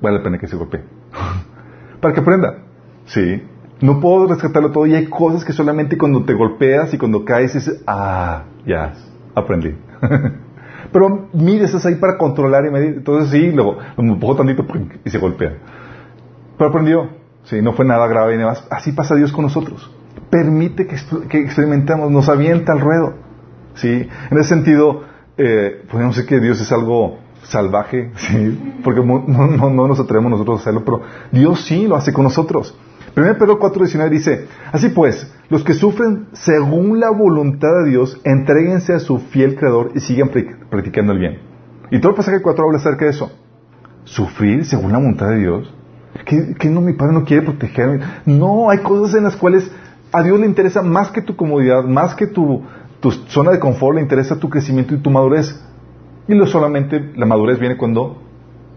vale 0.00 0.16
la 0.16 0.24
pena 0.24 0.38
que 0.38 0.46
se 0.46 0.56
golpee. 0.56 0.80
Para 2.00 2.14
que 2.14 2.20
aprenda. 2.20 2.56
Sí. 3.04 3.42
No 3.80 4.00
puedo 4.00 4.26
rescatarlo 4.26 4.70
todo 4.70 4.86
y 4.86 4.94
hay 4.94 5.06
cosas 5.06 5.44
que 5.44 5.52
solamente 5.52 5.98
cuando 5.98 6.24
te 6.24 6.32
golpeas 6.32 6.94
y 6.94 6.98
cuando 6.98 7.24
caes 7.24 7.54
dices, 7.54 7.82
ah, 7.86 8.44
ya, 8.66 8.94
aprendí. 9.34 9.74
Pero 10.92 11.28
mire, 11.32 11.64
estás 11.64 11.84
ahí 11.86 11.96
para 11.96 12.16
controlar 12.16 12.64
y 12.66 12.70
medir. 12.70 12.94
Entonces 12.98 13.30
sí, 13.30 13.50
luego 13.50 13.78
me 13.96 14.12
empujó 14.12 14.36
tantito 14.36 14.64
y 15.04 15.10
se 15.10 15.18
golpea. 15.18 15.54
Pero 16.56 16.70
aprendió. 16.70 17.08
Sí, 17.44 17.60
no 17.60 17.72
fue 17.74 17.84
nada 17.84 18.06
grave 18.06 18.34
y 18.34 18.38
demás. 18.38 18.66
Así 18.70 18.92
pasa 18.92 19.14
Dios 19.14 19.32
con 19.32 19.44
nosotros. 19.44 19.90
Permite 20.30 20.86
que, 20.86 20.96
que 21.28 21.40
experimentemos, 21.40 22.10
nos 22.10 22.28
avienta 22.28 22.72
al 22.72 22.80
ruedo. 22.80 23.14
Sí. 23.74 24.08
En 24.30 24.38
ese 24.38 24.48
sentido, 24.50 25.02
eh, 25.36 25.82
podemos 25.90 26.16
decir 26.16 26.28
que 26.28 26.40
Dios 26.40 26.60
es 26.60 26.70
algo 26.72 27.18
salvaje, 27.42 28.12
¿sí? 28.16 28.78
porque 28.82 29.00
no, 29.00 29.24
no, 29.26 29.70
no, 29.70 29.88
nos 29.88 30.00
atrevemos 30.00 30.30
nosotros 30.30 30.58
a 30.58 30.62
hacerlo, 30.62 30.84
pero 30.84 31.02
Dios 31.32 31.64
sí 31.64 31.86
lo 31.86 31.96
hace 31.96 32.12
con 32.12 32.24
nosotros. 32.24 32.76
1 33.16 33.38
Pedro 33.38 33.58
4.19 33.58 34.10
dice, 34.10 34.46
así 34.72 34.88
pues, 34.88 35.32
los 35.48 35.62
que 35.62 35.74
sufren 35.74 36.26
según 36.32 37.00
la 37.00 37.10
voluntad 37.10 37.68
de 37.84 37.90
Dios, 37.90 38.20
entréguense 38.24 38.92
a 38.92 38.98
su 38.98 39.18
fiel 39.18 39.56
creador 39.56 39.92
y 39.94 40.00
sigan 40.00 40.30
practicando 40.70 41.12
el 41.12 41.18
bien. 41.18 41.38
Y 41.90 42.00
todo 42.00 42.10
el 42.10 42.16
pasaje 42.16 42.42
4 42.42 42.64
habla 42.64 42.78
acerca 42.78 43.04
de 43.04 43.12
eso. 43.12 43.30
Sufrir 44.04 44.64
según 44.64 44.92
la 44.92 44.98
voluntad 44.98 45.28
de 45.28 45.38
Dios. 45.38 45.74
¿Qué, 46.24 46.68
no, 46.70 46.80
mi 46.80 46.92
padre 46.94 47.12
no 47.12 47.24
quiere 47.24 47.42
protegerme? 47.42 48.00
No, 48.24 48.70
hay 48.70 48.78
cosas 48.78 49.16
en 49.16 49.24
las 49.24 49.36
cuales 49.36 49.70
a 50.12 50.22
Dios 50.22 50.38
le 50.38 50.46
interesa 50.46 50.82
más 50.82 51.10
que 51.10 51.22
tu 51.22 51.36
comodidad, 51.36 51.84
más 51.84 52.14
que 52.14 52.26
tu 52.26 52.62
tu 53.04 53.10
zona 53.10 53.50
de 53.50 53.58
confort 53.58 53.96
le 53.96 54.00
interesa 54.00 54.40
tu 54.40 54.48
crecimiento 54.48 54.94
y 54.94 54.98
tu 54.98 55.10
madurez. 55.10 55.62
Y 56.26 56.34
lo 56.34 56.46
solamente 56.46 57.12
la 57.16 57.26
madurez 57.26 57.60
viene 57.60 57.76
cuando 57.76 58.16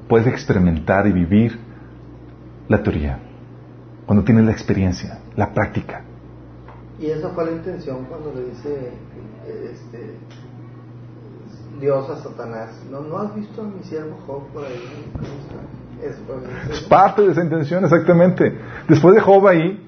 puedes 0.09 0.28
experimentar 0.28 1.07
y 1.07 1.13
vivir 1.13 1.57
la 2.67 2.84
teoría, 2.84 3.19
cuando 4.08 4.24
tienes 4.24 4.45
la 4.45 4.51
experiencia, 4.51 5.20
la 5.36 5.53
práctica. 5.53 6.01
Y 6.99 7.08
esa 7.08 7.30
fue 7.30 7.45
la 7.45 7.51
intención 7.51 8.05
cuando 8.05 8.34
le 8.34 8.45
dice 8.45 8.93
este, 9.72 10.16
Dios 11.80 12.10
a 12.10 12.16
Satanás, 12.16 12.84
¿no, 12.89 13.01
¿no 13.01 13.20
has 13.20 13.36
visto 13.36 13.62
a 13.62 13.66
mi 13.66 13.84
siervo 13.84 14.18
Job 14.26 14.47
por 14.53 14.66
ahí? 14.66 15.12
¿Cómo 15.14 15.28
está? 15.28 16.72
Es, 16.72 16.72
Es 16.72 16.82
parte 16.88 17.22
de 17.22 17.32
esa 17.32 17.43
intención, 17.43 17.84
exactamente. 17.84 18.58
Después 18.88 19.14
de 19.14 19.22
Job 19.22 19.45
ahí, 19.45 19.88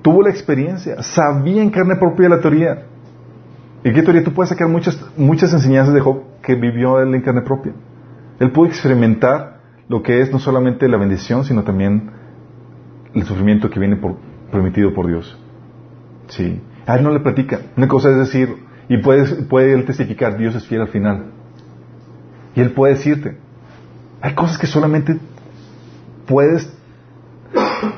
tuvo 0.00 0.22
la 0.22 0.30
experiencia, 0.30 1.02
sabía 1.02 1.62
en 1.62 1.70
carne 1.70 1.96
propia 1.96 2.28
la 2.28 2.40
teoría. 2.40 2.86
¿Y 3.84 3.92
qué 3.92 4.02
teoría? 4.02 4.24
Tú 4.24 4.32
puedes 4.32 4.48
sacar 4.48 4.68
muchas, 4.68 4.98
muchas 5.16 5.52
enseñanzas 5.52 5.94
de 5.94 6.00
Job 6.00 6.22
que 6.42 6.54
vivió 6.54 7.00
él 7.00 7.14
en 7.14 7.20
carne 7.20 7.42
propia. 7.42 7.74
Él 8.40 8.50
pudo 8.50 8.66
experimentar 8.66 9.60
lo 9.88 10.02
que 10.02 10.22
es 10.22 10.32
no 10.32 10.38
solamente 10.38 10.88
la 10.88 10.96
bendición, 10.96 11.44
sino 11.44 11.64
también 11.64 12.21
el 13.14 13.24
sufrimiento 13.24 13.70
que 13.70 13.80
viene 13.80 13.98
permitido 14.50 14.94
por 14.94 15.06
Dios. 15.06 15.38
Sí. 16.28 16.60
A 16.86 16.96
él 16.96 17.02
no 17.02 17.10
le 17.10 17.20
platica. 17.20 17.60
Una 17.76 17.88
cosa 17.88 18.10
es 18.10 18.16
decir, 18.16 18.56
y 18.88 18.98
puede, 18.98 19.42
puede 19.44 19.74
él 19.74 19.84
testificar, 19.84 20.36
Dios 20.36 20.54
es 20.54 20.66
fiel 20.66 20.82
al 20.82 20.88
final. 20.88 21.26
Y 22.54 22.60
él 22.60 22.72
puede 22.72 22.94
decirte, 22.94 23.36
hay 24.20 24.34
cosas 24.34 24.58
que 24.58 24.66
solamente 24.66 25.18
puedes... 26.26 26.72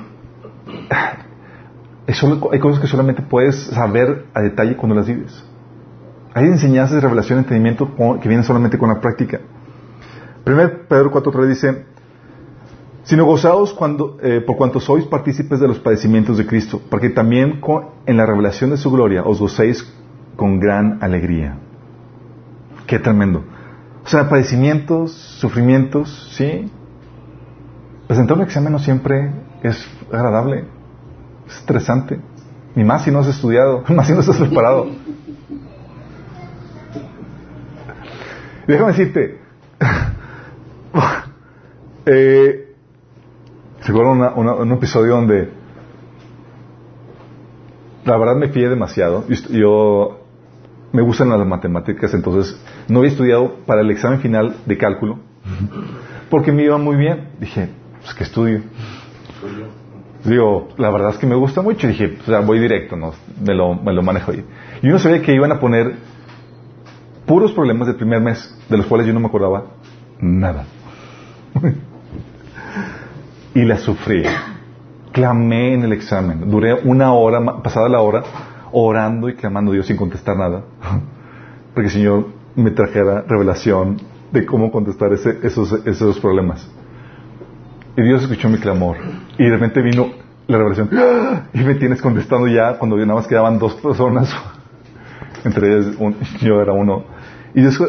Hay, 2.06 2.60
cosas 2.60 2.80
que 2.80 2.86
solamente 2.86 3.22
puedes 3.22 3.56
saber 3.56 4.26
a 4.34 4.42
detalle 4.42 4.76
cuando 4.76 4.94
las 4.94 5.06
vives. 5.06 5.42
Hay 6.34 6.44
enseñanzas, 6.44 7.02
revelación, 7.02 7.38
entendimiento 7.38 7.90
que 8.20 8.28
vienen 8.28 8.44
solamente 8.44 8.76
con 8.76 8.90
la 8.90 9.00
práctica. 9.00 9.40
1 10.46 10.70
Pedro 10.86 11.10
4.3 11.10 11.46
dice, 11.48 11.86
sino 13.04 13.26
gozaos 13.26 13.74
cuando, 13.74 14.18
eh, 14.22 14.40
por 14.40 14.56
cuanto 14.56 14.80
sois 14.80 15.06
partícipes 15.06 15.60
de 15.60 15.68
los 15.68 15.78
padecimientos 15.78 16.38
de 16.38 16.46
Cristo, 16.46 16.80
para 16.90 17.02
que 17.02 17.10
también 17.10 17.60
en 18.06 18.16
la 18.16 18.26
revelación 18.26 18.70
de 18.70 18.76
su 18.76 18.90
gloria 18.90 19.22
os 19.24 19.38
gocéis 19.38 19.86
con 20.36 20.58
gran 20.58 20.98
alegría. 21.02 21.58
Qué 22.86 22.98
tremendo. 22.98 23.44
O 24.04 24.08
sea, 24.08 24.28
padecimientos, 24.28 25.12
sufrimientos, 25.12 26.30
¿sí? 26.32 26.70
Presentar 28.06 28.36
un 28.36 28.42
examen 28.42 28.72
no 28.72 28.78
siempre 28.78 29.32
es 29.62 29.86
agradable, 30.12 30.64
es 31.46 31.56
estresante. 31.56 32.20
Ni 32.74 32.84
más 32.84 33.04
si 33.04 33.10
no 33.10 33.20
has 33.20 33.28
estudiado, 33.28 33.84
más 33.88 34.06
si 34.06 34.14
no 34.14 34.20
estás 34.20 34.38
preparado. 34.38 34.86
Déjame 38.66 38.92
decirte, 38.92 39.40
eh, 42.06 42.63
¿se 43.84 43.92
acuerdan 43.92 44.32
un 44.36 44.72
episodio 44.72 45.12
donde 45.14 45.50
la 48.04 48.16
verdad 48.16 48.36
me 48.36 48.48
fié 48.48 48.68
demasiado? 48.68 49.24
Yo, 49.28 49.36
yo- 49.50 50.20
me 50.92 51.02
gustan 51.02 51.28
las 51.28 51.44
matemáticas, 51.44 52.14
entonces 52.14 52.56
no 52.88 53.00
había 53.00 53.10
estudiado 53.10 53.56
para 53.66 53.80
el 53.80 53.90
examen 53.90 54.20
final 54.20 54.54
de 54.64 54.78
cálculo 54.78 55.18
porque 56.30 56.52
me 56.52 56.62
iba 56.62 56.78
muy 56.78 56.94
bien. 56.96 57.30
Dije, 57.40 57.68
pues 58.00 58.14
que 58.14 58.22
estudio. 58.24 58.60
Digo, 60.24 60.68
la 60.78 60.90
verdad 60.90 61.10
es 61.10 61.18
que 61.18 61.26
me 61.26 61.34
gusta 61.34 61.62
mucho. 61.62 61.88
Dije, 61.88 62.16
o 62.28 62.42
voy 62.42 62.60
directo, 62.60 62.96
¿no? 62.96 63.12
Me 63.44 63.54
lo, 63.54 63.74
me 63.74 63.92
lo 63.92 64.02
manejo 64.02 64.30
ahí. 64.30 64.44
Y 64.82 64.88
uno 64.88 64.98
sabía 65.00 65.20
que 65.20 65.34
iban 65.34 65.50
a 65.50 65.58
poner 65.58 65.96
puros 67.26 67.52
problemas 67.52 67.88
del 67.88 67.96
primer 67.96 68.20
mes, 68.20 68.56
de 68.68 68.76
los 68.76 68.86
cuales 68.86 69.06
yo 69.06 69.12
no 69.12 69.20
me 69.20 69.26
acordaba 69.26 69.64
nada. 70.20 70.64
y 73.54 73.64
la 73.64 73.78
sufrí. 73.78 74.22
Clamé 75.12 75.74
en 75.74 75.84
el 75.84 75.92
examen. 75.92 76.50
Duré 76.50 76.74
una 76.74 77.12
hora, 77.12 77.62
pasada 77.62 77.88
la 77.88 78.00
hora, 78.00 78.22
orando 78.72 79.28
y 79.28 79.34
clamando 79.34 79.70
a 79.70 79.74
Dios 79.74 79.86
sin 79.86 79.96
contestar 79.96 80.36
nada. 80.36 80.62
Porque 81.74 81.86
el 81.88 81.92
Señor 81.92 82.26
me 82.56 82.70
trajera 82.70 83.22
revelación 83.26 84.00
de 84.32 84.44
cómo 84.46 84.70
contestar 84.72 85.12
ese- 85.12 85.38
esos, 85.42 85.72
esos 85.86 86.18
problemas. 86.20 86.68
Y 87.96 88.02
Dios 88.02 88.22
escuchó 88.22 88.48
mi 88.48 88.58
clamor. 88.58 88.96
Y 89.38 89.44
de 89.44 89.50
repente 89.50 89.80
vino 89.82 90.08
la 90.48 90.58
revelación. 90.58 90.90
Y 91.54 91.58
me 91.62 91.76
tienes 91.76 92.02
contestando 92.02 92.48
ya 92.48 92.78
cuando 92.78 92.96
nada 92.96 93.14
más 93.14 93.28
quedaban 93.28 93.58
dos 93.58 93.74
personas. 93.74 94.34
Entre 95.44 95.72
ellas 95.72 95.94
un- 95.98 96.16
yo 96.40 96.60
era 96.60 96.72
uno. 96.72 97.04
Y 97.54 97.60
Dios 97.60 97.80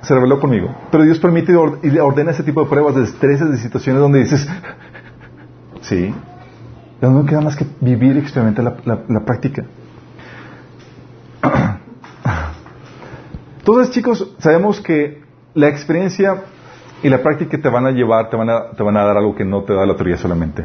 se 0.00 0.14
reveló 0.14 0.40
conmigo. 0.40 0.74
Pero 0.90 1.04
Dios 1.04 1.20
permite 1.20 1.52
y 1.52 1.98
ordena 1.98 2.32
ese 2.32 2.42
tipo 2.42 2.62
de 2.64 2.68
pruebas, 2.68 2.96
de 2.96 3.04
estreses, 3.04 3.48
de 3.50 3.56
situaciones 3.58 4.00
donde 4.02 4.18
dices, 4.18 4.48
sí, 5.82 6.14
no 7.00 7.24
queda 7.26 7.40
más 7.40 7.56
que 7.56 7.66
vivir 7.80 8.16
y 8.16 8.20
experimentar 8.20 8.64
la, 8.84 9.00
la- 9.08 9.20
práctica. 9.24 9.64
Entonces, 13.58 13.90
chicos, 13.94 14.34
sabemos 14.38 14.80
que 14.80 15.22
la 15.54 15.68
experiencia 15.68 16.42
y 17.02 17.08
la 17.08 17.22
práctica 17.22 17.58
te 17.60 17.68
van 17.68 17.86
a 17.86 17.90
llevar, 17.90 18.30
te 18.30 18.36
van 18.36 18.50
a, 18.50 18.70
te 18.70 18.82
van 18.82 18.96
a 18.96 19.04
dar 19.04 19.16
algo 19.16 19.34
que 19.34 19.44
no 19.44 19.62
te 19.62 19.72
da 19.74 19.86
la 19.86 19.94
teoría 19.96 20.16
solamente. 20.16 20.64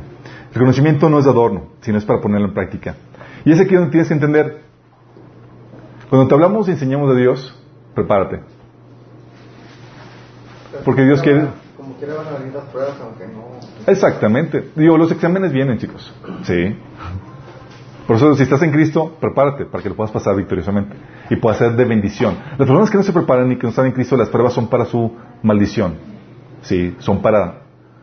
El 0.53 0.59
conocimiento 0.59 1.09
no 1.09 1.19
es 1.19 1.27
adorno, 1.27 1.67
sino 1.81 1.97
es 1.97 2.05
para 2.05 2.21
ponerlo 2.21 2.47
en 2.47 2.53
práctica. 2.53 2.95
Y 3.45 3.51
es 3.51 3.59
aquí 3.59 3.75
donde 3.75 3.91
tienes 3.91 4.07
que 4.07 4.13
entender. 4.13 4.61
Cuando 6.09 6.27
te 6.27 6.33
hablamos 6.33 6.67
y 6.67 6.71
enseñamos 6.71 7.13
de 7.13 7.21
Dios, 7.21 7.55
prepárate. 7.93 8.41
Porque 10.85 11.03
Dios 11.03 11.21
quiere- 11.21 11.47
Como 11.87 11.99
quiera 11.99 12.15
van 12.15 12.27
a 12.27 12.37
venir 12.37 12.53
las 12.53 12.65
pruebas, 12.65 12.95
aunque 13.01 13.27
no. 13.27 13.45
Exactamente. 13.89 14.71
Digo, 14.75 14.97
los 14.97 15.09
exámenes 15.09 15.53
vienen, 15.53 15.77
chicos. 15.77 16.13
Sí. 16.43 16.75
Por 18.05 18.17
eso, 18.17 18.35
si 18.35 18.43
estás 18.43 18.61
en 18.63 18.71
Cristo, 18.71 19.15
prepárate 19.21 19.63
para 19.67 19.81
que 19.81 19.87
lo 19.87 19.95
puedas 19.95 20.11
pasar 20.11 20.35
victoriosamente 20.35 20.97
y 21.29 21.37
pueda 21.37 21.55
ser 21.55 21.77
de 21.77 21.85
bendición. 21.85 22.35
Las 22.57 22.67
personas 22.67 22.91
que 22.91 22.97
no 22.97 23.03
se 23.03 23.13
preparan 23.13 23.49
y 23.53 23.55
que 23.55 23.63
no 23.63 23.69
están 23.69 23.85
en 23.85 23.93
Cristo, 23.93 24.17
las 24.17 24.27
pruebas 24.27 24.51
son 24.51 24.67
para 24.67 24.83
su 24.83 25.15
maldición. 25.41 25.95
Sí, 26.61 26.93
son 26.99 27.21
para 27.21 27.61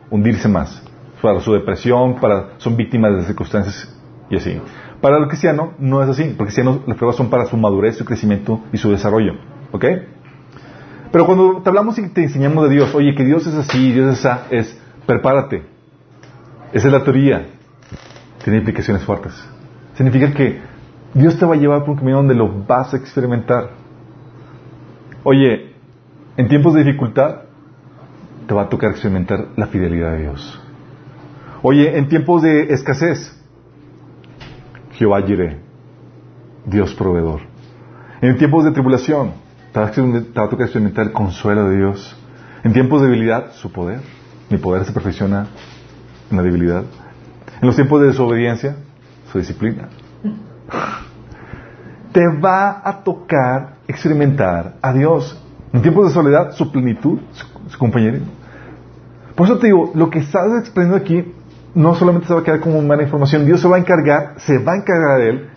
hundirse 0.09 0.49
más, 0.49 0.81
para 1.21 1.39
su 1.41 1.53
depresión, 1.53 2.15
para 2.19 2.57
son 2.57 2.75
víctimas 2.75 3.15
de 3.17 3.23
circunstancias 3.25 3.95
y 4.31 4.37
así. 4.37 4.59
Para 4.99 5.19
el 5.19 5.27
cristiano 5.27 5.73
no 5.77 6.01
es 6.01 6.09
así, 6.09 6.23
porque 6.23 6.49
el 6.49 6.55
cristiano 6.55 6.81
las 6.87 6.97
pruebas 6.97 7.17
son 7.17 7.29
para 7.29 7.45
su 7.45 7.55
madurez, 7.55 7.97
su 7.97 8.05
crecimiento 8.05 8.61
y 8.73 8.79
su 8.79 8.89
desarrollo. 8.89 9.33
¿Ok? 9.71 9.85
Pero 11.11 11.25
cuando 11.25 11.61
te 11.61 11.69
hablamos 11.69 11.97
y 11.97 12.09
te 12.09 12.23
enseñamos 12.23 12.67
de 12.67 12.75
Dios, 12.75 12.93
oye, 12.95 13.15
que 13.15 13.23
Dios 13.23 13.45
es 13.47 13.55
así, 13.55 13.91
Dios 13.91 14.13
es 14.13 14.19
esa, 14.19 14.47
es 14.49 14.79
prepárate. 15.05 15.63
Esa 16.73 16.87
es 16.87 16.93
la 16.93 17.03
teoría. 17.03 17.47
Tiene 18.43 18.59
implicaciones 18.59 19.03
fuertes. 19.03 19.33
Significa 19.95 20.33
que 20.33 20.61
Dios 21.13 21.37
te 21.39 21.45
va 21.45 21.55
a 21.55 21.57
llevar 21.57 21.81
por 21.81 21.91
un 21.91 21.95
camino 21.97 22.17
donde 22.17 22.35
lo 22.35 22.65
vas 22.65 22.93
a 22.93 22.97
experimentar. 22.97 23.69
Oye, 25.23 25.73
en 26.37 26.47
tiempos 26.47 26.73
de 26.73 26.83
dificultad 26.83 27.43
te 28.47 28.53
va 28.53 28.63
a 28.63 28.69
tocar 28.69 28.91
experimentar 28.91 29.47
la 29.55 29.67
fidelidad 29.67 30.11
de 30.11 30.23
Dios. 30.23 30.61
Oye, 31.61 31.97
en 31.97 32.07
tiempos 32.09 32.43
de 32.43 32.73
escasez, 32.73 33.41
Jehová 34.91 35.21
Jireh, 35.21 35.57
Dios 36.65 36.93
proveedor. 36.93 37.41
En 38.21 38.37
tiempos 38.37 38.65
de 38.65 38.71
tribulación, 38.71 39.31
te 39.75 39.81
va, 39.81 39.87
a 39.87 40.63
experimentar- 40.63 41.07
el 41.07 41.11
consuelo 41.11 41.67
de 41.67 41.75
Dios. 41.75 42.15
En 42.63 42.71
tiempos 42.71 43.01
de 43.01 43.07
debilidad, 43.07 43.51
su 43.51 43.71
poder. 43.71 43.99
Mi 44.49 44.57
poder 44.57 44.85
se 44.85 44.93
perfecciona 44.93 45.47
en 46.31 46.37
la 46.37 46.43
debilidad. 46.43 46.83
En 47.61 47.67
los 47.67 47.75
tiempos 47.75 47.99
de 48.01 48.07
desobediencia, 48.07 48.77
su 49.31 49.37
disciplina. 49.37 49.89
Te 52.13 52.21
va 52.41 52.81
a 52.85 53.03
tocar 53.03 53.75
experimentar 53.87 54.75
a 54.81 54.93
Dios. 54.93 55.37
En 55.73 55.81
tiempos 55.81 56.07
de 56.07 56.13
soledad, 56.13 56.53
su 56.53 56.71
plenitud, 56.71 57.19
su, 57.33 57.45
su 57.69 57.77
compañerismo. 57.77 58.27
Por 59.35 59.47
eso 59.47 59.57
te 59.57 59.67
digo, 59.67 59.91
lo 59.93 60.09
que 60.09 60.19
estás 60.19 60.45
expresando 60.57 60.95
aquí 60.95 61.33
no 61.73 61.93
solamente 61.95 62.27
se 62.27 62.33
va 62.33 62.39
a 62.39 62.43
quedar 62.43 62.61
como 62.61 62.81
mera 62.81 63.03
información, 63.03 63.45
Dios 63.45 63.59
se 63.59 63.67
va 63.67 63.75
a 63.75 63.79
encargar, 63.79 64.35
se 64.37 64.57
va 64.59 64.71
a 64.71 64.75
encargar 64.77 65.19
de 65.19 65.29
él 65.29 65.49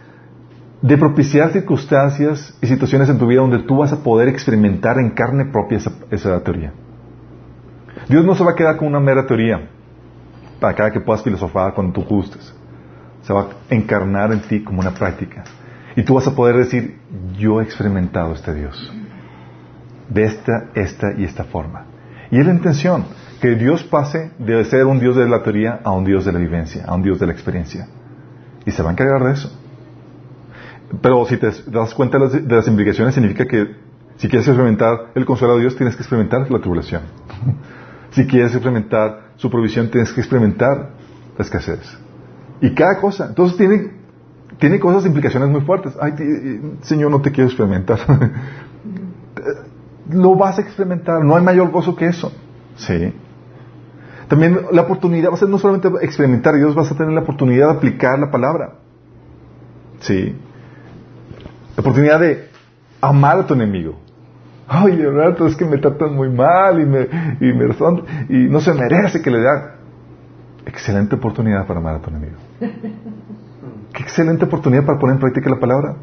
de 0.81 0.97
propiciar 0.97 1.51
circunstancias 1.51 2.57
y 2.63 2.67
situaciones 2.67 3.09
en 3.09 3.19
tu 3.19 3.27
vida 3.27 3.41
donde 3.41 3.61
tú 3.61 3.79
vas 3.79 3.93
a 3.93 4.03
poder 4.03 4.29
experimentar 4.29 4.99
en 4.99 5.11
carne 5.11 5.47
propia 5.47 5.79
esa, 6.11 6.43
teoría. 6.43 6.73
Dios 8.09 8.25
no 8.25 8.35
se 8.35 8.45
va 8.45 8.53
a 8.53 8.55
quedar 8.55 8.77
con 8.77 8.89
una 8.89 9.01
mera 9.01 9.27
teoría 9.27 9.69
para 10.61 10.75
cada 10.75 10.93
que 10.93 11.01
puedas 11.01 11.23
filosofar 11.23 11.75
cuando 11.75 11.93
tú 11.93 12.05
gustes. 12.05 12.55
Se 13.23 13.33
va 13.33 13.43
a 13.43 13.75
encarnar 13.75 14.33
en 14.33 14.41
ti 14.41 14.63
como 14.63 14.81
una 14.81 14.93
práctica. 14.93 15.43
Y 15.97 16.05
tú 16.05 16.15
vas 16.15 16.27
a 16.29 16.35
poder 16.35 16.57
decir, 16.57 16.99
yo 17.37 17.61
he 17.61 17.65
experimentado 17.65 18.33
este 18.33 18.55
Dios. 18.55 18.93
De 20.09 20.25
esta, 20.25 20.71
esta 20.75 21.09
y 21.19 21.25
esta 21.25 21.45
forma. 21.45 21.87
Y 22.31 22.39
es 22.39 22.47
la 22.47 22.53
intención, 22.53 23.05
que 23.41 23.57
Dios 23.57 23.83
pase 23.83 24.31
de 24.39 24.65
ser 24.65 24.87
un 24.87 25.01
Dios 25.01 25.17
de 25.17 25.29
la 25.29 25.43
teoría 25.43 25.81
a 25.83 25.91
un 25.91 26.05
Dios 26.05 26.25
de 26.25 26.33
la 26.33 26.39
vivencia, 26.39 26.85
a 26.87 26.95
un 26.95 27.03
Dios 27.03 27.19
de 27.19 27.27
la 27.27 27.33
experiencia. 27.33 27.89
Y 28.65 28.71
se 28.71 28.83
va 28.83 28.91
a 28.91 28.93
encargar 28.93 29.25
de 29.25 29.33
eso. 29.33 29.58
Pero 31.03 31.25
si 31.27 31.37
te 31.37 31.51
das 31.67 31.95
cuenta 31.95 32.19
de 32.19 32.41
las, 32.57 32.67
implicaciones, 32.67 33.15
significa 33.15 33.47
que 33.47 33.77
si 34.17 34.29
quieres 34.29 34.49
experimentar 34.49 35.13
el 35.15 35.25
consuelo 35.25 35.55
de 35.55 35.61
Dios, 35.63 35.77
tienes 35.77 35.95
que 35.95 36.03
experimentar 36.03 36.51
la 36.51 36.59
tribulación. 36.59 37.03
si 38.11 38.27
quieres 38.27 38.53
experimentar 38.53 39.29
su 39.37 39.51
provisión, 39.51 39.91
tienes 39.91 40.13
que 40.13 40.21
experimentar 40.21 40.91
la 41.37 41.45
escasez. 41.45 41.81
Y 42.61 42.75
cada 42.75 42.99
cosa. 43.01 43.27
Entonces 43.27 43.57
tiene, 43.57 43.93
tiene 44.59 44.81
cosas, 44.81 45.07
implicaciones 45.07 45.49
muy 45.51 45.61
fuertes. 45.61 45.95
Ay, 46.01 46.13
Señor, 46.83 47.11
no 47.11 47.21
te 47.21 47.31
quiero 47.31 47.49
experimentar. 47.49 47.99
Lo 50.11 50.35
vas 50.37 50.59
a 50.59 50.63
experimentar. 50.63 51.23
No 51.23 51.37
hay 51.37 51.45
mayor 51.45 51.71
gozo 51.71 51.95
que 51.95 52.07
eso. 52.07 52.33
Sí. 52.77 53.13
También 54.29 54.61
la 54.73 54.83
oportunidad 54.83 55.31
va 55.31 55.35
a 55.35 55.39
ser 55.39 55.49
no 55.49 55.59
solamente 55.59 55.89
experimentar, 56.03 56.55
Dios 56.55 56.75
vas 56.75 56.91
a 56.93 56.97
tener 56.97 57.13
la 57.13 57.21
oportunidad 57.21 57.71
de 57.71 57.77
aplicar 57.77 58.19
la 58.19 58.31
palabra. 58.31 58.75
Sí. 60.01 60.37
La 61.79 61.83
oportunidad 61.83 62.19
de 62.19 62.49
amar 63.01 63.39
a 63.39 63.47
tu 63.47 63.55
enemigo. 63.55 64.01
Ay, 64.67 64.97
Leonardo, 64.97 65.47
es 65.47 65.55
que 65.55 65.65
me 65.65 65.79
tratan 65.79 66.13
muy 66.13 66.29
mal 66.29 66.81
y 66.81 66.85
me, 66.85 67.03
y 67.41 67.53
me 67.53 67.69
y 68.29 68.49
no 68.51 68.59
se 68.59 68.75
merece 68.75 69.23
que 69.23 69.31
le 69.31 69.41
da. 69.41 69.77
Excelente 70.67 71.15
oportunidad 71.15 71.69
para 71.69 71.79
amar 71.79 71.95
a 71.95 72.01
tu 72.01 72.11
enemigo. 72.11 72.35
Qué 73.93 74.03
excelente 74.03 74.45
oportunidad 74.45 74.85
para 74.85 74.99
poner 74.99 75.15
en 75.15 75.21
práctica 75.21 75.51
la 75.51 75.61
palabra. 75.61 75.95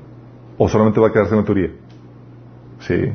O 0.57 0.69
solamente 0.69 1.01
va 1.01 1.09
a 1.09 1.11
quedarse 1.11 1.33
en 1.33 1.41
la 1.41 1.45
teoría. 1.45 1.71
Sí. 2.79 3.11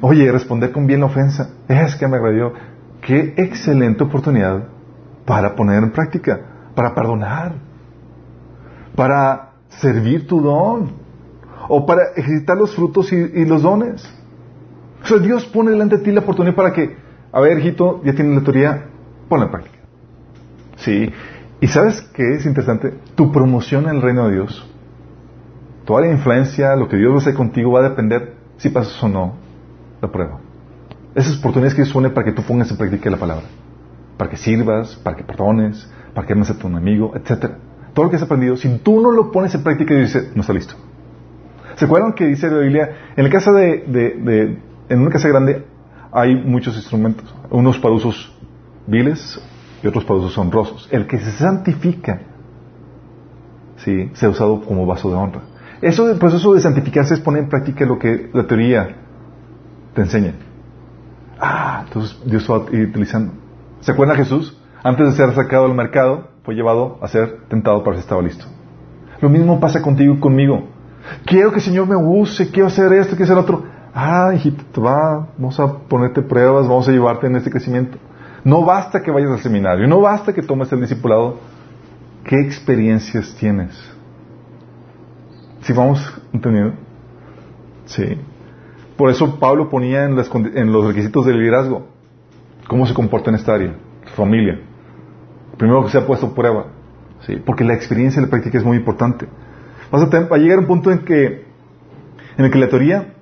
Oye, 0.00 0.32
responder 0.32 0.72
con 0.72 0.86
bien 0.86 1.00
la 1.00 1.06
ofensa. 1.06 1.50
Es 1.68 1.96
que 1.96 2.08
me 2.08 2.16
agradió. 2.16 2.54
Qué 3.02 3.34
excelente 3.36 4.04
oportunidad 4.04 4.64
para 5.26 5.54
poner 5.54 5.82
en 5.82 5.90
práctica, 5.92 6.40
para 6.74 6.94
perdonar, 6.94 7.56
para 8.96 9.47
servir 9.80 10.26
tu 10.26 10.40
don 10.40 10.90
o 11.68 11.84
para 11.86 12.12
ejercitar 12.16 12.56
los 12.56 12.74
frutos 12.74 13.12
y, 13.12 13.44
los 13.44 13.62
dones. 13.62 14.08
O 15.02 15.06
sea, 15.06 15.18
Dios 15.18 15.44
pone 15.46 15.70
delante 15.70 15.98
de 15.98 16.04
ti 16.04 16.10
la 16.10 16.20
oportunidad 16.20 16.54
para 16.54 16.72
que, 16.72 16.96
a 17.32 17.40
ver, 17.40 17.58
hijito, 17.58 18.02
ya 18.04 18.14
tienes 18.14 18.36
la 18.36 18.42
teoría, 18.42 18.86
ponla 19.28 19.46
en 19.46 19.50
práctica. 19.50 19.78
Sí. 20.76 21.12
Y 21.60 21.66
sabes 21.66 22.02
qué 22.14 22.34
es 22.34 22.46
interesante? 22.46 22.94
Tu 23.14 23.30
promoción 23.32 23.84
en 23.84 23.96
el 23.96 24.02
reino 24.02 24.28
de 24.28 24.34
Dios, 24.34 24.68
toda 25.84 26.02
la 26.02 26.08
influencia, 26.08 26.76
lo 26.76 26.88
que 26.88 26.96
Dios 26.96 27.10
va 27.10 27.16
a 27.16 27.18
hacer 27.18 27.34
contigo 27.34 27.72
va 27.72 27.80
a 27.80 27.88
depender 27.90 28.36
si 28.56 28.70
pasas 28.70 29.02
o 29.02 29.08
no 29.08 29.34
la 30.00 30.10
prueba. 30.10 30.38
Esas 31.14 31.38
oportunidades 31.38 31.74
que 31.74 31.82
Dios 31.82 31.92
pone 31.92 32.10
para 32.10 32.24
que 32.24 32.32
tú 32.32 32.42
pongas 32.42 32.70
en 32.70 32.76
práctica 32.76 33.10
la 33.10 33.16
palabra. 33.16 33.46
Para 34.16 34.30
que 34.30 34.36
sirvas, 34.36 34.96
para 34.96 35.16
que 35.16 35.24
perdones, 35.24 35.90
para 36.14 36.26
que 36.26 36.32
ames 36.32 36.50
a 36.50 36.58
tu 36.58 36.68
amigo, 36.68 37.12
etc. 37.16 37.52
Todo 37.98 38.04
lo 38.04 38.10
que 38.10 38.16
has 38.16 38.22
aprendido, 38.22 38.56
si 38.56 38.78
tú 38.78 39.00
no 39.00 39.10
lo 39.10 39.32
pones 39.32 39.52
en 39.56 39.64
práctica, 39.64 39.92
Dios 39.92 40.12
dice, 40.12 40.30
no 40.32 40.42
está 40.42 40.52
listo. 40.52 40.76
¿Se 41.74 41.84
acuerdan 41.84 42.12
que 42.12 42.26
dice 42.26 42.48
la 42.48 42.58
Biblia, 42.58 42.96
en 43.16 43.24
la 43.24 43.28
casa 43.28 43.50
de, 43.50 43.78
de, 43.88 44.56
en 44.88 45.00
una 45.00 45.10
casa 45.10 45.26
grande 45.26 45.64
hay 46.12 46.36
muchos 46.36 46.76
instrumentos, 46.76 47.34
unos 47.50 47.76
para 47.80 47.92
usos 47.92 48.32
viles 48.86 49.42
y 49.82 49.88
otros 49.88 50.04
para 50.04 50.20
usos 50.20 50.38
honrosos. 50.38 50.88
El 50.92 51.08
que 51.08 51.18
se 51.18 51.32
santifica, 51.32 52.20
sí, 53.78 54.12
se 54.12 54.26
ha 54.26 54.28
usado 54.28 54.60
como 54.60 54.86
vaso 54.86 55.10
de 55.10 55.16
honra. 55.16 55.40
Eso, 55.82 56.08
el 56.08 56.18
proceso 56.18 56.54
de 56.54 56.60
santificarse 56.60 57.14
es 57.14 57.20
poner 57.20 57.42
en 57.42 57.48
práctica 57.48 57.84
lo 57.84 57.98
que 57.98 58.30
la 58.32 58.46
teoría 58.46 58.94
te 59.94 60.02
enseña. 60.02 60.34
Ah, 61.40 61.82
entonces 61.84 62.16
Dios 62.24 62.48
va 62.48 62.58
a 62.58 62.60
utilizando. 62.60 63.32
¿Se 63.80 63.90
acuerda 63.90 64.14
Jesús? 64.14 64.56
Antes 64.84 65.04
de 65.04 65.12
ser 65.14 65.34
sacado 65.34 65.64
al 65.64 65.74
mercado, 65.74 66.37
fue 66.48 66.54
llevado 66.54 66.96
a 67.02 67.08
ser 67.08 67.40
tentado 67.50 67.80
para 67.80 67.90
ver 67.90 67.96
si 67.98 68.04
estaba 68.04 68.22
listo. 68.22 68.46
Lo 69.20 69.28
mismo 69.28 69.60
pasa 69.60 69.82
contigo 69.82 70.14
y 70.14 70.18
conmigo. 70.18 70.66
Quiero 71.26 71.50
que 71.50 71.56
el 71.56 71.60
Señor 71.60 71.86
me 71.86 71.94
use, 71.94 72.50
quiero 72.50 72.68
hacer 72.68 72.90
esto, 72.94 73.16
quiero 73.16 73.24
hacer 73.24 73.36
otro. 73.36 73.64
Ah, 73.92 74.32
hijito, 74.34 74.80
va, 74.80 75.28
vamos 75.36 75.60
a 75.60 75.70
ponerte 75.70 76.22
pruebas, 76.22 76.66
vamos 76.66 76.88
a 76.88 76.92
llevarte 76.92 77.26
en 77.26 77.36
este 77.36 77.50
crecimiento. 77.50 77.98
No 78.44 78.64
basta 78.64 79.02
que 79.02 79.10
vayas 79.10 79.30
al 79.30 79.40
seminario, 79.40 79.86
no 79.86 80.00
basta 80.00 80.32
que 80.32 80.40
tomes 80.40 80.72
el 80.72 80.80
discipulado. 80.80 81.36
¿Qué 82.24 82.40
experiencias 82.40 83.36
tienes? 83.38 83.78
¿Sí 85.60 85.74
vamos 85.74 86.00
entendiendo? 86.32 86.76
Sí. 87.84 88.18
Por 88.96 89.10
eso 89.10 89.38
Pablo 89.38 89.68
ponía 89.68 90.04
en, 90.04 90.16
en 90.54 90.72
los 90.72 90.86
requisitos 90.86 91.26
del 91.26 91.40
liderazgo 91.40 91.88
cómo 92.66 92.86
se 92.86 92.94
comporta 92.94 93.28
en 93.28 93.36
esta 93.36 93.52
área, 93.52 93.74
familia. 94.16 94.62
Primero 95.58 95.84
que 95.84 95.90
se 95.90 95.98
ha 95.98 96.06
puesto 96.06 96.26
a 96.26 96.34
prueba. 96.34 96.66
¿sí? 97.26 97.36
Porque 97.44 97.64
la 97.64 97.74
experiencia 97.74 98.20
y 98.20 98.24
la 98.24 98.30
práctica 98.30 98.58
es 98.58 98.64
muy 98.64 98.76
importante. 98.76 99.28
Vas 99.90 100.02
a, 100.02 100.36
llegar 100.36 100.58
a 100.58 100.60
un 100.60 100.66
punto 100.66 100.90
en 100.90 101.04
que, 101.04 101.46
en 102.36 102.44
el 102.44 102.50
que 102.50 102.58
la 102.58 102.68
teoría, 102.68 103.14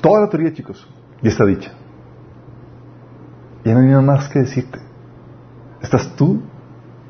toda 0.00 0.22
la 0.22 0.28
teoría, 0.28 0.52
chicos, 0.52 0.88
ya 1.22 1.30
está 1.30 1.44
dicha. 1.44 1.72
Ya 3.64 3.74
no 3.74 3.80
hay 3.80 3.86
nada 3.86 4.02
más 4.02 4.28
que 4.28 4.40
decirte. 4.40 4.78
Estás 5.82 6.16
tú 6.16 6.42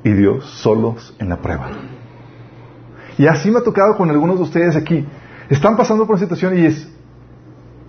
y 0.05 0.11
Dios 0.11 0.45
solos 0.45 1.15
en 1.19 1.29
la 1.29 1.37
prueba. 1.37 1.71
Y 3.17 3.27
así 3.27 3.51
me 3.51 3.59
ha 3.59 3.63
tocado 3.63 3.97
con 3.97 4.11
algunos 4.11 4.37
de 4.37 4.43
ustedes 4.43 4.77
aquí. 4.77 5.07
Están 5.49 5.77
pasando 5.77 6.07
por 6.07 6.17
una 6.17 6.21
situación 6.21 6.59
y 6.59 6.67
es, 6.67 6.89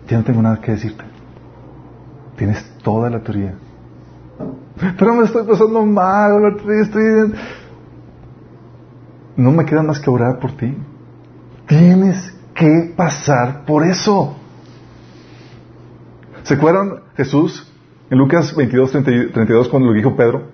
ya 0.07 0.17
no 0.17 0.23
tengo 0.23 0.41
nada 0.41 0.61
que 0.61 0.71
decirte. 0.71 1.03
Tienes 2.35 2.63
toda 2.83 3.09
la 3.09 3.21
teoría. 3.21 3.55
Pero 4.97 5.13
me 5.13 5.25
estoy 5.25 5.45
pasando 5.45 5.85
mal, 5.85 6.57
estoy 6.81 7.33
no 9.35 9.51
me 9.51 9.65
queda 9.65 9.81
más 9.83 9.99
que 9.99 10.09
orar 10.09 10.39
por 10.39 10.51
ti. 10.53 10.75
Tienes 11.67 12.37
que 12.53 12.93
pasar 12.95 13.65
por 13.65 13.85
eso. 13.85 14.35
¿Se 16.43 16.55
acuerdan 16.55 17.01
Jesús 17.15 17.71
en 18.09 18.17
Lucas 18.17 18.55
22, 18.55 18.91
32 18.91 19.69
cuando 19.69 19.89
lo 19.89 19.93
dijo 19.93 20.15
Pedro? 20.15 20.49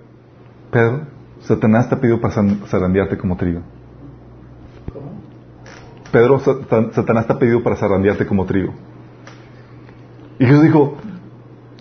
Pedro, 0.70 1.06
Satanás 1.40 1.88
te 1.88 1.94
ha 1.94 2.00
pedido 2.00 2.20
para 2.20 2.34
zarandearte 2.66 3.16
como 3.18 3.36
trigo. 3.36 3.62
Pedro, 6.12 6.38
Satanás 6.38 7.26
te 7.26 7.32
ha 7.32 7.38
pedido 7.38 7.62
para 7.62 7.76
zarandearte 7.76 8.26
como 8.26 8.46
trigo. 8.46 8.74
Y 10.38 10.46
Jesús 10.46 10.62
dijo, 10.62 10.96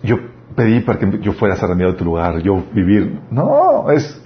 yo 0.04 0.18
pedí 0.58 0.80
para 0.80 0.98
que 0.98 1.20
yo 1.20 1.34
fuera 1.34 1.56
zarandeado 1.56 1.94
de 1.94 2.00
tu 2.00 2.04
lugar, 2.04 2.40
yo 2.40 2.64
vivir. 2.74 3.22
No, 3.30 3.92
es 3.92 4.20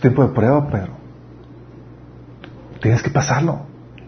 tiempo 0.00 0.26
de 0.26 0.32
prueba, 0.32 0.66
Pedro. 0.66 0.92
Tienes 2.80 3.02
que 3.02 3.10
pasarlo. 3.10 3.60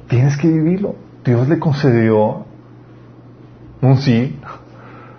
Tienes 0.09 0.39
que 0.39 0.49
vivirlo. 0.49 0.97
Dios 1.23 1.47
le 1.49 1.59
concedió 1.59 2.47
un 3.83 3.97
sí 3.99 4.41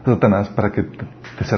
a 0.03 0.05
Satanás 0.05 0.49
para 0.49 0.71
que 0.71 0.81
te, 0.81 0.97
te 0.97 1.57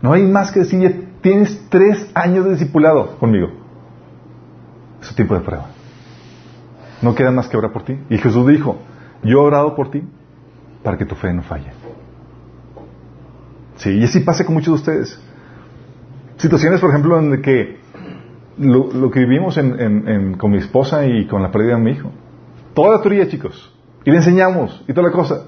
No 0.00 0.14
hay 0.14 0.22
más 0.22 0.50
que 0.50 0.60
decir, 0.60 1.18
tienes 1.20 1.68
tres 1.68 2.10
años 2.14 2.46
de 2.46 2.52
discipulado 2.52 3.18
conmigo. 3.18 3.48
Es 5.02 5.10
un 5.10 5.16
tiempo 5.16 5.34
de 5.34 5.40
prueba. 5.40 5.66
No 7.02 7.14
queda 7.14 7.30
más 7.30 7.48
que 7.48 7.58
orar 7.58 7.70
por 7.70 7.84
ti. 7.84 7.98
Y 8.08 8.16
Jesús 8.16 8.46
dijo, 8.46 8.78
yo 9.22 9.40
he 9.40 9.44
orado 9.44 9.76
por 9.76 9.90
ti 9.90 10.02
para 10.82 10.96
que 10.96 11.04
tu 11.04 11.14
fe 11.14 11.34
no 11.34 11.42
falle. 11.42 11.83
Sí, 13.76 13.90
y 13.90 14.04
así 14.04 14.20
pasa 14.20 14.44
con 14.44 14.54
muchos 14.54 14.74
de 14.74 14.92
ustedes. 14.92 15.20
Situaciones, 16.36 16.80
por 16.80 16.90
ejemplo, 16.90 17.18
en 17.18 17.42
que 17.42 17.78
lo, 18.58 19.10
que 19.10 19.20
vivimos 19.20 19.58
con 20.38 20.50
mi 20.50 20.58
esposa 20.58 21.06
y 21.06 21.26
con 21.26 21.42
la 21.42 21.50
pérdida 21.50 21.76
de 21.76 21.82
mi 21.82 21.90
hijo. 21.92 22.10
Toda 22.74 22.96
la 22.96 23.02
teoría, 23.02 23.28
chicos. 23.28 23.72
Y 24.04 24.10
le 24.10 24.18
enseñamos 24.18 24.84
y 24.86 24.92
toda 24.92 25.08
la 25.08 25.12
cosa. 25.12 25.46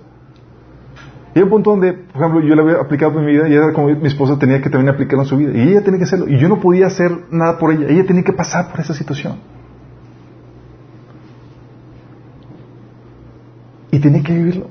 Y 1.34 1.38
hay 1.38 1.42
un 1.42 1.50
punto 1.50 1.70
donde, 1.70 1.92
por 1.92 2.22
ejemplo, 2.22 2.40
yo 2.40 2.54
le 2.54 2.62
había 2.62 2.80
aplicado 2.80 3.18
en 3.18 3.26
mi 3.26 3.32
vida 3.32 3.48
y 3.48 3.52
era 3.52 3.72
como 3.72 3.88
mi 3.88 4.06
esposa 4.06 4.38
tenía 4.38 4.62
que 4.62 4.70
también 4.70 4.94
aplicarlo 4.94 5.24
en 5.24 5.28
su 5.28 5.36
vida. 5.36 5.52
Y 5.54 5.68
ella 5.68 5.82
tenía 5.82 5.98
que 5.98 6.04
hacerlo. 6.04 6.28
Y 6.28 6.38
yo 6.38 6.48
no 6.48 6.60
podía 6.60 6.86
hacer 6.86 7.10
nada 7.30 7.58
por 7.58 7.72
ella. 7.72 7.86
Ella 7.88 8.06
tenía 8.06 8.22
que 8.22 8.32
pasar 8.32 8.70
por 8.70 8.80
esa 8.80 8.94
situación. 8.94 9.38
Y 13.90 13.98
tenía 13.98 14.22
que 14.22 14.32
vivirlo. 14.32 14.68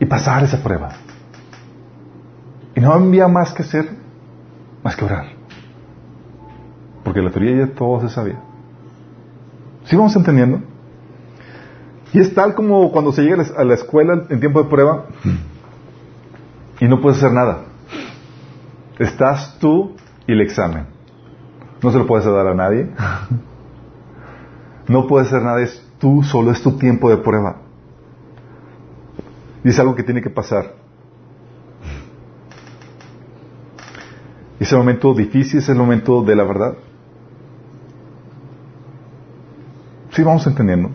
Y 0.00 0.06
pasar 0.06 0.44
esa 0.44 0.62
prueba. 0.62 0.92
Y 2.74 2.80
no 2.80 2.92
había 2.92 3.28
más 3.28 3.52
que 3.52 3.62
hacer 3.62 4.02
más 4.82 4.96
que 4.96 5.04
orar. 5.04 5.26
Porque 7.04 7.20
la 7.20 7.30
teoría 7.30 7.66
ya 7.66 7.74
todo 7.74 8.00
se 8.00 8.08
sabía. 8.08 8.40
¿Sí 9.84 9.96
vamos 9.96 10.14
entendiendo? 10.16 10.60
Y 12.12 12.20
es 12.20 12.34
tal 12.34 12.54
como 12.54 12.92
cuando 12.92 13.12
se 13.12 13.22
llega 13.22 13.42
a 13.56 13.64
la 13.64 13.74
escuela 13.74 14.26
en 14.28 14.40
tiempo 14.40 14.62
de 14.62 14.68
prueba 14.68 15.06
y 16.80 16.86
no 16.86 17.00
puedes 17.00 17.18
hacer 17.18 17.32
nada. 17.32 17.64
Estás 18.98 19.58
tú 19.58 19.96
y 20.26 20.32
el 20.32 20.40
examen. 20.40 20.86
No 21.82 21.90
se 21.90 21.98
lo 21.98 22.06
puedes 22.06 22.24
dar 22.26 22.46
a 22.46 22.54
nadie. 22.54 22.90
No 24.88 25.06
puedes 25.06 25.28
hacer 25.28 25.42
nada, 25.42 25.62
es 25.62 25.88
tú 25.98 26.22
solo, 26.22 26.50
es 26.50 26.62
tu 26.62 26.76
tiempo 26.76 27.08
de 27.08 27.16
prueba. 27.16 27.56
Y 29.64 29.68
es 29.70 29.78
algo 29.78 29.94
que 29.94 30.02
tiene 30.02 30.20
que 30.20 30.30
pasar. 30.30 30.74
Es 34.62 34.70
el 34.70 34.78
momento 34.78 35.12
difícil, 35.12 35.58
es 35.58 35.68
el 35.68 35.74
momento 35.74 36.22
de 36.22 36.36
la 36.36 36.44
verdad. 36.44 36.74
Sí, 40.10 40.22
vamos 40.22 40.46
entendiendo. 40.46 40.90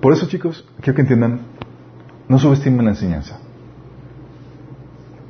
Por 0.00 0.14
eso, 0.14 0.26
chicos, 0.26 0.66
quiero 0.80 0.94
que 0.94 1.02
entiendan, 1.02 1.40
no 2.28 2.38
subestimen 2.38 2.86
la 2.86 2.92
enseñanza. 2.92 3.38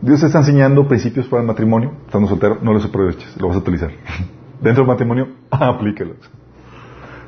Dios 0.01 0.23
está 0.23 0.39
enseñando 0.39 0.87
principios 0.87 1.27
para 1.27 1.43
el 1.43 1.49
matrimonio. 1.49 1.95
Estando 2.07 2.29
soltero, 2.29 2.59
no 2.63 2.73
los 2.73 2.85
aproveches, 2.85 3.37
lo 3.37 3.49
vas 3.49 3.57
a 3.57 3.59
utilizar. 3.59 3.91
Dentro 4.61 4.85
del 4.85 4.87
matrimonio, 4.87 5.31
aplícalos. 5.51 6.19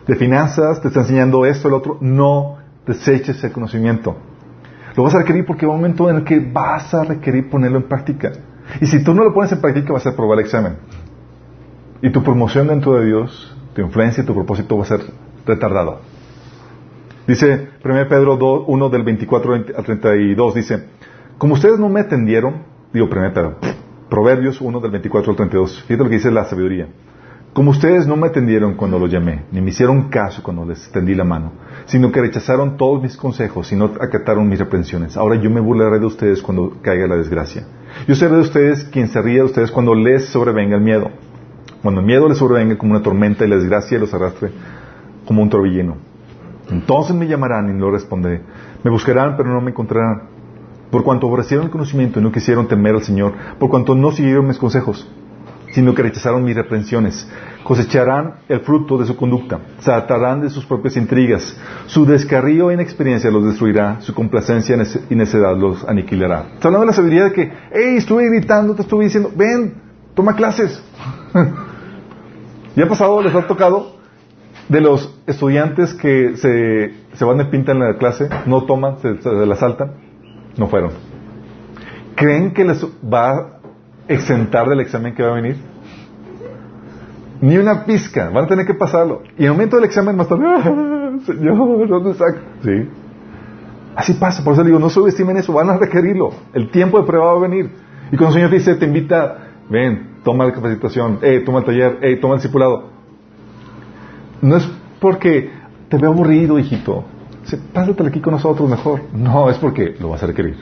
De 0.07 0.15
finanzas, 0.15 0.81
te 0.81 0.87
está 0.87 1.01
enseñando 1.01 1.45
esto, 1.45 1.67
el 1.67 1.75
otro, 1.75 1.99
no 2.01 2.59
deseches 2.87 3.43
el 3.43 3.51
conocimiento. 3.51 4.17
Lo 4.99 5.05
vas 5.05 5.15
a 5.15 5.19
requerir 5.19 5.47
porque 5.47 5.65
va 5.65 5.75
un 5.75 5.79
momento 5.79 6.11
en 6.11 6.17
el 6.17 6.25
que 6.25 6.41
vas 6.41 6.93
a 6.93 7.05
requerir 7.05 7.49
ponerlo 7.49 7.79
en 7.79 7.85
práctica. 7.85 8.33
Y 8.81 8.87
si 8.87 9.05
tú 9.05 9.15
no 9.15 9.23
lo 9.23 9.33
pones 9.33 9.53
en 9.53 9.61
práctica, 9.61 9.93
vas 9.93 10.05
a 10.09 10.17
probar 10.17 10.41
el 10.41 10.45
examen. 10.45 10.77
Y 12.03 12.11
tu 12.11 12.25
promoción 12.25 12.67
dentro 12.67 12.95
de 12.95 13.07
Dios, 13.07 13.57
tu 13.75 13.81
influencia, 13.81 14.27
tu 14.27 14.35
propósito 14.35 14.77
va 14.77 14.83
a 14.83 14.87
ser 14.87 15.03
retardado. 15.47 16.01
Dice 17.29 17.69
1 17.85 18.09
Pedro 18.09 18.37
2, 18.39 18.65
1 18.67 18.89
del 18.89 19.05
24 19.05 19.55
al 19.55 19.85
32, 19.85 20.55
dice, 20.57 20.87
como 21.39 21.55
ustedes 21.55 21.79
no 21.79 21.89
me 21.89 22.01
atendieron, 22.01 22.65
digo 22.93 23.07
1 23.07 23.33
Pedro, 23.33 23.55
Proverbios 24.11 24.61
1 24.61 24.81
del 24.81 24.91
24 24.91 25.31
al 25.31 25.37
32, 25.37 25.83
fíjate 25.85 26.03
lo 26.03 26.11
que 26.11 26.17
dice 26.17 26.33
la 26.33 26.45
sabiduría. 26.47 26.89
Como 27.53 27.73
ustedes 27.73 28.07
no 28.07 28.17
me 28.17 28.29
atendieron 28.29 28.75
cuando 28.75 28.99
los 28.99 29.11
llamé, 29.11 29.45
ni 29.51 29.61
me 29.61 29.71
hicieron 29.71 30.09
caso 30.11 30.43
cuando 30.43 30.65
les 30.65 30.91
tendí 30.93 31.15
la 31.15 31.25
mano, 31.25 31.53
sino 31.87 32.13
que 32.13 32.21
rechazaron 32.21 32.77
todos 32.77 33.03
mis 33.03 33.17
consejos 33.17 33.73
y 33.73 33.77
no 33.77 33.87
acataron 34.01 34.49
mis 34.49 34.59
reprensiones, 34.59 35.17
ahora 35.17 35.37
yo 35.37 35.51
me 35.51 35.61
burlaré 35.61 35.99
de 35.99 36.07
ustedes 36.07 36.41
cuando 36.43 36.77
caiga 36.83 37.07
la 37.09 37.17
desgracia. 37.17 37.67
Yo 38.07 38.15
seré 38.15 38.37
de 38.37 38.43
ustedes 38.43 38.85
quien 38.85 39.09
se 39.09 39.21
ríe 39.21 39.39
de 39.39 39.45
ustedes 39.45 39.71
cuando 39.71 39.95
les 39.95 40.27
sobrevenga 40.27 40.77
el 40.77 40.83
miedo. 40.83 41.11
Cuando 41.83 42.01
el 42.01 42.07
miedo 42.07 42.29
les 42.29 42.39
sobrevenga 42.39 42.77
como 42.77 42.93
una 42.93 43.03
tormenta 43.03 43.45
y 43.45 43.49
la 43.49 43.57
desgracia 43.57 43.99
los 43.99 44.13
arrastre 44.15 44.51
como 45.25 45.43
un 45.43 45.49
torbellino. 45.49 45.97
Entonces 46.71 47.17
me 47.17 47.27
llamarán 47.27 47.71
y 47.71 47.73
no 47.73 47.91
responderé. 47.91 48.43
Me 48.85 48.91
buscarán 48.91 49.37
pero 49.37 49.51
no 49.51 49.61
me 49.61 49.71
encontrarán. 49.71 50.29
Por 50.91 51.03
cuanto 51.03 51.27
aborrecieron 51.27 51.67
el 51.67 51.73
conocimiento 51.73 52.21
y 52.21 52.23
no 52.23 52.33
quisieron 52.33 52.67
temer 52.67 52.95
al 52.95 53.03
Señor, 53.03 53.35
por 53.59 53.69
cuanto 53.69 53.95
no 53.95 54.11
siguieron 54.11 54.47
mis 54.47 54.59
consejos, 54.59 55.07
sino 55.73 55.95
que 55.95 56.03
rechazaron 56.03 56.45
mis 56.45 56.57
reprensiones, 56.57 57.29
cosecharán 57.65 58.41
el 58.49 58.61
fruto 58.61 58.97
de 58.97 59.07
su 59.07 59.17
conducta, 59.17 59.61
se 59.81 59.93
atarán 59.93 60.41
de 60.41 60.51
sus 60.51 60.65
propias 60.65 60.97
intrigas, 60.97 61.57
su 61.87 62.07
descarrío 62.07 62.71
e 62.71 62.75
inexperiencia 62.75 63.31
los 63.31 63.45
destruirá, 63.45 64.01
su 64.01 64.15
complacencia 64.15 64.77
y 65.11 65.15
necedad 65.15 65.57
los 65.57 65.85
aniquilará. 65.87 66.47
Está 66.55 66.69
hablando 66.69 66.81
de 66.81 66.87
la 66.87 66.93
sabiduría 66.93 67.25
de 67.25 67.33
que, 67.33 67.53
hey, 67.73 67.97
estuve 67.97 68.29
gritando, 68.29 68.75
te 68.75 68.83
estuve 68.83 69.05
diciendo, 69.05 69.31
ven, 69.35 69.75
toma 70.15 70.35
clases. 70.35 70.83
¿Ya 72.77 72.85
ha 72.85 72.89
pasado, 72.89 73.21
les 73.23 73.35
ha 73.35 73.47
tocado 73.47 73.97
de 74.69 74.81
los 74.81 75.19
estudiantes 75.27 75.95
que 75.95 76.37
se, 76.37 76.95
se 77.15 77.25
van 77.25 77.39
de 77.39 77.47
pinta 77.47 77.73
en 77.73 77.81
la 77.81 77.97
clase, 77.99 78.29
no 78.47 78.65
toman, 78.65 78.99
se, 79.01 79.19
se 79.21 79.31
la 79.31 79.57
saltan? 79.57 79.93
No 80.57 80.69
fueron. 80.69 80.93
¿Creen 82.15 82.53
que 82.53 82.65
les 82.65 82.85
va 82.85 83.58
exentar 84.09 84.69
del 84.69 84.81
examen 84.81 85.15
que 85.15 85.23
va 85.23 85.31
a 85.31 85.35
venir? 85.35 85.57
Ni 87.41 87.57
una 87.57 87.85
pizca, 87.85 88.31
van 88.31 88.45
a 88.45 88.49
tener 88.49 88.67
que 88.67 88.75
pasarlo. 88.75 89.23
Y 89.37 89.43
en 89.43 89.47
el 89.47 89.53
momento 89.53 89.77
del 89.77 89.85
examen 89.85 90.17
más 90.17 90.29
tarde, 90.29 90.45
¡Ah, 90.47 91.13
Señor, 91.27 91.89
¿dónde 91.89 92.15
saca? 92.15 92.41
Sí. 92.63 92.89
Así 93.95 94.15
pasa, 94.15 94.43
por 94.45 94.55
eso 94.55 94.65
digo, 94.65 94.79
no 94.79 94.89
subestimen 94.91 95.37
eso, 95.37 95.53
van 95.53 95.71
a 95.71 95.77
requerirlo. 95.77 96.31
El 96.53 96.71
tiempo 96.71 97.01
de 97.01 97.07
prueba 97.07 97.33
va 97.33 97.39
a 97.39 97.41
venir. 97.41 97.71
Y 98.11 98.17
cuando 98.17 98.29
el 98.29 98.35
Señor 98.35 98.51
te 98.51 98.57
dice, 98.57 98.75
te 98.77 98.87
invita, 98.87 99.39
ven, 99.69 100.19
toma 100.25 100.47
la 100.47 100.53
capacitación, 100.53 101.19
eh, 101.23 101.43
toma 101.45 101.61
el 101.61 101.65
taller, 101.65 101.99
eh, 102.03 102.17
toma 102.17 102.35
el 102.35 102.41
discipulado. 102.41 102.91
No 104.41 104.57
es 104.57 104.71
porque 105.01 105.51
te 105.89 105.99
veo 105.99 106.13
aburrido, 106.13 106.59
hijito. 106.59 107.05
Pásatelo 107.73 108.09
aquí 108.09 108.21
con 108.21 108.35
nosotros 108.35 108.69
mejor. 108.69 109.01
No, 109.13 109.49
es 109.51 109.57
porque 109.59 109.97
lo 110.01 110.11
vas 110.11 110.23
a 110.23 110.27
requerir. 110.27 110.57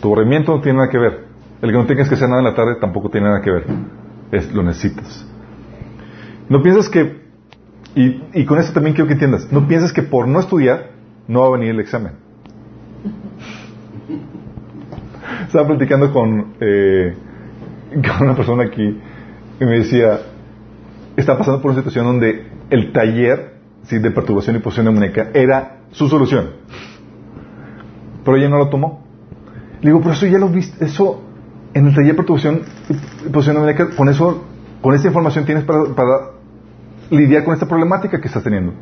Tu 0.00 0.08
aburrimiento 0.08 0.54
no 0.54 0.60
tiene 0.60 0.78
nada 0.78 0.90
que 0.90 0.98
ver. 0.98 1.31
El 1.62 1.70
que 1.70 1.76
no 1.76 1.86
tengas 1.86 2.08
que 2.08 2.16
hacer 2.16 2.28
nada 2.28 2.40
en 2.40 2.48
la 2.48 2.54
tarde 2.54 2.74
tampoco 2.80 3.08
tiene 3.08 3.28
nada 3.28 3.40
que 3.40 3.52
ver. 3.52 3.64
Es, 4.32 4.52
lo 4.52 4.64
necesitas. 4.64 5.24
No 6.48 6.60
piensas 6.60 6.88
que, 6.88 7.22
y, 7.94 8.20
y 8.34 8.44
con 8.44 8.58
esto 8.58 8.72
también 8.72 8.94
quiero 8.94 9.06
que 9.06 9.14
entiendas, 9.14 9.50
no 9.52 9.68
piensas 9.68 9.92
que 9.92 10.02
por 10.02 10.26
no 10.26 10.40
estudiar 10.40 10.90
no 11.28 11.42
va 11.42 11.46
a 11.46 11.50
venir 11.52 11.70
el 11.70 11.78
examen. 11.78 12.14
Estaba 15.46 15.68
platicando 15.68 16.12
con, 16.12 16.54
eh, 16.60 17.14
con 17.92 18.26
una 18.26 18.34
persona 18.34 18.64
aquí 18.64 18.98
y 19.60 19.64
me 19.64 19.78
decía, 19.78 20.18
está 21.16 21.38
pasando 21.38 21.62
por 21.62 21.70
una 21.70 21.80
situación 21.80 22.06
donde 22.06 22.48
el 22.70 22.92
taller 22.92 23.58
¿sí? 23.84 24.00
de 24.00 24.10
perturbación 24.10 24.56
y 24.56 24.58
posición 24.58 24.86
demoníaca 24.86 25.30
era 25.32 25.82
su 25.92 26.08
solución. 26.08 26.54
Pero 28.24 28.36
ella 28.36 28.48
no 28.48 28.58
lo 28.58 28.68
tomó. 28.68 29.04
Le 29.80 29.90
digo, 29.90 30.00
pero 30.00 30.12
eso 30.12 30.26
ya 30.26 30.38
lo 30.38 30.48
viste, 30.48 30.84
eso 30.84 31.28
en 31.74 31.86
el 31.86 31.94
taller 31.94 32.16
de 32.16 32.22
posición 32.22 32.62
demoníaca, 33.32 33.90
con 33.90 34.08
eso, 34.08 34.44
con 34.80 34.94
esta 34.94 35.08
información 35.08 35.44
tienes 35.44 35.64
para, 35.64 35.84
para 35.94 36.30
lidiar 37.10 37.44
con 37.44 37.54
esta 37.54 37.66
problemática 37.66 38.20
que 38.20 38.28
estás 38.28 38.42
teniendo. 38.42 38.72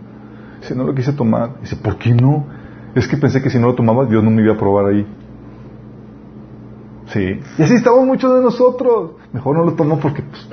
Dice, 0.61 0.75
no 0.75 0.85
lo 0.85 0.95
quise 0.95 1.13
tomar. 1.13 1.61
Dice, 1.61 1.77
¿por 1.77 1.97
qué 1.97 2.13
no? 2.13 2.47
Es 2.95 3.07
que 3.07 3.17
pensé 3.17 3.43
que 3.43 3.51
si 3.51 3.59
no 3.59 3.69
lo 3.69 3.75
tomaba, 3.75 4.05
Dios 4.07 4.23
no 4.23 4.31
me 4.31 4.43
iba 4.43 4.55
a 4.55 4.59
probar 4.59 4.87
ahí. 4.87 5.07
Sí. 7.07 7.41
Y 7.59 7.63
así 7.63 7.75
estamos 7.75 8.05
muchos 8.07 8.35
de 8.35 8.43
nosotros. 8.43 9.13
Mejor 9.33 9.57
no 9.57 9.65
lo 9.65 9.73
tomo 9.73 9.99
porque 9.99 10.23
pues, 10.23 10.49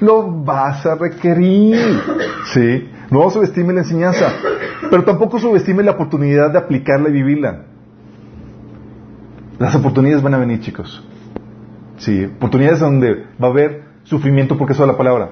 lo 0.00 0.42
vas 0.42 0.84
a 0.86 0.94
requerir. 0.96 2.00
Sí. 2.52 2.88
No 3.10 3.28
subestime 3.28 3.74
la 3.74 3.80
enseñanza, 3.80 4.32
pero 4.90 5.04
tampoco 5.04 5.38
subestime 5.38 5.82
la 5.82 5.92
oportunidad 5.92 6.50
de 6.50 6.58
aplicarla 6.58 7.10
y 7.10 7.12
vivirla. 7.12 7.66
Las 9.62 9.76
oportunidades 9.76 10.24
van 10.24 10.34
a 10.34 10.38
venir, 10.38 10.58
chicos. 10.58 11.04
Sí, 11.98 12.24
oportunidades 12.24 12.80
donde 12.80 13.26
va 13.40 13.46
a 13.46 13.50
haber 13.50 13.84
sufrimiento 14.02 14.58
porque 14.58 14.72
eso 14.72 14.82
es 14.82 14.88
la 14.88 14.96
palabra. 14.96 15.28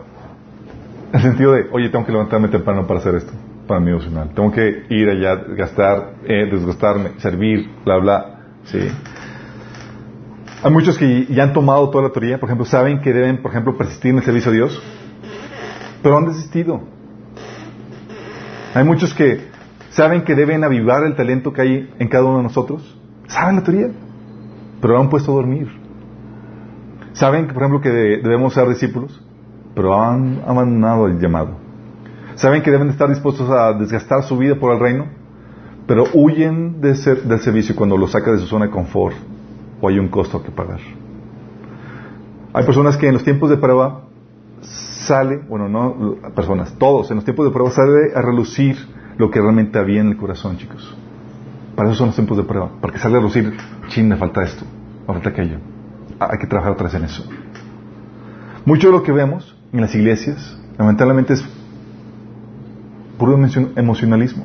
En 1.13 1.17
el 1.17 1.23
sentido 1.23 1.51
de, 1.51 1.67
oye, 1.73 1.89
tengo 1.89 2.07
que 2.07 2.13
levantarme 2.13 2.47
temprano 2.47 2.87
para 2.87 3.01
hacer 3.01 3.17
esto, 3.17 3.33
para 3.67 3.81
mi 3.81 3.87
devocional. 3.87 4.31
Tengo 4.33 4.53
que 4.53 4.85
ir 4.89 5.11
allá, 5.11 5.35
gastar, 5.35 6.13
eh, 6.25 6.49
desgastarme, 6.49 7.15
servir, 7.19 7.71
bla, 7.85 7.97
bla. 7.97 8.41
Sí. 8.67 8.79
Hay 10.63 10.71
muchos 10.71 10.97
que 10.97 11.27
ya 11.27 11.43
han 11.43 11.53
tomado 11.53 11.91
toda 11.91 12.05
la 12.05 12.11
teoría, 12.11 12.39
por 12.39 12.49
ejemplo, 12.49 12.67
saben 12.67 13.01
que 13.01 13.13
deben, 13.13 13.43
por 13.43 13.51
ejemplo, 13.51 13.77
persistir 13.77 14.13
en 14.13 14.19
el 14.19 14.23
servicio 14.23 14.53
a 14.53 14.55
Dios, 14.55 14.81
pero 16.05 16.17
han 16.17 16.27
desistido. 16.27 16.83
Hay 18.75 18.85
muchos 18.85 19.13
que 19.13 19.49
saben 19.89 20.23
que 20.23 20.37
deben 20.37 20.63
avivar 20.63 21.03
el 21.03 21.17
talento 21.17 21.53
que 21.53 21.63
hay 21.63 21.95
en 21.99 22.07
cada 22.07 22.27
uno 22.27 22.37
de 22.37 22.45
nosotros, 22.45 22.97
saben 23.27 23.57
la 23.57 23.65
teoría, 23.65 23.89
pero 24.81 24.95
lo 24.95 25.01
han 25.01 25.09
puesto 25.09 25.33
a 25.33 25.35
dormir. 25.35 25.69
Saben, 27.13 27.49
por 27.49 27.59
ejemplo, 27.59 27.81
que 27.81 27.91
debemos 27.91 28.55
ser 28.55 28.69
discípulos, 28.69 29.23
pero 29.75 30.01
han 30.01 30.43
abandonado 30.47 31.07
el 31.07 31.19
llamado. 31.19 31.51
Saben 32.37 32.63
que 32.63 32.71
deben 32.71 32.89
estar 32.89 33.09
dispuestos 33.09 33.51
a 33.51 33.73
desgastar 33.75 34.23
su 34.23 34.37
vida 34.39 34.55
por 34.55 34.73
el 34.73 34.81
reino, 34.81 35.07
pero 35.87 36.05
huyen 36.15 36.81
de 36.81 36.95
ser, 36.95 37.23
del 37.23 37.41
servicio 37.41 37.75
cuando 37.75 37.97
lo 37.97 38.07
saca 38.07 38.33
de 38.33 38.39
su 38.39 38.47
zona 38.47 38.67
de 38.67 38.71
confort 38.71 39.17
o 39.81 39.89
hay 39.89 39.99
un 39.99 40.09
costo 40.09 40.43
que 40.43 40.51
pagar. 40.51 40.81
Hay 42.53 42.65
personas 42.65 42.97
que 42.97 43.09
en 43.09 43.15
los 43.15 43.25
tiempos 43.25 43.51
de 43.51 43.57
prueba 43.57 44.03
sale, 44.63 45.39
bueno, 45.49 45.69
no 45.69 46.17
personas, 46.35 46.73
todos 46.79 47.11
en 47.11 47.17
los 47.17 47.25
tiempos 47.25 47.47
de 47.47 47.53
prueba 47.53 47.71
sale 47.71 48.13
a 48.15 48.23
relucir 48.23 48.77
lo 49.19 49.31
que 49.31 49.41
realmente 49.41 49.79
había 49.79 50.01
en 50.01 50.09
el 50.09 50.17
corazón, 50.17 50.57
chicos. 50.57 50.97
Para 51.81 51.93
eso 51.93 52.01
son 52.01 52.09
los 52.09 52.15
tiempos 52.15 52.37
de 52.37 52.43
prueba, 52.43 52.69
para 52.79 52.93
que 52.93 52.99
salga 52.99 53.17
a 53.17 53.21
relucir, 53.21 53.57
chin, 53.89 54.07
me 54.07 54.17
falta 54.17 54.43
esto, 54.43 54.67
me 55.01 55.15
falta 55.15 55.31
aquello. 55.31 55.61
Hay 56.19 56.39
que 56.39 56.47
trabajar 56.47 56.73
otra 56.73 56.85
vez 56.85 56.95
en 56.95 57.05
eso. 57.05 57.25
Mucho 58.67 58.89
de 58.89 58.93
lo 58.93 59.03
que 59.03 59.13
vemos 59.13 59.57
en 59.73 59.81
las 59.81 59.95
iglesias, 59.95 60.61
lamentablemente, 60.77 61.33
es 61.33 61.45
puro 63.17 63.43
emocionalismo. 63.77 64.45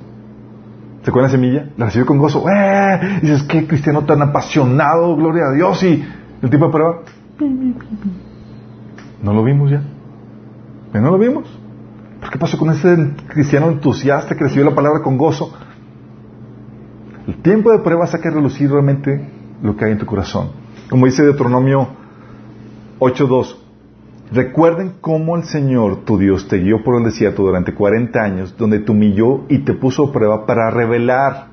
¿Se 1.04 1.10
acuerdan 1.10 1.30
de 1.30 1.38
semilla? 1.38 1.70
La 1.76 1.88
recibió 1.88 2.06
con 2.06 2.20
gozo. 2.20 2.46
¡Eh! 2.50 3.20
Dices, 3.22 3.44
qué 3.44 3.68
cristiano 3.68 4.06
tan 4.06 4.22
apasionado, 4.22 5.14
gloria 5.18 5.48
a 5.48 5.52
Dios. 5.52 5.84
Y 5.84 6.06
el 6.42 6.50
tipo 6.50 6.68
de 6.68 6.72
prueba. 6.72 7.02
No 9.22 9.34
lo 9.34 9.44
vimos 9.44 9.72
ya. 9.72 9.82
¿Ya 10.94 11.02
no 11.02 11.12
lo 11.12 11.18
vimos? 11.18 11.50
¿Pero 12.22 12.32
qué 12.32 12.40
pasó 12.40 12.58
con 12.58 12.70
ese 12.70 13.14
cristiano 13.28 13.68
entusiasta 13.68 14.38
que 14.38 14.46
recibió 14.46 14.70
la 14.70 14.74
palabra 14.74 15.02
con 15.02 15.18
gozo? 15.18 15.54
El 17.28 17.42
tiempo 17.42 17.72
de 17.72 17.80
prueba 17.80 18.06
saca 18.08 18.30
a 18.30 18.34
relucir 18.34 18.70
realmente 18.70 19.30
lo 19.62 19.76
que 19.76 19.86
hay 19.86 19.92
en 19.92 19.98
tu 19.98 20.06
corazón. 20.06 20.50
Como 20.90 21.06
dice 21.06 21.24
Deuteronomio 21.24 21.88
8.2. 23.00 23.58
Recuerden 24.32 24.94
cómo 25.02 25.36
el 25.36 25.44
Señor, 25.44 26.04
tu 26.06 26.18
Dios, 26.18 26.48
te 26.48 26.58
guió 26.58 26.84
por 26.84 26.98
el 26.98 27.04
desierto 27.04 27.44
durante 27.44 27.74
40 27.74 28.20
años, 28.20 28.56
donde 28.58 28.80
te 28.80 28.92
humilló 28.92 29.44
y 29.50 29.60
te 29.60 29.74
puso 29.74 30.06
a 30.06 30.12
prueba 30.12 30.46
para 30.46 30.72
revelar 30.72 31.48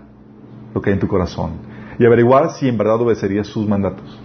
lo 0.75 0.81
que 0.81 0.91
hay 0.91 0.95
en 0.95 1.01
tu 1.01 1.09
corazón 1.09 1.73
y 1.99 2.07
averiguar 2.07 2.53
si 2.53 2.69
en 2.69 2.79
verdad 2.79 3.01
obedecerías 3.01 3.47
sus 3.47 3.69
mandatos. 3.69 4.21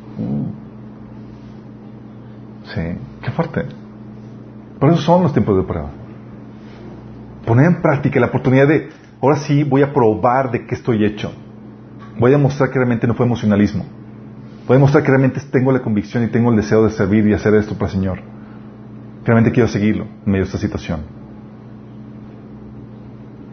Sí, 2.74 2.82
qué 3.22 3.32
fuerte. 3.32 3.66
Por 4.80 4.90
eso 4.92 5.02
son 5.02 5.24
los 5.24 5.34
tiempos 5.34 5.58
de 5.58 5.64
prueba. 5.64 5.90
Poner 7.46 7.66
en 7.66 7.82
práctica 7.82 8.20
la 8.20 8.28
oportunidad 8.28 8.68
de, 8.68 8.90
ahora 9.22 9.38
sí 9.38 9.64
voy 9.64 9.82
a 9.82 9.94
probar 9.94 10.52
de 10.52 10.66
qué 10.66 10.76
estoy 10.76 11.06
hecho. 11.06 11.32
Voy 12.20 12.34
a 12.34 12.38
mostrar 12.38 12.70
que 12.70 12.76
realmente 12.76 13.08
no 13.08 13.14
fue 13.14 13.26
emocionalismo. 13.26 13.86
Voy 14.68 14.78
a 14.78 14.80
mostrar 14.80 15.04
que 15.04 15.10
realmente 15.10 15.40
tengo 15.52 15.72
la 15.72 15.82
convicción 15.82 16.24
y 16.24 16.28
tengo 16.28 16.50
el 16.52 16.58
deseo 16.58 16.84
de 16.84 16.90
servir 16.90 17.26
y 17.28 17.34
hacer 17.34 17.54
esto 17.56 17.76
para 17.76 17.86
el 17.86 17.92
Señor. 17.92 18.20
Realmente 19.24 19.52
quiero 19.52 19.70
seguirlo 19.70 20.06
en 20.26 20.32
medio 20.32 20.44
de 20.44 20.48
esta 20.48 20.58
situación. 20.58 21.02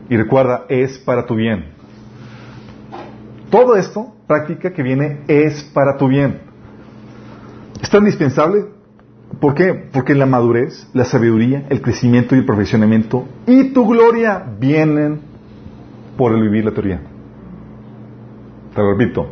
Y 0.09 0.17
recuerda, 0.17 0.65
es 0.69 0.99
para 0.99 1.27
tu 1.27 1.35
bien. 1.35 1.67
Todo 3.51 3.77
esto, 3.77 4.15
práctica 4.27 4.73
que 4.73 4.83
viene, 4.83 5.21
es 5.29 5.63
para 5.63 5.97
tu 5.97 6.09
bien. 6.09 6.41
Es 7.81 7.91
tan 7.91 8.01
indispensable. 8.01 8.67
¿Por 9.41 9.55
qué? 9.55 9.75
Porque 9.93 10.15
la 10.15 10.27
madurez, 10.27 10.89
la 10.93 11.05
sabiduría, 11.05 11.67
el 11.69 11.83
crecimiento 11.83 12.35
y 12.35 12.39
el 12.39 12.47
perfeccionamiento 12.47 13.27
y 13.47 13.73
tu 13.73 13.87
gloria 13.87 14.45
vienen 14.59 15.21
por 16.17 16.33
el 16.33 16.43
vivir 16.43 16.65
la 16.65 16.73
teoría. 16.73 17.01
Te 18.75 18.81
lo 18.81 18.93
repito, 18.93 19.27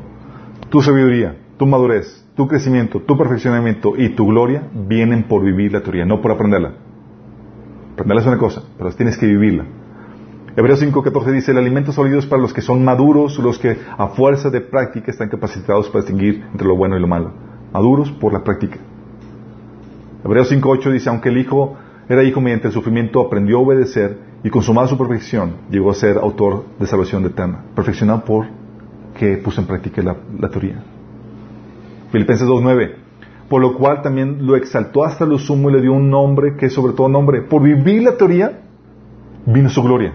tu 0.69 0.81
sabiduría, 0.81 1.37
tu 1.57 1.67
madurez, 1.67 2.27
tu 2.35 2.49
crecimiento, 2.49 3.01
tu 3.01 3.17
perfeccionamiento 3.17 3.95
y 3.97 4.11
tu 4.11 4.27
gloria 4.27 4.69
vienen 4.73 5.25
por 5.25 5.45
vivir 5.45 5.73
la 5.73 5.83
teoría, 5.83 6.05
no 6.05 6.21
por 6.21 6.33
aprenderla. 6.33 6.73
Aprenderla 7.93 8.21
es 8.23 8.27
una 8.27 8.39
cosa, 8.39 8.63
pero 8.79 8.91
tienes 8.93 9.19
que 9.19 9.27
vivirla. 9.27 9.65
Hebreos 10.57 10.83
5.14 10.83 11.33
dice, 11.33 11.53
el 11.53 11.59
alimento 11.59 11.93
sólido 11.93 12.19
es 12.19 12.27
para 12.27 12.43
los 12.43 12.53
que 12.53 12.61
son 12.61 12.85
maduros, 12.85 13.39
los 13.39 13.59
que 13.59 13.79
a 13.97 14.09
fuerza 14.09 14.51
de 14.51 14.61
práctica 14.61 15.11
están 15.11 15.29
capacitados 15.29 15.89
para 15.89 16.05
distinguir 16.05 16.45
entre 16.53 16.67
lo 16.67 16.77
bueno 16.77 16.97
y 16.97 17.01
lo 17.01 17.07
malo. 17.07 17.33
Maduros 17.73 18.11
por 18.13 18.33
la 18.33 18.45
práctica. 18.45 18.77
Hebreos 20.25 20.53
5.8 20.53 20.93
dice, 20.93 21.09
aunque 21.09 21.31
el 21.31 21.39
Hijo 21.39 21.77
era 22.09 22.23
hijo 22.23 22.41
mediante 22.41 22.69
el 22.69 22.75
sufrimiento, 22.75 23.21
aprendió 23.21 23.59
a 23.59 23.61
obedecer 23.61 24.19
y 24.45 24.51
consumada 24.51 24.89
su 24.89 24.99
perfección, 24.99 25.55
llegó 25.71 25.91
a 25.91 25.95
ser 25.95 26.19
autor 26.19 26.65
de 26.79 26.87
salvación 26.87 27.23
de 27.23 27.29
eterna. 27.29 27.65
Perfeccionado 27.75 28.25
por 28.25 28.47
que 29.19 29.37
puso 29.37 29.61
en 29.61 29.67
práctica 29.67 30.03
la, 30.03 30.17
la 30.39 30.49
teoría. 30.49 30.83
Filipenses 32.11 32.47
2.9 32.47 32.97
por 33.49 33.61
lo 33.61 33.75
cual 33.75 34.01
también 34.01 34.47
lo 34.47 34.57
exaltó 34.57 35.05
hasta 35.05 35.27
lo 35.27 35.39
sumo 35.39 35.69
y 35.69 35.75
le 35.75 35.83
dio 35.83 35.93
un 35.93 36.09
nombre 36.09 36.57
que 36.57 36.67
es 36.67 36.73
sobre 36.73 36.95
todo 36.95 37.11
nombre. 37.11 37.43
Por 37.43 37.63
vivir 37.63 38.03
la 38.03 38.17
teoría, 38.17 38.63
vino 39.45 39.69
su 39.69 39.83
gloria 39.83 40.15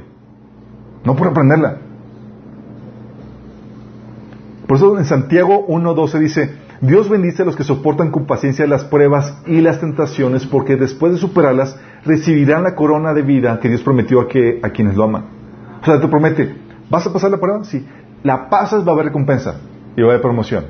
no 1.07 1.15
por 1.15 1.27
aprenderla. 1.27 1.77
Por 4.67 4.75
eso 4.75 4.97
en 4.99 5.05
Santiago 5.05 5.65
1.12 5.67 6.19
dice, 6.19 6.55
Dios 6.81 7.09
bendice 7.09 7.41
a 7.41 7.45
los 7.45 7.55
que 7.55 7.63
soportan 7.63 8.11
con 8.11 8.25
paciencia 8.25 8.67
las 8.67 8.83
pruebas 8.83 9.41
y 9.47 9.61
las 9.61 9.79
tentaciones, 9.79 10.45
porque 10.45 10.75
después 10.75 11.13
de 11.13 11.17
superarlas 11.17 11.75
recibirán 12.05 12.63
la 12.63 12.75
corona 12.75 13.13
de 13.13 13.23
vida 13.23 13.59
que 13.59 13.69
Dios 13.69 13.81
prometió 13.81 14.21
a, 14.21 14.27
que, 14.27 14.59
a 14.61 14.69
quienes 14.69 14.95
lo 14.95 15.05
aman. 15.05 15.25
O 15.81 15.85
sea, 15.85 15.99
te 15.99 16.07
promete, 16.07 16.55
¿vas 16.89 17.07
a 17.07 17.13
pasar 17.13 17.31
la 17.31 17.37
prueba? 17.37 17.63
Sí. 17.63 17.85
La 18.23 18.49
pasas, 18.49 18.85
va 18.85 18.91
a 18.91 18.93
haber 18.93 19.05
recompensa 19.07 19.55
y 19.95 20.01
va 20.01 20.07
a 20.07 20.11
haber 20.11 20.21
promoción. 20.21 20.65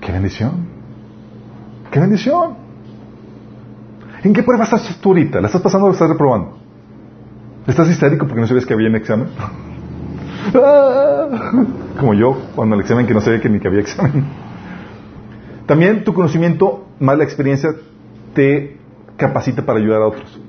¡Qué 0.00 0.12
bendición! 0.12 0.52
¡Qué 1.90 2.00
bendición! 2.00 2.54
¿En 4.22 4.32
qué 4.32 4.42
prueba 4.42 4.64
estás 4.64 4.98
tú 5.00 5.10
ahorita? 5.10 5.40
¿La 5.40 5.46
estás 5.46 5.62
pasando 5.62 5.86
o 5.86 5.88
la 5.90 5.94
estás 5.94 6.08
reprobando? 6.08 6.58
¿Estás 7.66 7.88
histérico 7.90 8.26
porque 8.26 8.40
no 8.40 8.46
sabes 8.46 8.64
que 8.64 8.74
había 8.74 8.88
un 8.88 8.96
examen? 8.96 9.28
Como 11.98 12.14
yo, 12.14 12.38
cuando 12.54 12.74
el 12.74 12.80
examen 12.80 13.06
que 13.06 13.14
no 13.14 13.20
sabía 13.20 13.40
que 13.40 13.48
ni 13.48 13.60
que 13.60 13.68
había 13.68 13.80
examen. 13.80 14.24
También 15.70 16.02
tu 16.02 16.12
conocimiento 16.12 16.84
más 16.98 17.16
la 17.16 17.22
experiencia 17.22 17.70
te 18.34 18.76
capacita 19.16 19.64
para 19.64 19.78
ayudar 19.78 20.02
a 20.02 20.08
otros. 20.08 20.40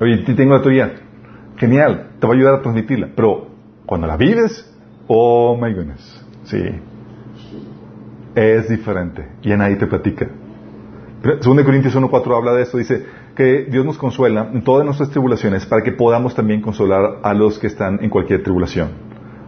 Oye, 0.00 0.18
tengo 0.18 0.54
la 0.54 0.62
teoría. 0.62 0.94
Genial, 1.56 2.10
te 2.20 2.28
va 2.28 2.32
a 2.32 2.36
ayudar 2.36 2.54
a 2.54 2.62
transmitirla. 2.62 3.08
Pero 3.16 3.48
cuando 3.86 4.06
la 4.06 4.16
vives, 4.16 4.72
oh 5.08 5.58
my 5.60 5.74
goodness, 5.74 6.24
sí, 6.44 6.62
es 8.36 8.68
diferente. 8.68 9.26
Y 9.42 9.50
a 9.50 9.56
nadie 9.56 9.74
te 9.74 9.88
platica. 9.88 10.28
2 11.24 11.64
Corintios 11.64 11.96
1.4 11.96 12.36
habla 12.36 12.52
de 12.52 12.62
esto, 12.62 12.78
dice, 12.78 13.04
que 13.34 13.66
Dios 13.68 13.84
nos 13.84 13.98
consuela 13.98 14.48
en 14.54 14.62
todas 14.62 14.84
nuestras 14.84 15.10
tribulaciones 15.10 15.66
para 15.66 15.82
que 15.82 15.90
podamos 15.90 16.36
también 16.36 16.60
consolar 16.60 17.18
a 17.24 17.34
los 17.34 17.58
que 17.58 17.66
están 17.66 17.98
en 18.00 18.10
cualquier 18.10 18.44
tribulación, 18.44 18.90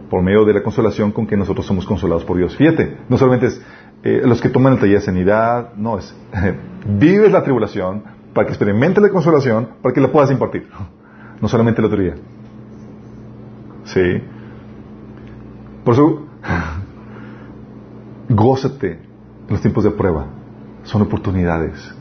por 0.09 0.21
medio 0.21 0.43
de 0.43 0.55
la 0.55 0.61
consolación 0.61 1.13
con 1.13 1.25
que 1.25 1.37
nosotros 1.37 1.65
somos 1.65 1.85
consolados 1.85 2.25
por 2.25 2.35
Dios. 2.35 2.57
Fíjate, 2.57 2.97
no 3.07 3.17
solamente 3.17 3.45
es 3.45 3.61
eh, 4.03 4.21
los 4.23 4.41
que 4.41 4.49
toman 4.49 4.73
el 4.73 4.79
taller 4.79 4.99
de 4.99 5.05
sanidad, 5.05 5.73
no, 5.75 5.97
es 5.97 6.15
vives 6.87 7.31
la 7.31 7.43
tribulación 7.43 8.03
para 8.33 8.47
que 8.47 8.53
experimentes 8.53 9.01
la 9.01 9.09
consolación, 9.09 9.69
para 9.81 9.93
que 9.93 10.01
la 10.01 10.11
puedas 10.11 10.29
impartir, 10.31 10.67
no 11.41 11.47
solamente 11.47 11.81
la 11.81 11.89
teoría. 11.89 12.15
Sí. 13.85 14.21
Por 15.83 15.93
eso, 15.93 16.25
gózate 18.29 18.91
en 18.91 19.49
los 19.49 19.61
tiempos 19.61 19.83
de 19.83 19.91
prueba, 19.91 20.27
son 20.83 21.01
oportunidades 21.03 21.93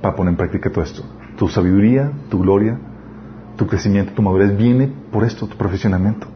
para 0.00 0.14
poner 0.14 0.32
en 0.32 0.36
práctica 0.36 0.70
todo 0.70 0.84
esto. 0.84 1.02
Tu 1.36 1.48
sabiduría, 1.48 2.12
tu 2.30 2.38
gloria, 2.38 2.78
tu 3.56 3.66
crecimiento, 3.66 4.12
tu 4.12 4.22
madurez 4.22 4.56
viene 4.56 4.92
por 5.10 5.24
esto, 5.24 5.46
tu 5.46 5.56
profesionamiento. 5.56 6.26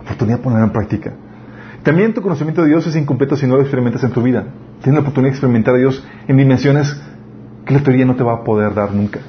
oportunidad 0.00 0.38
de 0.38 0.42
poner 0.42 0.62
en 0.62 0.70
práctica. 0.70 1.14
También 1.82 2.12
tu 2.12 2.22
conocimiento 2.22 2.62
de 2.62 2.68
Dios 2.68 2.86
es 2.86 2.96
incompleto 2.96 3.36
si 3.36 3.46
no 3.46 3.56
lo 3.56 3.62
experimentas 3.62 4.02
en 4.04 4.10
tu 4.10 4.22
vida. 4.22 4.46
Tienes 4.82 4.94
la 4.94 5.00
oportunidad 5.00 5.30
de 5.30 5.36
experimentar 5.36 5.74
a 5.74 5.78
Dios 5.78 6.04
en 6.26 6.36
dimensiones 6.36 7.00
que 7.64 7.74
la 7.74 7.82
teoría 7.82 8.04
no 8.04 8.16
te 8.16 8.24
va 8.24 8.34
a 8.34 8.44
poder 8.44 8.74
dar 8.74 8.92
nunca. 8.92 9.20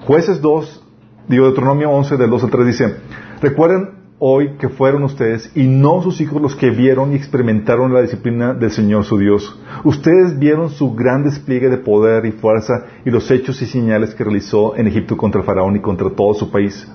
Jueces 0.00 0.40
2, 0.40 0.84
digo 1.28 1.46
Deuteronomio 1.46 1.90
11, 1.90 2.16
del 2.16 2.30
2 2.30 2.44
al 2.44 2.50
3 2.50 2.66
dice, 2.66 2.96
recuerden 3.40 3.98
hoy 4.18 4.56
que 4.58 4.68
fueron 4.68 5.04
ustedes 5.04 5.50
y 5.54 5.64
no 5.64 6.02
sus 6.02 6.20
hijos 6.20 6.42
los 6.42 6.56
que 6.56 6.70
vieron 6.70 7.12
y 7.12 7.16
experimentaron 7.16 7.92
la 7.94 8.02
disciplina 8.02 8.54
del 8.54 8.70
Señor 8.70 9.04
su 9.04 9.18
Dios. 9.18 9.58
Ustedes 9.84 10.38
vieron 10.38 10.70
su 10.70 10.94
gran 10.94 11.22
despliegue 11.22 11.68
de 11.68 11.78
poder 11.78 12.26
y 12.26 12.32
fuerza 12.32 12.84
y 13.04 13.10
los 13.10 13.30
hechos 13.30 13.62
y 13.62 13.66
señales 13.66 14.14
que 14.14 14.24
realizó 14.24 14.76
en 14.76 14.88
Egipto 14.88 15.16
contra 15.16 15.40
el 15.40 15.46
faraón 15.46 15.76
y 15.76 15.80
contra 15.80 16.10
todo 16.10 16.34
su 16.34 16.50
país. 16.50 16.86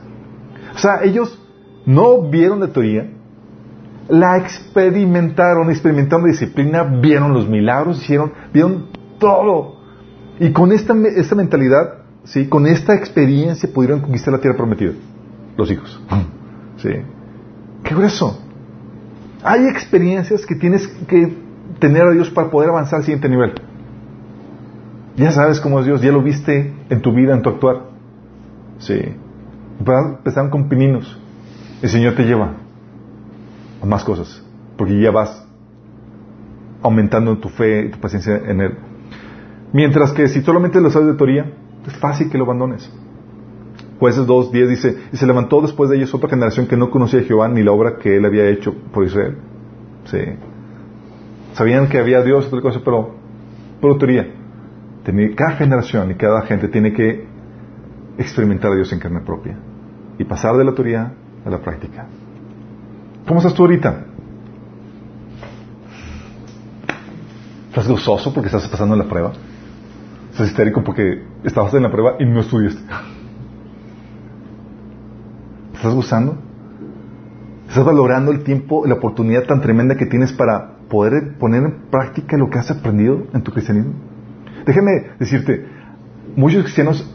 O 0.75 0.77
sea, 0.77 1.03
ellos 1.03 1.39
no 1.85 2.29
vieron 2.29 2.59
la 2.59 2.67
teoría, 2.67 3.09
la 4.09 4.37
experimentaron, 4.37 5.69
experimentaron 5.69 6.25
disciplina, 6.25 6.83
vieron 6.83 7.33
los 7.33 7.47
milagros, 7.47 8.01
hicieron, 8.01 8.33
vieron 8.53 8.87
todo. 9.19 9.77
Y 10.39 10.51
con 10.51 10.71
esta, 10.71 10.93
esta 11.15 11.35
mentalidad, 11.35 11.99
¿sí? 12.23 12.47
con 12.47 12.67
esta 12.67 12.95
experiencia 12.95 13.69
pudieron 13.73 14.01
conquistar 14.01 14.33
la 14.33 14.39
tierra 14.39 14.57
prometida, 14.57 14.91
los 15.57 15.71
hijos. 15.71 16.01
¿Sí? 16.77 16.89
Qué 17.83 17.95
grueso. 17.95 18.39
Hay 19.43 19.67
experiencias 19.67 20.45
que 20.45 20.55
tienes 20.55 20.87
que 21.07 21.37
tener 21.79 22.03
a 22.03 22.11
Dios 22.11 22.29
para 22.29 22.49
poder 22.49 22.69
avanzar 22.69 22.99
al 22.99 23.05
siguiente 23.05 23.29
nivel. 23.29 23.53
Ya 25.15 25.31
sabes 25.31 25.59
cómo 25.59 25.79
es 25.79 25.85
Dios, 25.85 26.01
ya 26.01 26.11
lo 26.11 26.23
viste 26.23 26.73
en 26.89 27.01
tu 27.01 27.13
vida, 27.13 27.33
en 27.35 27.41
tu 27.41 27.49
actuar. 27.49 27.83
Sí. 28.79 28.99
Empezaron 29.79 30.49
con 30.49 30.69
pininos. 30.69 31.19
El 31.81 31.89
Señor 31.89 32.15
te 32.15 32.23
lleva 32.23 32.62
más 33.85 34.03
cosas, 34.03 34.43
porque 34.77 34.99
ya 34.99 35.11
vas 35.11 35.45
aumentando 36.81 37.37
tu 37.37 37.49
fe 37.49 37.85
y 37.85 37.89
tu 37.91 37.99
paciencia 37.99 38.37
en 38.45 38.61
Él. 38.61 38.77
Mientras 39.71 40.11
que 40.11 40.27
si 40.27 40.41
solamente 40.41 40.79
lo 40.81 40.89
sabes 40.89 41.07
de 41.07 41.13
teoría, 41.15 41.51
es 41.87 41.97
fácil 41.97 42.29
que 42.29 42.37
lo 42.37 42.43
abandones. 42.43 42.91
Jueces 43.99 44.27
2.10 44.27 44.67
dice, 44.67 44.97
y 45.11 45.17
se 45.17 45.25
levantó 45.25 45.61
después 45.61 45.89
de 45.89 45.97
ellos 45.97 46.13
otra 46.13 46.29
generación 46.29 46.67
que 46.67 46.75
no 46.75 46.89
conocía 46.91 47.21
a 47.21 47.23
Jehová 47.23 47.47
ni 47.47 47.63
la 47.63 47.71
obra 47.71 47.97
que 47.97 48.17
él 48.17 48.25
había 48.25 48.47
hecho 48.49 48.73
por 48.93 49.05
Israel. 49.05 49.37
Sí. 50.05 50.19
Sabían 51.53 51.87
que 51.87 51.99
había 51.99 52.21
Dios 52.21 52.47
otra 52.47 52.61
cosa, 52.61 52.81
pero 52.83 53.15
por 53.79 53.97
teoría. 53.97 54.27
Cada 55.35 55.51
generación 55.51 56.11
y 56.11 56.15
cada 56.15 56.41
gente 56.43 56.67
tiene 56.67 56.93
que 56.93 57.25
experimentar 58.17 58.71
a 58.71 58.75
Dios 58.75 58.91
en 58.93 58.99
carne 58.99 59.21
propia 59.21 59.57
y 60.17 60.23
pasar 60.23 60.55
de 60.57 60.65
la 60.65 60.73
teoría 60.73 61.13
a 61.45 61.49
la 61.49 61.59
práctica. 61.59 62.07
¿Cómo 63.27 63.39
estás 63.39 63.53
tú 63.53 63.63
ahorita? 63.63 64.05
¿Estás 67.69 67.87
gozoso 67.87 68.33
porque 68.33 68.47
estás 68.47 68.67
pasando 68.67 68.95
la 68.95 69.05
prueba? 69.05 69.31
¿Estás 70.31 70.49
histérico 70.49 70.83
porque 70.83 71.23
estabas 71.43 71.73
en 71.73 71.83
la 71.83 71.91
prueba 71.91 72.15
y 72.19 72.25
no 72.25 72.41
estudiaste? 72.41 72.81
¿Estás 75.73 75.93
gozando? 75.93 76.37
¿Estás 77.67 77.85
valorando 77.85 78.31
el 78.31 78.43
tiempo, 78.43 78.85
la 78.85 78.95
oportunidad 78.95 79.45
tan 79.45 79.61
tremenda 79.61 79.95
que 79.95 80.05
tienes 80.05 80.33
para 80.33 80.77
poder 80.89 81.37
poner 81.39 81.63
en 81.63 81.89
práctica 81.89 82.37
lo 82.37 82.49
que 82.49 82.59
has 82.59 82.69
aprendido 82.71 83.23
en 83.33 83.41
tu 83.41 83.51
cristianismo? 83.51 83.93
Déjame 84.65 84.91
decirte, 85.17 85.65
muchos 86.35 86.63
cristianos, 86.63 87.09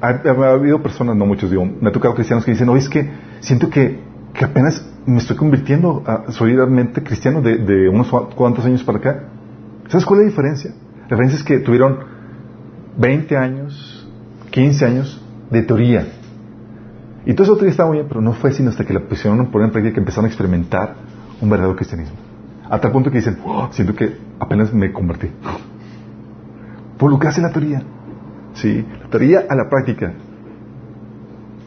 ha, 0.00 0.08
habido 0.08 0.82
personas, 0.82 1.16
no 1.16 1.26
muchos, 1.26 1.50
digo, 1.50 1.64
me 1.64 1.88
ha 1.88 1.92
tocado 1.92 2.14
cristianos 2.14 2.44
que 2.44 2.50
dicen, 2.50 2.66
no, 2.66 2.76
es 2.76 2.88
que 2.88 3.08
siento 3.40 3.70
que, 3.70 4.00
que 4.34 4.44
apenas 4.44 4.93
me 5.06 5.18
estoy 5.18 5.36
convirtiendo 5.36 6.02
a, 6.06 6.32
solidariamente 6.32 7.02
cristiano 7.02 7.42
de, 7.42 7.88
unos 7.88 8.08
cuantos 8.34 8.64
años 8.64 8.82
para 8.84 8.98
acá. 8.98 9.24
¿Sabes 9.88 10.06
cuál 10.06 10.20
es 10.20 10.26
la 10.26 10.30
diferencia? 10.30 10.70
La 10.70 11.16
diferencia 11.16 11.38
es 11.38 11.44
que 11.44 11.58
tuvieron 11.58 11.98
20 12.96 13.36
años, 13.36 14.08
15 14.50 14.84
años 14.84 15.22
de 15.50 15.62
teoría. 15.62 16.06
Y 17.26 17.34
todo 17.34 17.44
eso 17.44 17.54
teoría 17.54 17.70
estaba 17.70 17.88
muy 17.88 17.98
bien, 17.98 18.08
pero 18.08 18.20
no 18.20 18.32
fue 18.32 18.52
sino 18.52 18.70
hasta 18.70 18.84
que 18.84 18.94
la 18.94 19.00
pusieron 19.00 19.40
a 19.40 19.50
poner 19.50 19.66
en 19.66 19.72
práctica 19.72 19.94
que 19.94 20.00
empezaron 20.00 20.26
a 20.26 20.28
experimentar 20.28 20.94
un 21.40 21.50
verdadero 21.50 21.76
cristianismo. 21.76 22.16
A 22.68 22.80
tal 22.80 22.92
punto 22.92 23.10
que 23.10 23.18
dicen, 23.18 23.38
oh, 23.44 23.68
siento 23.72 23.94
que 23.94 24.16
apenas 24.38 24.72
me 24.72 24.92
convertí. 24.92 25.28
Por 26.98 27.10
lo 27.10 27.18
que 27.18 27.28
hace 27.28 27.40
la 27.40 27.50
teoría. 27.50 27.82
Sí, 28.54 28.84
la 29.02 29.08
teoría 29.08 29.44
a 29.48 29.54
la 29.54 29.68
práctica. 29.68 30.12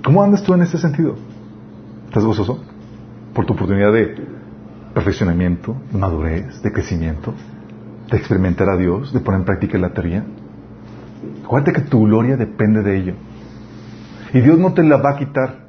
¿Cómo 0.03 0.23
andas 0.23 0.41
tú 0.41 0.53
en 0.53 0.61
ese 0.61 0.77
sentido? 0.77 1.15
¿Estás 2.07 2.23
gozoso? 2.23 2.63
Por 3.37 3.45
tu 3.45 3.53
oportunidad 3.53 3.93
de 3.93 4.15
perfeccionamiento, 4.95 5.77
de 5.91 5.99
madurez, 5.99 6.59
de 6.63 6.71
crecimiento, 6.71 7.35
de 8.09 8.17
experimentar 8.17 8.67
a 8.67 8.75
Dios, 8.75 9.13
de 9.13 9.19
poner 9.19 9.41
en 9.41 9.45
práctica 9.45 9.77
la 9.77 9.89
teoría. 9.89 10.25
Acuérdate 11.45 11.73
que 11.73 11.81
tu 11.81 12.01
gloria 12.05 12.35
depende 12.35 12.81
de 12.81 12.97
ello. 12.97 13.13
Y 14.33 14.39
Dios 14.39 14.57
no 14.57 14.73
te 14.73 14.81
la 14.81 14.97
va 14.97 15.11
a 15.11 15.17
quitar. 15.17 15.67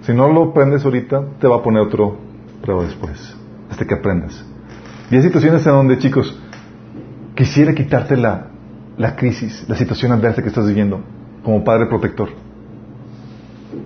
Si 0.00 0.12
no 0.12 0.32
lo 0.32 0.50
aprendes 0.50 0.84
ahorita, 0.84 1.22
te 1.38 1.46
va 1.46 1.58
a 1.58 1.62
poner 1.62 1.80
otro 1.80 2.18
prueba 2.60 2.82
después, 2.82 3.36
hasta 3.70 3.84
que 3.84 3.94
aprendas. 3.94 4.44
Y 5.12 5.14
hay 5.14 5.22
situaciones 5.22 5.64
en 5.64 5.72
donde, 5.74 5.98
chicos, 5.98 6.36
quisiera 7.36 7.72
quitarte 7.72 8.16
la, 8.16 8.48
la 8.98 9.14
crisis, 9.14 9.64
la 9.68 9.76
situación 9.76 10.10
adversa 10.10 10.42
que 10.42 10.48
estás 10.48 10.66
viviendo, 10.66 11.00
como 11.44 11.62
Padre 11.62 11.86
protector. 11.86 12.30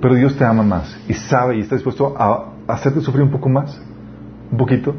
Pero 0.01 0.14
Dios 0.14 0.39
te 0.39 0.47
ama 0.47 0.62
más 0.62 0.99
y 1.07 1.12
sabe 1.12 1.59
y 1.59 1.61
está 1.61 1.74
dispuesto 1.74 2.14
a 2.16 2.55
hacerte 2.69 3.01
sufrir 3.01 3.25
un 3.25 3.31
poco 3.31 3.49
más, 3.49 3.81
un 4.53 4.59
poquito, 4.59 4.95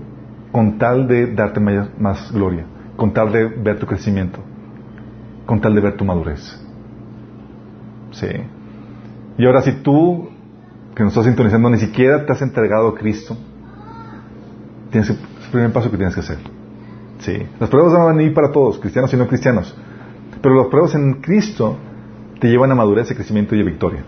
con 0.51 0.77
tal 0.77 1.07
de 1.07 1.33
darte 1.33 1.59
más 1.59 2.31
gloria, 2.31 2.65
con 2.97 3.13
tal 3.13 3.31
de 3.31 3.45
ver 3.45 3.79
tu 3.79 3.85
crecimiento, 3.85 4.39
con 5.45 5.61
tal 5.61 5.75
de 5.75 5.81
ver 5.81 5.95
tu 5.95 6.03
madurez. 6.03 6.59
Sí. 8.11 8.27
Y 9.37 9.45
ahora 9.45 9.61
si 9.61 9.71
tú, 9.83 10.29
que 10.95 11.03
nos 11.03 11.13
estás 11.13 11.25
sintonizando, 11.25 11.69
ni 11.69 11.77
siquiera 11.77 12.25
te 12.25 12.33
has 12.33 12.41
entregado 12.41 12.89
a 12.89 12.95
Cristo, 12.95 13.37
tienes 14.91 15.11
que, 15.11 15.13
es 15.13 15.45
el 15.45 15.51
primer 15.51 15.71
paso 15.71 15.91
que 15.91 15.97
tienes 15.97 16.15
que 16.15 16.21
hacer. 16.21 16.39
Sí. 17.19 17.37
Las 17.59 17.69
pruebas 17.69 17.93
van 17.93 18.01
a 18.01 18.13
venir 18.13 18.33
para 18.33 18.51
todos, 18.51 18.79
cristianos 18.79 19.13
y 19.13 19.17
no 19.17 19.27
cristianos. 19.27 19.77
Pero 20.41 20.55
las 20.55 20.67
pruebas 20.67 20.95
en 20.95 21.21
Cristo 21.21 21.77
te 22.39 22.47
llevan 22.47 22.71
a 22.71 22.75
madurez, 22.75 23.11
a 23.11 23.15
crecimiento 23.15 23.55
y 23.55 23.61
a 23.61 23.65
victoria. 23.65 24.03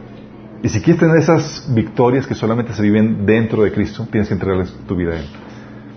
Y 0.64 0.70
si 0.70 0.82
quieres 0.82 1.00
tener 1.00 1.18
esas 1.18 1.72
victorias 1.74 2.28
que 2.28 2.36
solamente 2.36 2.74
se 2.74 2.82
viven 2.84 3.26
dentro 3.26 3.64
de 3.64 3.72
Cristo, 3.72 4.08
tienes 4.12 4.28
que 4.28 4.36
entregarles 4.36 4.72
tu 4.88 4.96
vida 4.96 5.14
a 5.14 5.20
Él. 5.20 5.26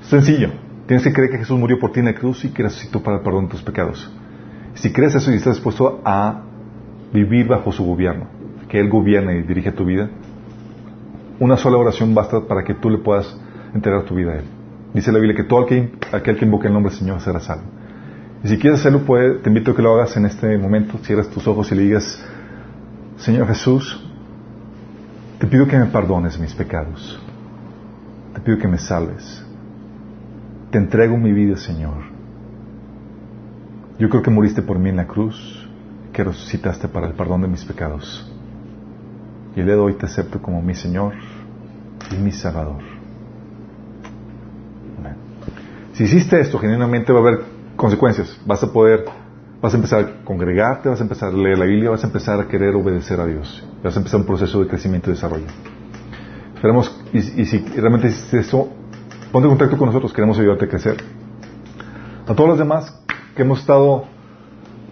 Sencillo. 0.02 0.50
Tienes 0.86 1.02
que 1.02 1.12
creer 1.12 1.30
que 1.30 1.38
Jesús 1.38 1.58
murió 1.58 1.78
por 1.78 1.92
ti 1.92 2.00
en 2.00 2.06
la 2.06 2.14
cruz 2.14 2.44
y 2.44 2.50
que 2.50 2.62
resucitó 2.62 3.02
para 3.02 3.18
el 3.18 3.22
perdón 3.22 3.46
de 3.46 3.52
tus 3.52 3.62
pecados. 3.62 4.10
Si 4.74 4.92
crees 4.92 5.14
eso 5.14 5.32
y 5.32 5.36
estás 5.36 5.54
dispuesto 5.54 6.02
a 6.04 6.42
vivir 7.12 7.46
bajo 7.46 7.72
su 7.72 7.84
gobierno, 7.84 8.26
que 8.68 8.80
Él 8.80 8.90
gobierne 8.90 9.38
y 9.38 9.42
dirige 9.42 9.72
tu 9.72 9.84
vida, 9.84 10.10
una 11.40 11.56
sola 11.56 11.78
oración 11.78 12.14
basta 12.14 12.40
para 12.46 12.64
que 12.64 12.74
tú 12.74 12.90
le 12.90 12.98
puedas 12.98 13.38
entregar 13.74 14.04
tu 14.04 14.14
vida 14.14 14.32
a 14.32 14.36
Él. 14.36 14.44
Dice 14.92 15.10
la 15.10 15.18
Biblia 15.18 15.36
que 15.36 15.44
todo 15.44 15.60
aquel, 15.60 15.90
que 16.36 16.44
invoque 16.44 16.68
el 16.68 16.72
nombre 16.72 16.90
del 16.90 16.98
Señor 16.98 17.20
será 17.20 17.40
salvo. 17.40 17.64
Y 18.44 18.48
si 18.48 18.58
quieres 18.58 18.80
hacerlo, 18.80 19.00
puede, 19.00 19.38
te 19.38 19.48
invito 19.48 19.70
a 19.70 19.76
que 19.76 19.82
lo 19.82 19.94
hagas 19.94 20.16
en 20.16 20.26
este 20.26 20.58
momento. 20.58 20.98
Cierras 20.98 21.30
tus 21.30 21.48
ojos 21.48 21.72
y 21.72 21.74
le 21.74 21.82
digas, 21.82 22.22
Señor 23.16 23.48
Jesús, 23.48 24.04
te 25.44 25.50
pido 25.50 25.66
que 25.66 25.76
me 25.76 25.84
perdones 25.84 26.40
mis 26.40 26.54
pecados. 26.54 27.20
Te 28.32 28.40
pido 28.40 28.56
que 28.56 28.66
me 28.66 28.78
salves. 28.78 29.44
Te 30.70 30.78
entrego 30.78 31.18
mi 31.18 31.34
vida, 31.34 31.58
Señor. 31.58 31.98
Yo 33.98 34.08
creo 34.08 34.22
que 34.22 34.30
moriste 34.30 34.62
por 34.62 34.78
mí 34.78 34.88
en 34.88 34.96
la 34.96 35.06
cruz, 35.06 35.68
que 36.14 36.24
resucitaste 36.24 36.88
para 36.88 37.08
el 37.08 37.12
perdón 37.12 37.42
de 37.42 37.48
mis 37.48 37.62
pecados. 37.62 38.26
Y 39.54 39.60
el 39.60 39.66
día 39.66 39.74
de 39.74 39.82
hoy 39.82 39.92
te 39.98 40.06
acepto 40.06 40.40
como 40.40 40.62
mi 40.62 40.74
Señor 40.74 41.12
y 42.10 42.16
mi 42.16 42.32
Salvador. 42.32 42.82
Si 45.92 46.04
hiciste 46.04 46.40
esto, 46.40 46.58
genuinamente 46.58 47.12
va 47.12 47.18
a 47.18 47.22
haber 47.22 47.44
consecuencias. 47.76 48.40
Vas 48.46 48.62
a 48.62 48.72
poder, 48.72 49.04
vas 49.64 49.72
a 49.72 49.76
empezar 49.78 50.00
a 50.00 50.24
congregarte, 50.26 50.90
vas 50.90 51.00
a 51.00 51.04
empezar 51.04 51.30
a 51.30 51.32
leer 51.32 51.56
la 51.56 51.64
Biblia, 51.64 51.88
vas 51.88 52.04
a 52.04 52.06
empezar 52.06 52.38
a 52.38 52.46
querer 52.46 52.74
obedecer 52.74 53.18
a 53.18 53.24
Dios. 53.24 53.66
Vas 53.82 53.96
a 53.96 53.98
empezar 53.98 54.20
un 54.20 54.26
proceso 54.26 54.60
de 54.60 54.68
crecimiento 54.68 55.08
y 55.08 55.14
desarrollo. 55.14 55.46
Esperemos, 56.54 57.02
y, 57.14 57.46
si 57.46 57.60
realmente 57.74 58.08
hiciste 58.08 58.40
eso, 58.40 58.68
ponte 59.32 59.48
en 59.48 59.56
contacto 59.56 59.78
con 59.78 59.86
nosotros, 59.86 60.12
queremos 60.12 60.38
ayudarte 60.38 60.66
a 60.66 60.68
crecer. 60.68 60.96
A 62.28 62.34
todos 62.34 62.50
los 62.50 62.58
demás 62.58 62.94
que 63.34 63.40
hemos 63.40 63.60
estado 63.60 64.04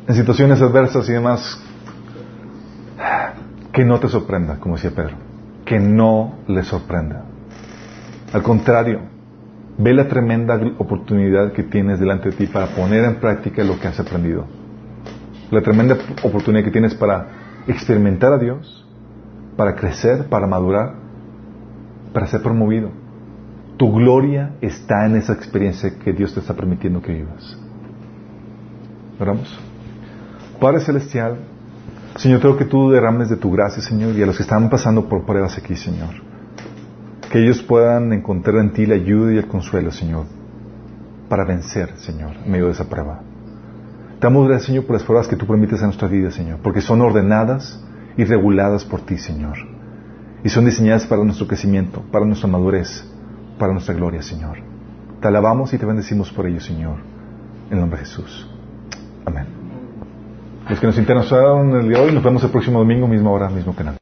en 0.08 0.14
situaciones 0.14 0.62
adversas 0.62 1.06
y 1.06 1.12
demás, 1.12 1.62
que 3.74 3.84
no 3.84 4.00
te 4.00 4.08
sorprenda, 4.08 4.58
como 4.58 4.76
decía 4.76 4.92
Pedro, 4.92 5.16
que 5.66 5.78
no 5.78 6.38
le 6.48 6.62
sorprenda. 6.62 7.26
Al 8.32 8.42
contrario, 8.42 9.00
ve 9.76 9.92
la 9.92 10.08
tremenda 10.08 10.58
oportunidad 10.78 11.52
que 11.52 11.62
tienes 11.62 12.00
delante 12.00 12.30
de 12.30 12.36
ti 12.36 12.46
para 12.46 12.68
poner 12.68 13.04
en 13.04 13.16
práctica 13.16 13.62
lo 13.64 13.78
que 13.78 13.88
has 13.88 14.00
aprendido. 14.00 14.61
La 15.52 15.60
tremenda 15.60 15.98
oportunidad 16.22 16.64
que 16.64 16.70
tienes 16.70 16.94
para 16.94 17.26
experimentar 17.66 18.32
a 18.32 18.38
Dios, 18.38 18.86
para 19.54 19.74
crecer, 19.74 20.26
para 20.30 20.46
madurar, 20.46 20.94
para 22.14 22.26
ser 22.26 22.40
promovido. 22.42 22.90
Tu 23.76 23.92
gloria 23.92 24.54
está 24.62 25.04
en 25.04 25.16
esa 25.16 25.34
experiencia 25.34 25.98
que 25.98 26.14
Dios 26.14 26.32
te 26.32 26.40
está 26.40 26.54
permitiendo 26.54 27.02
que 27.02 27.12
vivas. 27.12 27.58
Oramos. 29.20 29.60
Padre 30.58 30.80
Celestial, 30.80 31.36
Señor, 32.16 32.40
tengo 32.40 32.56
que 32.56 32.64
tú 32.64 32.90
derrames 32.90 33.28
de 33.28 33.36
tu 33.36 33.50
gracia, 33.50 33.82
Señor, 33.82 34.14
y 34.16 34.22
a 34.22 34.26
los 34.26 34.38
que 34.38 34.44
están 34.44 34.70
pasando 34.70 35.06
por 35.06 35.26
pruebas 35.26 35.58
aquí, 35.58 35.76
Señor. 35.76 36.14
Que 37.30 37.42
ellos 37.42 37.62
puedan 37.62 38.10
encontrar 38.14 38.56
en 38.56 38.72
ti 38.72 38.86
la 38.86 38.94
ayuda 38.94 39.34
y 39.34 39.36
el 39.36 39.48
consuelo, 39.48 39.90
Señor, 39.90 40.24
para 41.28 41.44
vencer, 41.44 41.92
Señor, 41.98 42.36
en 42.42 42.50
medio 42.50 42.66
de 42.66 42.72
esa 42.72 42.88
prueba. 42.88 43.20
Te 44.22 44.28
damos 44.28 44.46
gracias, 44.46 44.66
Señor, 44.66 44.86
por 44.86 44.94
las 44.94 45.02
pruebas 45.02 45.26
que 45.26 45.34
tú 45.34 45.48
permites 45.48 45.80
en 45.80 45.86
nuestra 45.86 46.06
vida, 46.06 46.30
Señor, 46.30 46.60
porque 46.62 46.80
son 46.80 47.00
ordenadas 47.00 47.82
y 48.16 48.22
reguladas 48.22 48.84
por 48.84 49.00
ti, 49.00 49.18
Señor. 49.18 49.58
Y 50.44 50.48
son 50.48 50.64
diseñadas 50.64 51.06
para 51.06 51.24
nuestro 51.24 51.48
crecimiento, 51.48 52.04
para 52.12 52.24
nuestra 52.24 52.48
madurez, 52.48 53.04
para 53.58 53.72
nuestra 53.72 53.96
gloria, 53.96 54.22
Señor. 54.22 54.58
Te 55.20 55.26
alabamos 55.26 55.74
y 55.74 55.78
te 55.78 55.86
bendecimos 55.86 56.30
por 56.30 56.46
ello, 56.46 56.60
Señor. 56.60 56.98
En 57.66 57.72
el 57.72 57.80
nombre 57.80 57.98
de 57.98 58.04
Jesús. 58.04 58.48
Amén. 59.26 59.46
Los 60.68 60.78
que 60.78 60.86
nos 60.86 60.98
interesaron 60.98 61.74
el 61.80 61.88
día 61.88 61.98
de 61.98 62.04
hoy, 62.04 62.14
nos 62.14 62.22
vemos 62.22 62.44
el 62.44 62.50
próximo 62.50 62.78
domingo, 62.78 63.08
misma 63.08 63.32
hora, 63.32 63.48
mismo 63.50 63.74
canal. 63.74 63.96